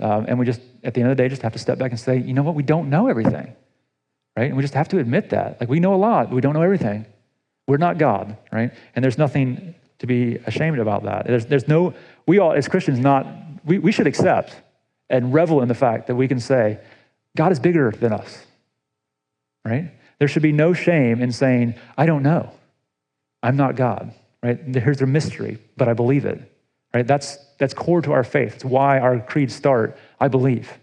Um, 0.00 0.26
and 0.28 0.38
we 0.38 0.46
just, 0.46 0.60
at 0.84 0.94
the 0.94 1.00
end 1.00 1.10
of 1.10 1.16
the 1.16 1.22
day, 1.22 1.28
just 1.28 1.42
have 1.42 1.52
to 1.54 1.58
step 1.58 1.78
back 1.78 1.90
and 1.90 1.98
say, 1.98 2.18
you 2.18 2.32
know 2.32 2.42
what, 2.42 2.54
we 2.54 2.62
don't 2.62 2.88
know 2.88 3.08
everything, 3.08 3.54
right? 4.38 4.46
And 4.46 4.56
we 4.56 4.62
just 4.62 4.74
have 4.74 4.88
to 4.90 4.98
admit 5.00 5.30
that. 5.30 5.58
Like, 5.58 5.68
we 5.68 5.80
know 5.80 5.94
a 5.94 5.96
lot, 5.96 6.30
we 6.30 6.40
don't 6.40 6.54
know 6.54 6.62
everything. 6.62 7.06
We're 7.66 7.76
not 7.76 7.98
God, 7.98 8.36
right? 8.52 8.72
And 8.94 9.02
there's 9.02 9.18
nothing 9.18 9.74
to 9.98 10.06
be 10.06 10.36
ashamed 10.46 10.78
about 10.78 11.02
that. 11.02 11.26
There's, 11.26 11.46
there's 11.46 11.66
no, 11.66 11.92
we 12.24 12.38
all, 12.38 12.52
as 12.52 12.68
Christians, 12.68 13.00
not, 13.00 13.26
we, 13.64 13.80
we 13.80 13.90
should 13.90 14.06
accept 14.06 14.54
and 15.10 15.34
revel 15.34 15.60
in 15.60 15.66
the 15.66 15.74
fact 15.74 16.06
that 16.06 16.14
we 16.14 16.28
can 16.28 16.38
say, 16.38 16.78
God 17.36 17.50
is 17.50 17.58
bigger 17.58 17.90
than 17.90 18.12
us, 18.12 18.46
right? 19.64 19.90
There 20.20 20.28
should 20.28 20.42
be 20.42 20.52
no 20.52 20.72
shame 20.72 21.20
in 21.20 21.32
saying, 21.32 21.74
I 21.96 22.06
don't 22.06 22.22
know. 22.22 22.52
I'm 23.42 23.56
not 23.56 23.74
God, 23.74 24.14
right? 24.40 24.56
Here's 24.56 25.02
a 25.02 25.06
mystery, 25.06 25.58
but 25.76 25.88
I 25.88 25.94
believe 25.94 26.24
it, 26.24 26.40
right? 26.94 27.06
That's, 27.06 27.38
that's 27.58 27.74
core 27.74 28.02
to 28.02 28.12
our 28.12 28.24
faith. 28.24 28.54
It's 28.54 28.64
why 28.64 29.00
our 29.00 29.18
creeds 29.18 29.56
start, 29.56 29.98
I 30.20 30.28
believe, 30.28 30.78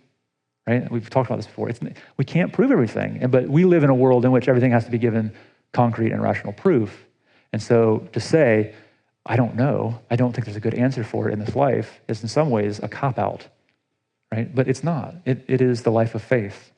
right? 0.68 0.90
We've 0.92 1.10
talked 1.10 1.30
about 1.30 1.38
this 1.38 1.48
before. 1.48 1.70
It's, 1.70 1.80
we 2.18 2.26
can't 2.26 2.52
prove 2.52 2.72
everything, 2.72 3.28
but 3.30 3.48
we 3.48 3.66
live 3.66 3.84
in 3.84 3.90
a 3.90 3.96
world 3.96 4.26
in 4.26 4.32
which 4.32 4.48
everything 4.48 4.72
has 4.72 4.86
to 4.86 4.92
be 4.92 4.98
given 4.98 5.34
concrete 5.74 6.12
and 6.12 6.22
rational 6.22 6.54
proof. 6.54 7.06
And 7.54 7.62
so 7.62 8.08
to 8.14 8.20
say, 8.20 8.74
I 9.26 9.36
don't 9.36 9.56
know, 9.56 10.00
I 10.10 10.16
don't 10.16 10.34
think 10.34 10.46
there's 10.46 10.58
a 10.58 10.62
good 10.62 10.74
answer 10.74 11.04
for 11.04 11.30
it 11.30 11.34
in 11.34 11.40
this 11.40 11.56
life, 11.56 12.02
is 12.08 12.22
in 12.22 12.30
some 12.30 12.50
ways 12.50 12.80
a 12.82 12.88
cop 12.88 13.18
out, 13.18 13.48
right? 14.32 14.54
But 14.54 14.68
it's 14.68 14.84
not. 14.84 15.16
It, 15.26 15.46
it 15.48 15.62
is 15.62 15.84
the 15.84 15.92
life 15.92 16.16
of 16.16 16.24
faith. 16.24 16.72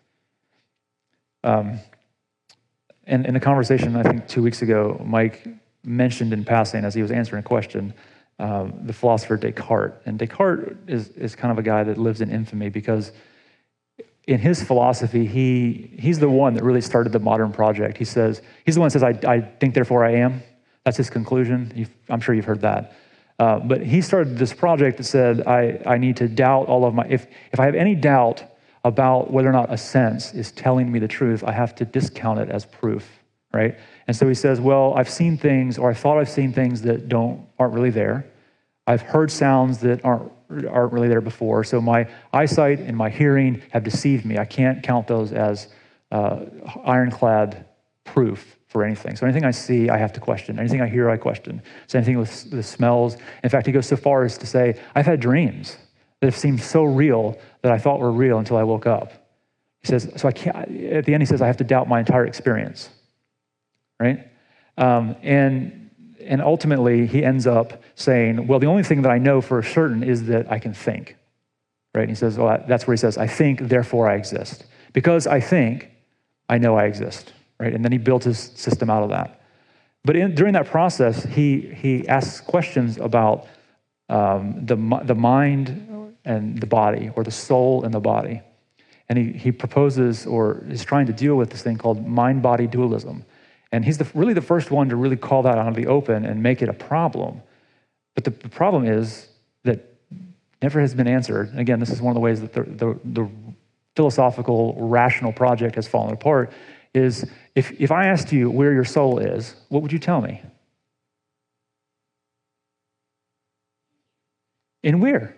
Um, 1.44 1.80
and 3.06 3.26
in 3.26 3.36
a 3.36 3.40
conversation, 3.40 3.96
I 3.96 4.04
think 4.04 4.28
two 4.28 4.44
weeks 4.44 4.62
ago, 4.62 5.02
Mike 5.06 5.48
mentioned 5.84 6.34
in 6.34 6.44
passing 6.44 6.84
as 6.84 6.94
he 6.94 7.02
was 7.02 7.12
answering 7.12 7.40
a 7.40 7.48
question, 7.48 7.94
um, 8.40 8.74
the 8.84 8.94
philosopher 8.94 9.38
Descartes. 9.38 9.96
And 10.06 10.20
Descartes 10.20 10.76
is, 10.88 11.10
is 11.10 11.36
kind 11.36 11.52
of 11.52 11.58
a 11.58 11.64
guy 11.64 11.84
that 11.84 11.98
lives 11.98 12.22
in 12.22 12.30
infamy 12.30 12.70
because 12.70 13.12
in 14.28 14.40
his 14.40 14.62
philosophy, 14.62 15.26
he, 15.26 15.90
he's 15.98 16.20
the 16.20 16.30
one 16.30 16.54
that 16.54 16.64
really 16.64 16.82
started 16.82 17.14
the 17.14 17.20
modern 17.20 17.52
project. 17.52 17.98
He 17.98 18.06
says, 18.06 18.42
he's 18.66 18.76
the 18.76 18.82
one 18.82 18.90
that 18.90 19.00
says, 19.00 19.04
I, 19.04 19.18
I 19.26 19.42
think, 19.42 19.74
therefore 19.74 20.04
I 20.04 20.16
am. 20.16 20.44
That's 20.84 20.98
his 20.98 21.10
conclusion. 21.10 21.72
You've, 21.74 21.90
I'm 22.10 22.20
sure 22.20 22.36
you've 22.36 22.46
heard 22.46 22.62
that. 22.62 22.94
Uh, 23.40 23.60
but 23.60 23.82
he 23.82 24.02
started 24.02 24.38
this 24.38 24.54
project 24.54 24.98
that 24.98 25.06
said, 25.06 25.48
I, 25.48 25.82
I 25.86 25.98
need 25.98 26.18
to 26.18 26.28
doubt 26.28 26.68
all 26.68 26.86
of 26.86 26.94
my, 26.94 27.06
if, 27.08 27.28
if 27.54 27.60
I 27.60 27.66
have 27.66 27.76
any 27.76 27.96
doubt 27.96 28.44
about 28.84 29.32
whether 29.32 29.48
or 29.48 29.54
not 29.54 29.72
a 29.72 29.78
sense 29.78 30.34
is 30.34 30.52
telling 30.52 30.92
me 30.92 31.00
the 31.00 31.08
truth, 31.08 31.44
I 31.44 31.52
have 31.52 31.74
to 31.76 31.86
discount 31.86 32.40
it 32.40 32.50
as 32.50 32.66
proof, 32.66 33.08
right? 33.54 33.78
And 34.08 34.16
so 34.16 34.28
he 34.28 34.34
says, 34.34 34.60
well, 34.60 34.94
I've 34.96 35.10
seen 35.10 35.38
things, 35.38 35.78
or 35.78 35.90
I 35.90 35.94
thought 35.94 36.18
I've 36.18 36.30
seen 36.30 36.52
things 36.52 36.82
that 36.82 37.08
don't, 37.08 37.46
aren't 37.60 37.74
really 37.74 37.92
there. 37.92 38.26
I've 38.88 39.02
heard 39.02 39.30
sounds 39.30 39.80
that 39.80 40.04
aren't 40.04 40.32
aren't 40.50 40.94
really 40.94 41.10
there 41.10 41.22
before. 41.22 41.64
So 41.64 41.82
my 41.82 42.08
eyesight 42.32 42.80
and 42.80 42.96
my 42.96 43.10
hearing 43.10 43.62
have 43.72 43.84
deceived 43.84 44.26
me. 44.26 44.38
I 44.38 44.46
can't 44.46 44.82
count 44.82 45.08
those 45.08 45.34
as 45.34 45.68
uh, 46.12 46.46
ironclad 46.86 47.66
proof 48.06 48.58
for 48.68 48.84
anything. 48.84 49.16
So 49.16 49.26
anything 49.26 49.46
I 49.46 49.52
see, 49.52 49.90
I 49.90 49.98
have 49.98 50.14
to 50.14 50.20
question. 50.20 50.60
Anything 50.60 50.82
I 50.82 50.88
hear, 50.88 51.10
I 51.10 51.18
question. 51.18 51.62
Same 51.88 52.04
thing 52.04 52.18
with 52.18 52.50
the 52.50 52.64
smells. 52.64 53.18
In 53.44 53.50
fact, 53.50 53.66
he 53.66 53.74
goes 53.74 53.88
so 53.88 53.98
far 53.98 54.24
as 54.24 54.38
to 54.38 54.46
say, 54.46 54.80
I've 54.96 55.06
had 55.06 55.20
dreams 55.20 55.78
that 56.20 56.28
have 56.28 56.36
seemed 56.38 56.62
so 56.62 56.84
real 56.84 57.38
that 57.62 57.72
I 57.72 57.78
thought 57.78 58.00
were 58.00 58.12
real 58.12 58.40
until 58.40 58.58
I 58.58 58.64
woke 58.64 58.88
up. 58.88 59.12
He 59.82 59.88
says, 59.88 60.12
so 60.16 60.28
I 60.28 60.32
can't, 60.32 60.56
at 60.56 61.06
the 61.06 61.14
end, 61.14 61.22
he 61.22 61.26
says, 61.26 61.42
I 61.42 61.48
have 61.48 61.58
to 61.58 61.64
doubt 61.64 61.88
my 61.88 62.00
entire 62.00 62.26
experience. 62.26 62.90
Right? 64.00 64.28
Um, 64.78 65.16
and 65.22 65.77
and 66.28 66.42
ultimately, 66.42 67.08
he 67.08 67.24
ends 67.24 67.48
up 67.48 67.82
saying, 67.96 68.48
Well, 68.48 68.60
the 68.60 68.68
only 68.68 68.84
thing 68.84 69.02
that 69.04 69.12
I 69.12 69.18
know 69.18 69.42
for 69.42 69.62
certain 69.64 70.04
is 70.04 70.26
that 70.26 70.52
I 70.52 70.60
can 70.60 70.74
think. 70.74 71.16
Right? 71.96 72.02
And 72.02 72.10
he 72.10 72.16
says, 72.16 72.38
Well, 72.38 72.64
that's 72.68 72.86
where 72.86 72.94
he 72.94 72.98
says, 72.98 73.18
I 73.18 73.28
think, 73.28 73.62
therefore 73.62 74.10
I 74.10 74.16
exist. 74.16 74.66
Because 74.94 75.28
I 75.28 75.40
think, 75.40 75.90
I 76.50 76.58
know 76.58 76.78
I 76.78 76.86
exist. 76.86 77.34
Right? 77.60 77.74
And 77.74 77.84
then 77.84 77.92
he 77.92 77.98
built 77.98 78.24
his 78.24 78.40
system 78.40 78.90
out 78.90 79.04
of 79.04 79.10
that. 79.10 79.42
But 80.04 80.16
in, 80.16 80.36
during 80.36 80.54
that 80.54 80.68
process, 80.68 81.24
he, 81.24 81.60
he 81.60 82.08
asks 82.08 82.40
questions 82.40 82.98
about 82.98 83.48
um, 84.10 84.66
the, 84.66 84.76
the 85.04 85.16
mind 85.16 86.16
and 86.24 86.60
the 86.60 86.68
body, 86.68 87.12
or 87.16 87.24
the 87.24 87.32
soul 87.32 87.84
and 87.84 87.94
the 87.94 88.00
body. 88.00 88.42
And 89.10 89.18
he, 89.18 89.32
he 89.32 89.52
proposes 89.52 90.26
or 90.26 90.64
is 90.70 90.84
trying 90.84 91.08
to 91.08 91.14
deal 91.14 91.36
with 91.36 91.50
this 91.50 91.62
thing 91.62 91.78
called 91.78 92.06
mind 92.06 92.42
body 92.42 92.68
dualism. 92.68 93.26
And 93.78 93.86
he's 93.86 94.00
the, 94.00 94.08
really 94.16 94.34
the 94.34 94.42
first 94.42 94.72
one 94.72 94.90
to 94.90 94.96
really 94.96 95.16
call 95.16 95.44
that 95.44 95.60
out 95.60 95.68
of 95.68 95.76
the 95.76 95.86
open 95.86 96.26
and 96.26 96.42
make 96.42 96.64
it 96.64 96.68
a 96.68 96.74
problem. 96.74 97.44
But 98.16 98.24
the, 98.24 98.32
the 98.32 98.50
problem 98.50 98.86
is 98.86 99.28
that 99.66 99.86
never 100.64 100.82
has 100.82 100.96
been 100.96 101.08
answered. 101.08 101.52
And 101.52 101.60
again, 101.60 101.80
this 101.80 101.92
is 101.92 102.02
one 102.02 102.10
of 102.10 102.16
the 102.16 102.20
ways 102.20 102.42
that 102.42 102.54
the, 102.54 102.64
the, 102.64 103.00
the 103.06 103.30
philosophical, 103.96 104.74
rational 104.80 105.32
project 105.32 105.76
has 105.76 105.88
fallen 105.88 106.12
apart. 106.12 106.52
Is 106.96 107.30
if, 107.54 107.72
if 107.80 107.92
I 107.92 108.08
asked 108.08 108.34
you 108.34 108.50
where 108.50 108.74
your 108.74 108.84
soul 108.84 109.20
is, 109.20 109.56
what 109.70 109.84
would 109.84 109.92
you 109.92 110.00
tell 110.00 110.22
me? 110.22 110.42
In 114.82 115.02
where? 115.02 115.36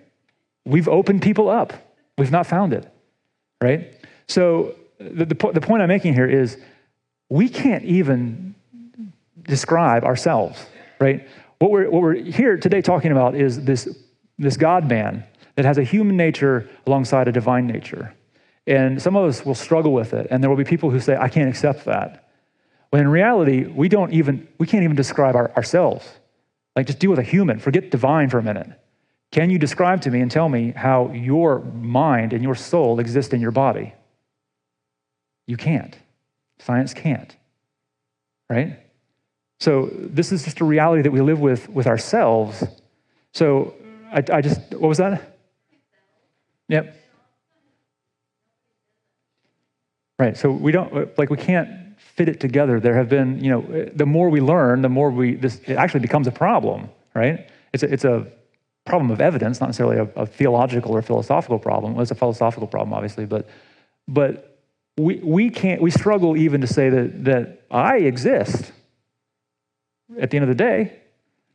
We've 0.64 0.88
opened 0.88 1.24
people 1.24 1.50
up. 1.50 1.74
We've 2.18 2.32
not 2.32 2.48
found 2.48 2.72
it, 2.72 2.90
right? 3.62 3.94
So 4.30 4.76
the, 4.98 5.26
the, 5.26 5.36
the 5.36 5.62
point 5.62 5.82
I'm 5.82 5.90
making 5.90 6.14
here 6.14 6.26
is 6.26 6.58
we 7.30 7.48
can't 7.48 7.84
even 7.86 8.56
describe 9.44 10.04
ourselves, 10.04 10.66
right? 11.00 11.28
What 11.60 11.72
we're, 11.72 11.90
what 11.90 12.02
we're 12.02 12.16
here 12.16 12.58
today 12.58 12.82
talking 12.82 13.12
about 13.12 13.36
is 13.36 13.64
this, 13.64 13.88
this 14.38 14.58
God 14.58 14.88
man 14.88 15.24
that 15.56 15.66
has 15.66 15.78
a 15.78 15.84
human 15.84 16.18
nature 16.18 16.70
alongside 16.88 17.28
a 17.28 17.32
divine 17.32 17.68
nature. 17.68 18.14
And 18.66 19.02
some 19.02 19.16
of 19.16 19.28
us 19.28 19.46
will 19.46 19.56
struggle 19.56 19.94
with 19.94 20.14
it, 20.14 20.28
and 20.30 20.44
there 20.44 20.50
will 20.50 20.58
be 20.58 20.64
people 20.64 20.90
who 20.90 21.00
say, 21.00 21.18
I 21.18 21.30
can't 21.30 21.50
accept 21.50 21.86
that. 21.86 22.30
When 22.92 23.02
in 23.02 23.08
reality, 23.08 23.66
we 23.66 23.90
don't 23.90 24.14
even, 24.14 24.48
we 24.58 24.66
can't 24.66 24.84
even 24.84 24.96
describe 24.96 25.36
our, 25.36 25.52
ourselves. 25.56 26.08
Like 26.76 26.88
just 26.88 27.00
deal 27.00 27.10
with 27.10 27.20
a 27.20 27.24
human, 27.24 27.60
forget 27.60 27.92
divine 27.92 28.30
for 28.30 28.40
a 28.40 28.44
minute. 28.44 28.70
Can 29.32 29.50
you 29.50 29.60
describe 29.60 30.02
to 30.02 30.12
me 30.12 30.22
and 30.22 30.32
tell 30.32 30.50
me 30.50 30.72
how 30.72 31.12
your 31.12 31.60
mind 31.60 32.34
and 32.34 32.44
your 32.44 32.56
soul 32.56 33.00
exist 33.00 33.34
in 33.34 33.42
your 33.42 33.52
body? 33.52 33.94
You 35.46 35.58
can't. 35.58 35.96
Science 36.60 36.94
can't, 36.94 37.36
right? 38.50 38.80
So 39.60 39.90
this 39.94 40.32
is 40.32 40.44
just 40.44 40.60
a 40.62 40.66
reality 40.66 41.02
that 41.02 41.12
we 41.12 41.22
live 41.22 41.40
with 41.40 41.70
with 41.70 41.88
ourselves. 41.88 42.64
So 43.34 43.76
I, 44.12 44.24
I 44.32 44.42
just, 44.42 44.60
what 44.72 44.88
was 44.88 44.98
that? 44.98 45.38
Yep. 46.68 46.96
Right. 50.18 50.36
So 50.36 50.52
we 50.52 50.72
don't, 50.72 51.18
like, 51.18 51.30
we 51.30 51.38
can't 51.38 52.00
fit 52.00 52.28
it 52.28 52.40
together. 52.40 52.80
There 52.80 52.96
have 52.96 53.10
been, 53.10 53.44
you 53.44 53.52
know, 53.52 53.90
the 53.94 54.06
more 54.06 54.30
we 54.30 54.42
learn, 54.42 54.82
the 54.82 54.90
more 54.90 55.12
we, 55.12 55.36
this, 55.36 55.62
it 55.66 55.78
actually 55.78 56.02
becomes 56.02 56.28
a 56.28 56.32
problem, 56.32 56.90
right? 57.14 57.50
It's 57.72 57.84
a, 57.84 57.94
it's 57.94 58.04
a 58.04 58.28
problem 58.86 59.12
of 59.12 59.22
evidence, 59.22 59.60
not 59.60 59.68
necessarily 59.68 59.98
a, 59.98 60.22
a 60.22 60.26
theological 60.26 60.92
or 60.92 61.02
philosophical 61.02 61.60
problem. 61.60 61.94
Well, 61.94 62.02
it's 62.02 62.12
a 62.12 62.16
philosophical 62.16 62.68
problem, 62.68 62.94
obviously, 62.94 63.26
but, 63.26 63.48
but 64.08 64.59
we, 65.00 65.16
we 65.18 65.50
can't, 65.50 65.82
we 65.82 65.92
struggle 65.92 66.36
even 66.36 66.62
to 66.62 66.68
say 66.68 66.90
that, 66.90 67.24
that 67.26 67.64
I 67.72 67.98
exist 67.98 68.72
at 70.20 70.30
the 70.30 70.38
end 70.38 70.44
of 70.44 70.50
the 70.50 70.56
day. 70.56 71.00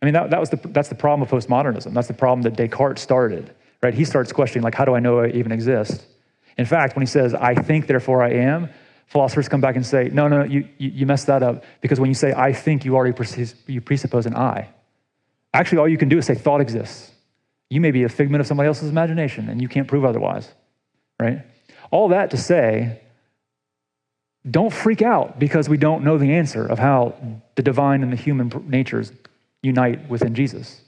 I 0.01 0.05
mean, 0.05 0.15
that, 0.15 0.31
that 0.31 0.41
was 0.41 0.51
the, 0.51 0.57
that's 0.57 0.89
the 0.89 0.95
problem 0.95 1.23
of 1.23 1.31
postmodernism. 1.31 1.93
That's 1.93 2.09
the 2.09 2.15
problem 2.15 2.43
that 2.43 2.57
Descartes 2.57 3.01
started, 3.01 3.55
right? 3.83 3.95
He 3.95 4.05
starts 4.05 4.33
questioning, 4.33 4.65
like, 4.65 4.75
how 4.75 4.85
do 4.85 4.95
I 4.95 5.01
know 5.01 5.21
I 5.21 5.29
even 5.29 5.53
exist? 5.53 6.07
In 6.57 6.65
fact, 6.65 6.97
when 6.97 7.03
he 7.03 7.07
says, 7.07 7.35
I 7.35 7.55
think, 7.55 7.87
therefore 7.87 8.23
I 8.23 8.31
am, 8.31 8.71
philosophers 9.07 9.49
come 9.49 9.61
back 9.61 9.77
and 9.77 9.85
say, 9.85 10.09
no, 10.13 10.29
no, 10.29 10.45
you, 10.45 10.69
you 10.79 11.05
messed 11.05 11.27
that 11.27 11.43
up 11.43 11.65
because 11.81 12.01
when 12.01 12.09
you 12.09 12.15
say 12.15 12.33
I 12.33 12.53
think, 12.53 12.85
you 12.85 12.97
already 12.97 13.15
presuppose, 13.15 13.55
you 13.67 13.81
presuppose 13.81 14.27
an 14.27 14.37
I. 14.37 14.71
Actually, 15.53 15.79
all 15.79 15.89
you 15.89 15.99
can 15.99 16.09
do 16.09 16.19
is 16.19 16.27
say 16.27 16.35
thought 16.35 16.61
exists. 16.61 17.13
You 17.71 17.81
may 17.81 17.91
be 17.91 18.05
a 18.05 18.09
figment 18.09 18.41
of 18.41 18.47
somebody 18.47 18.69
else's 18.69 18.91
imagination 18.91 19.49
and 19.49 19.61
you 19.61 19.69
can't 19.69 19.89
prove 19.89 20.05
otherwise, 20.05 20.49
right? 21.21 21.43
All 21.91 22.09
that 22.09 22.31
to 22.31 22.37
say, 22.37 23.01
don't 24.51 24.73
freak 24.73 25.03
out 25.03 25.39
because 25.39 25.69
we 25.69 25.77
don't 25.77 26.05
know 26.05 26.19
the 26.19 26.33
answer 26.33 26.67
of 26.67 26.79
how 26.79 27.15
the 27.55 27.63
divine 27.63 28.03
and 28.03 28.13
the 28.13 28.17
human 28.17 28.53
natures 28.69 29.13
unite 29.63 30.09
within 30.09 30.35
Jesus. 30.35 30.83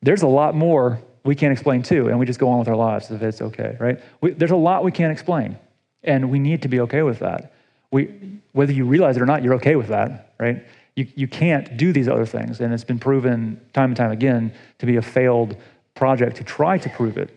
There's 0.00 0.22
a 0.22 0.28
lot 0.28 0.54
more 0.54 1.00
we 1.24 1.34
can't 1.34 1.52
explain 1.52 1.82
too, 1.82 2.08
and 2.08 2.18
we 2.18 2.26
just 2.26 2.38
go 2.38 2.48
on 2.48 2.58
with 2.58 2.68
our 2.68 2.76
lives 2.76 3.10
if 3.10 3.20
it's 3.20 3.42
okay, 3.42 3.76
right? 3.80 4.00
We, 4.20 4.30
there's 4.30 4.52
a 4.52 4.56
lot 4.56 4.84
we 4.84 4.92
can't 4.92 5.12
explain, 5.12 5.58
and 6.04 6.30
we 6.30 6.38
need 6.38 6.62
to 6.62 6.68
be 6.68 6.80
okay 6.80 7.02
with 7.02 7.18
that. 7.18 7.52
We, 7.90 8.40
whether 8.52 8.72
you 8.72 8.84
realize 8.84 9.16
it 9.16 9.22
or 9.22 9.26
not, 9.26 9.42
you're 9.42 9.54
okay 9.54 9.74
with 9.76 9.88
that, 9.88 10.32
right? 10.38 10.64
You, 10.94 11.06
you 11.16 11.28
can't 11.28 11.76
do 11.76 11.92
these 11.92 12.08
other 12.08 12.26
things, 12.26 12.60
and 12.60 12.72
it's 12.72 12.84
been 12.84 12.98
proven 13.00 13.60
time 13.72 13.90
and 13.90 13.96
time 13.96 14.12
again 14.12 14.52
to 14.78 14.86
be 14.86 14.96
a 14.96 15.02
failed 15.02 15.56
project 15.94 16.36
to 16.36 16.44
try 16.44 16.78
to 16.78 16.88
prove 16.88 17.18
it. 17.18 17.36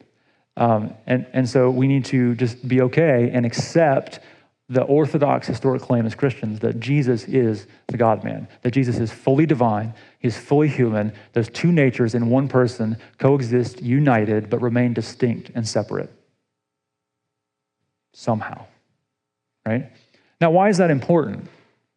Um, 0.57 0.93
and, 1.07 1.25
and 1.33 1.49
so 1.49 1.71
we 1.71 1.87
need 1.87 2.05
to 2.05 2.35
just 2.35 2.67
be 2.67 2.81
okay 2.81 3.31
and 3.33 3.45
accept 3.45 4.19
the 4.71 4.83
orthodox 4.83 5.47
historic 5.47 5.81
claim 5.81 6.05
as 6.05 6.15
Christians 6.15 6.61
that 6.61 6.79
Jesus 6.79 7.25
is 7.25 7.67
the 7.87 7.97
God 7.97 8.23
man, 8.23 8.47
that 8.61 8.71
Jesus 8.71 8.99
is 8.99 9.11
fully 9.11 9.45
divine, 9.45 9.93
he's 10.19 10.37
fully 10.37 10.69
human. 10.69 11.11
Those 11.33 11.49
two 11.49 11.73
natures 11.73 12.15
in 12.15 12.29
one 12.29 12.47
person 12.47 12.95
coexist 13.17 13.81
united 13.81 14.49
but 14.49 14.61
remain 14.61 14.93
distinct 14.93 15.51
and 15.55 15.67
separate. 15.67 16.09
Somehow. 18.13 18.65
Right? 19.65 19.91
Now, 20.39 20.51
why 20.51 20.69
is 20.69 20.77
that 20.77 20.89
important? 20.89 21.49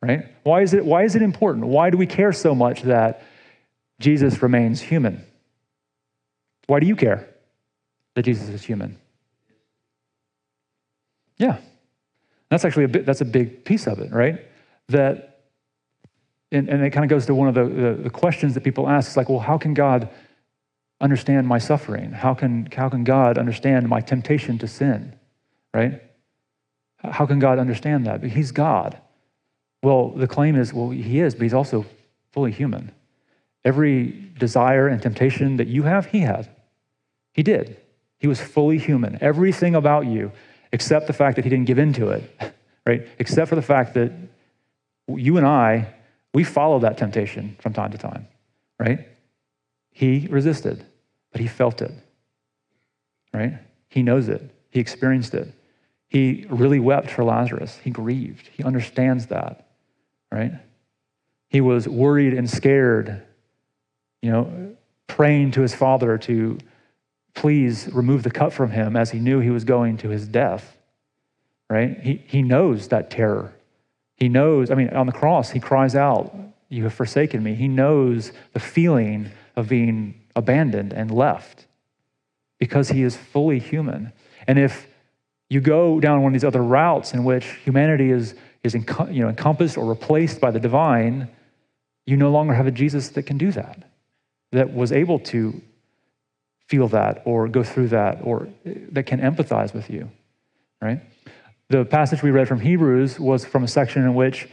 Right? 0.02 0.26
Why 0.42 0.62
is 0.62 0.74
it, 0.74 0.84
why 0.84 1.04
is 1.04 1.14
it 1.14 1.22
important? 1.22 1.66
Why 1.66 1.90
do 1.90 1.96
we 1.96 2.06
care 2.06 2.32
so 2.32 2.56
much 2.56 2.82
that 2.82 3.22
Jesus 4.00 4.42
remains 4.42 4.80
human? 4.80 5.24
Why 6.66 6.80
do 6.80 6.86
you 6.86 6.96
care 6.96 7.28
that 8.14 8.24
Jesus 8.24 8.48
is 8.48 8.64
human? 8.64 8.98
Yeah. 11.38 11.58
That's 12.54 12.64
actually 12.64 12.84
a 12.84 12.88
bit, 12.88 13.04
that's 13.04 13.20
a 13.20 13.24
big 13.24 13.64
piece 13.64 13.88
of 13.88 13.98
it, 13.98 14.12
right? 14.12 14.40
That, 14.88 15.40
and, 16.52 16.68
and 16.68 16.84
it 16.84 16.90
kind 16.90 17.02
of 17.02 17.10
goes 17.10 17.26
to 17.26 17.34
one 17.34 17.48
of 17.48 17.54
the, 17.54 17.64
the, 17.64 18.02
the 18.04 18.10
questions 18.10 18.54
that 18.54 18.60
people 18.62 18.88
ask. 18.88 19.08
It's 19.08 19.16
like, 19.16 19.28
well, 19.28 19.40
how 19.40 19.58
can 19.58 19.74
God 19.74 20.08
understand 21.00 21.48
my 21.48 21.58
suffering? 21.58 22.12
How 22.12 22.32
can, 22.32 22.66
how 22.66 22.88
can 22.88 23.02
God 23.02 23.38
understand 23.38 23.88
my 23.88 24.00
temptation 24.00 24.56
to 24.58 24.68
sin, 24.68 25.18
right? 25.74 26.00
How 26.98 27.26
can 27.26 27.40
God 27.40 27.58
understand 27.58 28.06
that? 28.06 28.20
But 28.20 28.30
he's 28.30 28.52
God. 28.52 29.00
Well, 29.82 30.10
the 30.10 30.28
claim 30.28 30.54
is, 30.54 30.72
well, 30.72 30.90
he 30.90 31.18
is, 31.18 31.34
but 31.34 31.42
he's 31.42 31.54
also 31.54 31.84
fully 32.30 32.52
human. 32.52 32.92
Every 33.64 34.30
desire 34.38 34.86
and 34.86 35.02
temptation 35.02 35.56
that 35.56 35.66
you 35.66 35.82
have, 35.82 36.06
he 36.06 36.20
had. 36.20 36.48
He 37.32 37.42
did. 37.42 37.78
He 38.20 38.28
was 38.28 38.40
fully 38.40 38.78
human. 38.78 39.18
Everything 39.20 39.74
about 39.74 40.06
you 40.06 40.30
except 40.74 41.06
the 41.06 41.12
fact 41.12 41.36
that 41.36 41.44
he 41.44 41.50
didn't 41.50 41.66
give 41.66 41.78
in 41.78 41.92
to 41.92 42.08
it, 42.08 42.28
right? 42.86 43.06
Except 43.20 43.48
for 43.48 43.54
the 43.54 43.62
fact 43.62 43.94
that 43.94 44.10
you 45.06 45.36
and 45.36 45.46
I, 45.46 45.94
we 46.34 46.42
follow 46.42 46.80
that 46.80 46.98
temptation 46.98 47.56
from 47.60 47.72
time 47.72 47.92
to 47.92 47.98
time, 47.98 48.26
right? 48.80 49.06
He 49.92 50.26
resisted, 50.28 50.84
but 51.30 51.40
he 51.40 51.46
felt 51.46 51.80
it, 51.80 51.92
right? 53.32 53.54
He 53.88 54.02
knows 54.02 54.28
it, 54.28 54.42
he 54.70 54.80
experienced 54.80 55.32
it. 55.34 55.54
He 56.08 56.44
really 56.48 56.80
wept 56.80 57.08
for 57.08 57.22
Lazarus, 57.22 57.78
he 57.84 57.90
grieved, 57.90 58.48
he 58.48 58.64
understands 58.64 59.26
that, 59.28 59.68
right? 60.32 60.54
He 61.50 61.60
was 61.60 61.86
worried 61.86 62.34
and 62.34 62.50
scared, 62.50 63.22
you 64.22 64.32
know, 64.32 64.76
praying 65.06 65.52
to 65.52 65.60
his 65.60 65.72
father 65.72 66.18
to 66.18 66.58
please 67.34 67.88
remove 67.92 68.22
the 68.22 68.30
cup 68.30 68.52
from 68.52 68.70
him 68.70 68.96
as 68.96 69.10
he 69.10 69.18
knew 69.18 69.40
he 69.40 69.50
was 69.50 69.64
going 69.64 69.96
to 69.98 70.08
his 70.08 70.26
death, 70.26 70.76
right? 71.68 71.98
He, 72.00 72.22
he 72.26 72.42
knows 72.42 72.88
that 72.88 73.10
terror. 73.10 73.52
He 74.16 74.28
knows, 74.28 74.70
I 74.70 74.74
mean, 74.74 74.90
on 74.90 75.06
the 75.06 75.12
cross, 75.12 75.50
he 75.50 75.60
cries 75.60 75.94
out, 75.96 76.34
You 76.68 76.84
have 76.84 76.94
forsaken 76.94 77.42
me. 77.42 77.54
He 77.54 77.68
knows 77.68 78.32
the 78.52 78.60
feeling 78.60 79.30
of 79.56 79.68
being 79.68 80.20
abandoned 80.36 80.92
and 80.92 81.10
left 81.10 81.66
because 82.58 82.88
he 82.88 83.02
is 83.02 83.16
fully 83.16 83.58
human. 83.58 84.12
And 84.46 84.58
if 84.58 84.86
you 85.50 85.60
go 85.60 86.00
down 86.00 86.22
one 86.22 86.30
of 86.30 86.34
these 86.34 86.44
other 86.44 86.62
routes 86.62 87.12
in 87.12 87.24
which 87.24 87.44
humanity 87.64 88.10
is, 88.10 88.34
is 88.62 88.74
you 88.74 89.22
know, 89.22 89.28
encompassed 89.28 89.76
or 89.76 89.84
replaced 89.84 90.40
by 90.40 90.50
the 90.50 90.60
divine, 90.60 91.28
you 92.06 92.16
no 92.16 92.30
longer 92.30 92.54
have 92.54 92.66
a 92.66 92.70
Jesus 92.70 93.10
that 93.10 93.24
can 93.24 93.38
do 93.38 93.50
that, 93.52 93.82
that 94.52 94.72
was 94.72 94.92
able 94.92 95.18
to 95.18 95.60
feel 96.68 96.88
that 96.88 97.22
or 97.24 97.48
go 97.48 97.62
through 97.62 97.88
that 97.88 98.20
or 98.22 98.48
that 98.64 99.04
can 99.04 99.20
empathize 99.20 99.74
with 99.74 99.90
you, 99.90 100.10
right? 100.80 101.00
The 101.68 101.84
passage 101.84 102.22
we 102.22 102.30
read 102.30 102.48
from 102.48 102.60
Hebrews 102.60 103.18
was 103.18 103.44
from 103.44 103.64
a 103.64 103.68
section 103.68 104.02
in 104.02 104.14
which 104.14 104.48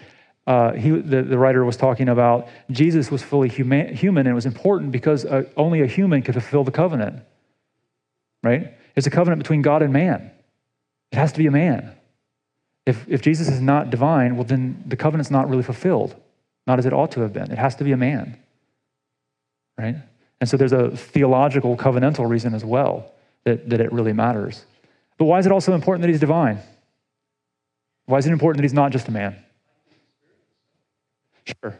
uh, 0.47 0.73
he, 0.73 0.89
the, 0.89 1.21
the, 1.21 1.37
writer 1.37 1.63
was 1.63 1.77
talking 1.77 2.09
about 2.09 2.47
Jesus 2.71 3.11
was 3.11 3.21
fully 3.21 3.47
human, 3.47 3.93
human 3.93 4.25
and 4.25 4.31
it 4.31 4.35
was 4.35 4.47
important 4.47 4.91
because 4.91 5.23
uh, 5.23 5.43
only 5.55 5.81
a 5.81 5.87
human 5.87 6.23
could 6.23 6.33
fulfill 6.33 6.63
the 6.63 6.71
covenant, 6.71 7.21
right? 8.43 8.73
It's 8.95 9.05
a 9.05 9.11
covenant 9.11 9.39
between 9.39 9.61
God 9.61 9.83
and 9.83 9.93
man. 9.93 10.31
It 11.11 11.17
has 11.17 11.31
to 11.33 11.37
be 11.37 11.45
a 11.45 11.51
man. 11.51 11.95
If, 12.85 13.07
if 13.07 13.21
Jesus 13.21 13.49
is 13.49 13.61
not 13.61 13.91
divine, 13.91 14.35
well, 14.35 14.43
then 14.43 14.83
the 14.87 14.95
covenant's 14.95 15.29
not 15.29 15.47
really 15.47 15.63
fulfilled, 15.63 16.15
not 16.65 16.79
as 16.79 16.85
it 16.85 16.93
ought 16.93 17.11
to 17.11 17.21
have 17.21 17.33
been. 17.33 17.51
It 17.51 17.59
has 17.59 17.75
to 17.75 17.83
be 17.83 17.91
a 17.91 17.97
man, 17.97 18.37
right? 19.77 19.97
And 20.41 20.49
so 20.49 20.57
there's 20.57 20.73
a 20.73 20.89
theological 20.89 21.77
covenantal 21.77 22.27
reason 22.27 22.55
as 22.55 22.65
well 22.65 23.11
that, 23.43 23.69
that 23.69 23.79
it 23.79 23.93
really 23.93 24.11
matters. 24.11 24.65
But 25.19 25.25
why 25.25 25.37
is 25.37 25.45
it 25.45 25.51
also 25.51 25.73
important 25.73 26.01
that 26.01 26.09
he's 26.09 26.19
divine? 26.19 26.59
Why 28.07 28.17
is 28.17 28.25
it 28.25 28.31
important 28.31 28.57
that 28.57 28.63
he's 28.63 28.73
not 28.73 28.91
just 28.91 29.07
a 29.07 29.11
man? 29.11 29.35
Sure. 31.45 31.79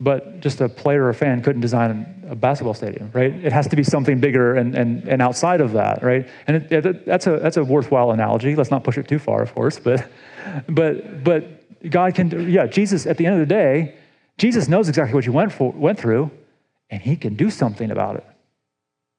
But 0.00 0.40
just 0.40 0.62
a 0.62 0.70
player 0.70 1.04
or 1.04 1.10
a 1.10 1.14
fan 1.14 1.42
couldn't 1.42 1.60
design 1.60 2.24
a 2.30 2.34
basketball 2.34 2.72
stadium, 2.72 3.10
right? 3.12 3.32
It 3.32 3.52
has 3.52 3.68
to 3.68 3.76
be 3.76 3.84
something 3.84 4.20
bigger 4.20 4.54
and, 4.54 4.74
and, 4.74 5.06
and 5.06 5.20
outside 5.20 5.60
of 5.60 5.72
that, 5.72 6.02
right? 6.02 6.26
And 6.46 6.56
it, 6.56 6.72
it, 6.72 7.04
that's, 7.04 7.26
a, 7.26 7.38
that's 7.38 7.58
a 7.58 7.64
worthwhile 7.64 8.12
analogy. 8.12 8.56
Let's 8.56 8.70
not 8.70 8.84
push 8.84 8.96
it 8.96 9.06
too 9.06 9.18
far, 9.18 9.42
of 9.42 9.54
course. 9.54 9.80
But, 9.84 10.08
but, 10.66 11.24
but 11.24 11.90
God 11.90 12.14
can, 12.14 12.48
yeah, 12.48 12.66
Jesus, 12.66 13.06
at 13.06 13.18
the 13.18 13.26
end 13.26 13.34
of 13.34 13.40
the 13.46 13.54
day, 13.54 13.96
Jesus 14.38 14.66
knows 14.66 14.88
exactly 14.88 15.14
what 15.14 15.26
you 15.26 15.32
went, 15.32 15.52
for, 15.52 15.72
went 15.72 15.98
through 15.98 16.30
and 16.90 17.02
he 17.02 17.16
can 17.16 17.34
do 17.34 17.50
something 17.50 17.90
about 17.90 18.16
it. 18.16 18.26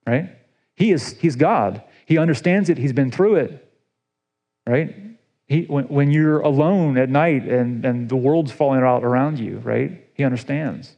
Right? 0.07 0.29
He 0.75 0.91
is 0.91 1.17
he's 1.19 1.35
God. 1.35 1.83
He 2.05 2.17
understands 2.17 2.69
it. 2.69 2.77
He's 2.77 2.93
been 2.93 3.11
through 3.11 3.35
it. 3.35 3.71
Right? 4.65 4.95
He, 5.47 5.63
when, 5.63 5.85
when 5.85 6.11
you're 6.11 6.41
alone 6.41 6.97
at 6.97 7.09
night 7.09 7.43
and, 7.43 7.83
and 7.83 8.07
the 8.07 8.15
world's 8.15 8.51
falling 8.51 8.83
out 8.83 9.03
around 9.03 9.39
you, 9.39 9.57
right? 9.57 10.07
He 10.13 10.23
understands. 10.23 10.95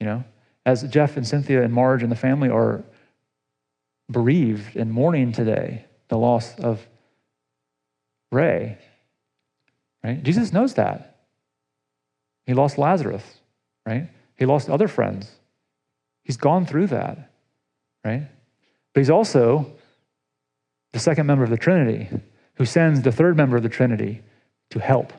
You 0.00 0.06
know, 0.06 0.24
as 0.66 0.82
Jeff 0.82 1.16
and 1.16 1.26
Cynthia 1.26 1.62
and 1.62 1.72
Marge 1.72 2.02
and 2.02 2.10
the 2.10 2.16
family 2.16 2.50
are 2.50 2.84
bereaved 4.10 4.76
and 4.76 4.92
mourning 4.92 5.32
today 5.32 5.84
the 6.08 6.18
loss 6.18 6.58
of 6.58 6.86
Ray, 8.32 8.78
right? 10.02 10.22
Jesus 10.22 10.52
knows 10.52 10.74
that. 10.74 11.20
He 12.46 12.54
lost 12.54 12.78
Lazarus, 12.78 13.24
right? 13.86 14.08
He 14.36 14.44
lost 14.44 14.68
other 14.68 14.88
friends. 14.88 15.30
He's 16.28 16.36
gone 16.36 16.66
through 16.66 16.88
that, 16.88 17.30
right? 18.04 18.28
But 18.92 19.00
he's 19.00 19.08
also 19.08 19.72
the 20.92 20.98
second 20.98 21.26
member 21.26 21.42
of 21.42 21.48
the 21.48 21.56
Trinity 21.56 22.10
who 22.56 22.66
sends 22.66 23.00
the 23.00 23.10
third 23.10 23.34
member 23.34 23.56
of 23.56 23.62
the 23.62 23.70
Trinity 23.70 24.20
to 24.70 24.78
help 24.78 25.14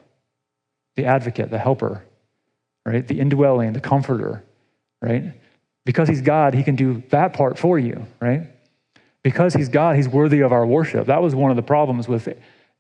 the 0.96 1.06
advocate, 1.06 1.50
the 1.50 1.58
helper, 1.58 2.06
right? 2.86 3.08
The 3.08 3.20
indwelling, 3.20 3.74
the 3.74 3.80
comforter, 3.80 4.44
right? 5.02 5.34
Because 5.84 6.08
he's 6.08 6.22
God, 6.22 6.54
he 6.54 6.62
can 6.62 6.76
do 6.76 7.02
that 7.10 7.34
part 7.34 7.58
for 7.58 7.80
you, 7.80 8.06
right? 8.22 8.44
Because 9.24 9.56
he's 9.56 9.70
God, 9.70 9.96
he's 9.96 10.08
worthy 10.08 10.42
of 10.42 10.52
our 10.52 10.66
worship. 10.66 11.08
That 11.08 11.24
was 11.24 11.34
one 11.34 11.50
of 11.50 11.58
the 11.58 11.64
problems 11.64 12.08
with 12.08 12.30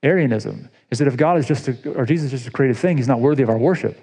Arianism 0.03 0.69
is 0.91 0.99
that 0.99 1.07
if 1.07 1.17
God 1.17 1.39
is 1.39 1.47
just 1.47 1.67
a, 1.67 1.93
or 1.95 2.05
Jesus 2.05 2.25
is 2.25 2.31
just 2.31 2.47
a 2.47 2.51
created 2.51 2.77
thing, 2.77 2.97
he's 2.97 3.07
not 3.07 3.21
worthy 3.21 3.41
of 3.41 3.49
our 3.49 3.57
worship. 3.57 3.99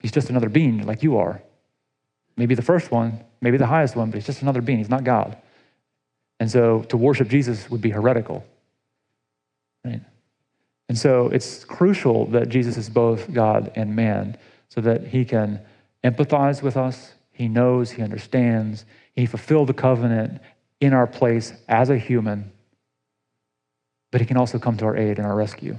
He's 0.00 0.12
just 0.12 0.28
another 0.28 0.50
being 0.50 0.86
like 0.86 1.02
you 1.02 1.16
are. 1.16 1.42
Maybe 2.40 2.54
the 2.54 2.62
first 2.62 2.90
one, 2.90 3.22
maybe 3.42 3.58
the 3.58 3.66
highest 3.66 3.96
one, 3.96 4.10
but 4.10 4.16
he's 4.16 4.24
just 4.24 4.40
another 4.40 4.62
being. 4.62 4.78
He's 4.78 4.88
not 4.88 5.04
God. 5.04 5.36
And 6.38 6.50
so 6.50 6.84
to 6.84 6.96
worship 6.96 7.28
Jesus 7.28 7.70
would 7.70 7.82
be 7.82 7.90
heretical. 7.90 8.46
Right? 9.84 10.00
And 10.88 10.96
so 10.96 11.26
it's 11.26 11.66
crucial 11.66 12.24
that 12.28 12.48
Jesus 12.48 12.78
is 12.78 12.88
both 12.88 13.30
God 13.30 13.72
and 13.74 13.94
man 13.94 14.38
so 14.70 14.80
that 14.80 15.08
he 15.08 15.26
can 15.26 15.60
empathize 16.02 16.62
with 16.62 16.78
us, 16.78 17.12
he 17.30 17.46
knows, 17.46 17.90
he 17.90 18.02
understands, 18.02 18.86
he 19.14 19.26
fulfilled 19.26 19.68
the 19.68 19.74
covenant 19.74 20.40
in 20.80 20.94
our 20.94 21.06
place 21.06 21.52
as 21.68 21.90
a 21.90 21.98
human, 21.98 22.50
but 24.10 24.22
he 24.22 24.26
can 24.26 24.38
also 24.38 24.58
come 24.58 24.78
to 24.78 24.86
our 24.86 24.96
aid 24.96 25.18
and 25.18 25.26
our 25.26 25.36
rescue. 25.36 25.76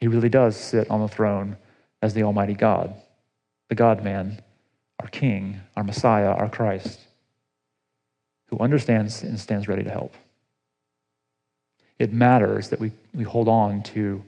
He 0.00 0.08
really 0.08 0.28
does 0.28 0.54
sit 0.54 0.90
on 0.90 1.00
the 1.00 1.08
throne 1.08 1.56
as 2.02 2.12
the 2.12 2.24
Almighty 2.24 2.52
God, 2.52 2.94
the 3.70 3.74
God 3.74 4.04
man, 4.04 4.42
our 5.02 5.08
King, 5.08 5.60
our 5.76 5.82
Messiah, 5.82 6.30
our 6.30 6.48
Christ, 6.48 7.00
who 8.46 8.58
understands 8.60 9.22
and 9.22 9.38
stands 9.38 9.66
ready 9.66 9.82
to 9.82 9.90
help. 9.90 10.14
It 11.98 12.12
matters 12.12 12.68
that 12.68 12.78
we, 12.78 12.92
we 13.12 13.24
hold 13.24 13.48
on 13.48 13.82
to 13.94 14.22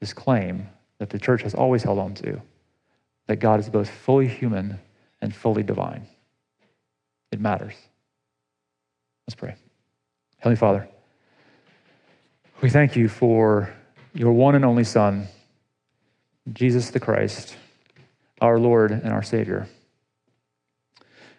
this 0.00 0.12
claim 0.12 0.68
that 0.98 1.10
the 1.10 1.18
church 1.18 1.42
has 1.42 1.54
always 1.54 1.82
held 1.82 1.98
on 1.98 2.14
to 2.14 2.40
that 3.26 3.36
God 3.36 3.58
is 3.58 3.68
both 3.68 3.90
fully 3.90 4.28
human 4.28 4.78
and 5.20 5.34
fully 5.34 5.64
divine. 5.64 6.06
It 7.32 7.40
matters. 7.40 7.74
Let's 9.26 9.34
pray. 9.34 9.56
Heavenly 10.38 10.56
Father, 10.56 10.88
we 12.60 12.70
thank 12.70 12.94
you 12.94 13.08
for 13.08 13.72
your 14.14 14.32
one 14.32 14.54
and 14.54 14.64
only 14.64 14.84
Son, 14.84 15.26
Jesus 16.52 16.90
the 16.90 17.00
Christ, 17.00 17.56
our 18.42 18.58
Lord 18.58 18.90
and 18.90 19.12
our 19.12 19.22
Savior. 19.22 19.68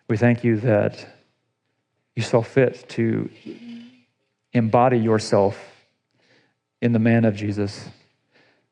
We 0.08 0.16
thank 0.16 0.44
you 0.44 0.58
that 0.62 1.06
you 2.16 2.24
saw 2.24 2.42
fit 2.42 2.88
to 2.90 3.30
embody 4.54 4.98
yourself 4.98 5.60
in 6.82 6.94
the 6.94 7.00
man 7.00 7.26
of 7.26 7.36
Jesus, 7.36 7.90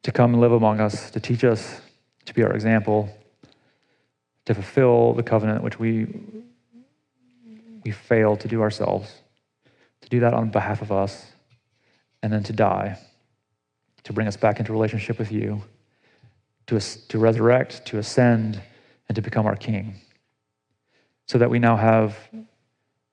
to 0.04 0.12
come 0.14 0.34
and 0.34 0.42
live 0.42 0.54
among 0.54 0.80
us, 0.80 1.12
to 1.12 1.20
teach 1.20 1.44
us, 1.44 1.82
to 2.26 2.34
be 2.34 2.42
our 2.42 2.54
example, 2.54 3.10
to 4.46 4.54
fulfill 4.54 5.14
the 5.14 5.24
covenant 5.24 5.62
which 5.62 5.78
we, 5.78 6.08
we 7.84 7.92
fail 7.92 8.38
to 8.38 8.48
do 8.48 8.62
ourselves, 8.62 9.14
to 10.02 10.10
do 10.10 10.22
that 10.22 10.34
on 10.34 10.52
behalf 10.52 10.82
of 10.82 10.92
us, 10.92 11.26
and 12.24 12.32
then 12.32 12.44
to 12.44 12.54
die, 12.54 12.98
to 14.04 14.14
bring 14.14 14.28
us 14.28 14.38
back 14.38 14.60
into 14.60 14.72
relationship 14.72 15.20
with 15.20 15.34
you, 15.34 15.64
to, 16.72 17.08
to 17.10 17.20
resurrect, 17.20 17.86
to 17.86 17.98
ascend, 17.98 18.62
and 19.10 19.16
to 19.18 19.22
become 19.22 19.46
our 19.46 19.58
King. 19.58 19.96
So 21.28 21.38
that 21.38 21.50
we 21.50 21.60
now 21.60 21.76
have 21.76 22.18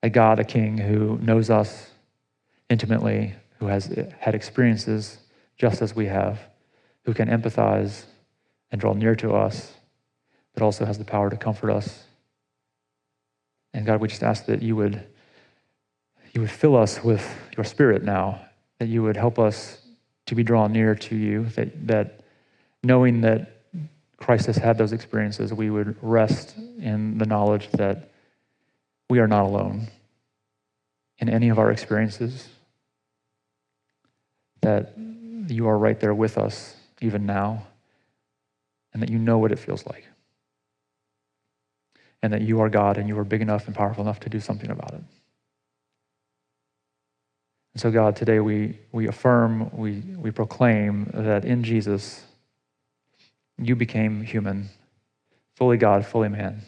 a 0.01 0.09
God, 0.09 0.39
a 0.39 0.45
King 0.45 0.79
who 0.79 1.19
knows 1.19 1.51
us 1.51 1.91
intimately, 2.71 3.35
who 3.59 3.67
has 3.67 3.87
had 4.21 4.37
experiences 4.37 5.19
just 5.57 5.83
as 5.83 5.97
we 5.97 6.07
have, 6.07 6.39
who 7.05 7.13
can 7.13 7.29
empathize 7.29 8.05
and 8.71 8.81
draw 8.81 8.93
near 8.93 9.17
to 9.17 9.35
us, 9.35 9.73
but 10.55 10.63
also 10.63 10.85
has 10.85 10.99
the 10.99 11.05
power 11.05 11.29
to 11.29 11.37
comfort 11.37 11.73
us. 11.73 12.05
And 13.75 13.85
God, 13.85 14.01
we 14.01 14.07
just 14.07 14.23
ask 14.23 14.47
that 14.47 14.63
you 14.63 14.77
would, 14.77 15.05
you 16.33 16.43
would 16.43 16.51
fill 16.51 16.77
us 16.77 17.03
with 17.03 17.29
your 17.57 17.65
spirit 17.65 18.05
now, 18.05 18.41
that 18.79 18.87
you 18.87 19.03
would 19.03 19.17
help 19.17 19.37
us 19.37 19.83
to 20.27 20.37
be 20.37 20.45
drawn 20.45 20.73
near 20.73 20.95
to 20.95 21.17
you, 21.17 21.47
that, 21.57 21.89
that 21.89 22.21
knowing 22.83 23.23
that 23.23 23.63
Christ 24.17 24.47
has 24.47 24.57
had 24.57 24.79
those 24.79 24.93
experiences, 24.93 25.53
we 25.53 25.71
would 25.71 25.97
rest 26.03 26.57
in 26.57 27.19
the 27.19 27.27
knowledge 27.27 27.71
that 27.73 28.11
we 29.09 29.21
are 29.21 29.29
not 29.29 29.45
alone 29.45 29.89
in 31.19 31.29
any 31.29 31.49
of 31.49 31.59
our 31.59 31.71
experiences, 31.71 32.49
that 34.61 34.95
you 35.47 35.69
are 35.69 35.79
right 35.79 35.99
there 35.99 36.15
with 36.15 36.37
us 36.37 36.77
even 37.01 37.27
now 37.27 37.67
and 38.93 39.03
that 39.03 39.11
you 39.11 39.19
know 39.19 39.39
what 39.39 39.53
it 39.53 39.59
feels 39.59 39.87
like. 39.87 40.07
And 42.23 42.33
that 42.33 42.43
you 42.43 42.61
are 42.61 42.69
God 42.69 42.99
and 42.99 43.09
you 43.09 43.17
are 43.19 43.25
big 43.25 43.41
enough 43.41 43.67
and 43.67 43.75
powerful 43.75 44.03
enough 44.03 44.21
to 44.21 44.29
do 44.29 44.41
something 44.41 44.71
about 44.71 44.93
it. 44.93 45.03
And 47.75 47.81
so, 47.81 47.93
God, 47.93 48.17
today 48.17 48.41
we, 48.41 48.77
we 48.91 49.07
affirm, 49.07 49.71
we, 49.73 50.01
we 50.17 50.33
proclaim 50.33 51.11
that 51.15 51.45
in 51.45 51.63
Jesus, 51.63 52.25
you 53.59 53.77
became 53.77 54.23
human, 54.23 54.69
fully 55.57 55.77
God, 55.77 56.07
fully 56.07 56.29
man. 56.29 56.63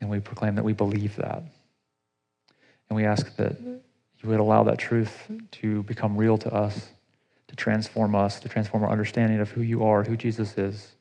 And 0.00 0.10
we 0.10 0.20
proclaim 0.20 0.54
that 0.56 0.64
we 0.64 0.72
believe 0.72 1.16
that. 1.16 1.42
And 2.88 2.96
we 2.96 3.04
ask 3.04 3.34
that 3.36 3.58
you 3.60 4.28
would 4.28 4.40
allow 4.40 4.64
that 4.64 4.78
truth 4.78 5.30
to 5.52 5.82
become 5.84 6.16
real 6.16 6.38
to 6.38 6.52
us 6.52 6.88
to 7.48 7.56
transform 7.56 8.14
us, 8.14 8.40
to 8.40 8.48
transform 8.48 8.84
our 8.84 8.90
understanding 8.90 9.40
of 9.40 9.50
who 9.50 9.62
you 9.62 9.84
are, 9.84 10.04
who 10.04 10.16
Jesus 10.16 10.56
is, 10.56 10.92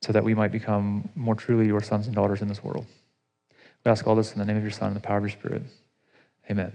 so 0.00 0.12
that 0.12 0.24
we 0.24 0.34
might 0.34 0.50
become 0.50 1.08
more 1.14 1.34
truly 1.34 1.66
your 1.66 1.82
sons 1.82 2.06
and 2.06 2.14
daughters 2.14 2.42
in 2.42 2.48
this 2.48 2.64
world. 2.64 2.86
We 3.84 3.90
ask 3.90 4.06
all 4.06 4.14
this 4.14 4.32
in 4.32 4.38
the 4.38 4.44
name 4.44 4.56
of 4.56 4.62
your 4.62 4.72
Son 4.72 4.88
and 4.88 4.96
the 4.96 5.00
power 5.00 5.18
of 5.18 5.24
your 5.24 5.30
Spirit. 5.30 5.62
Amen. 6.50 6.72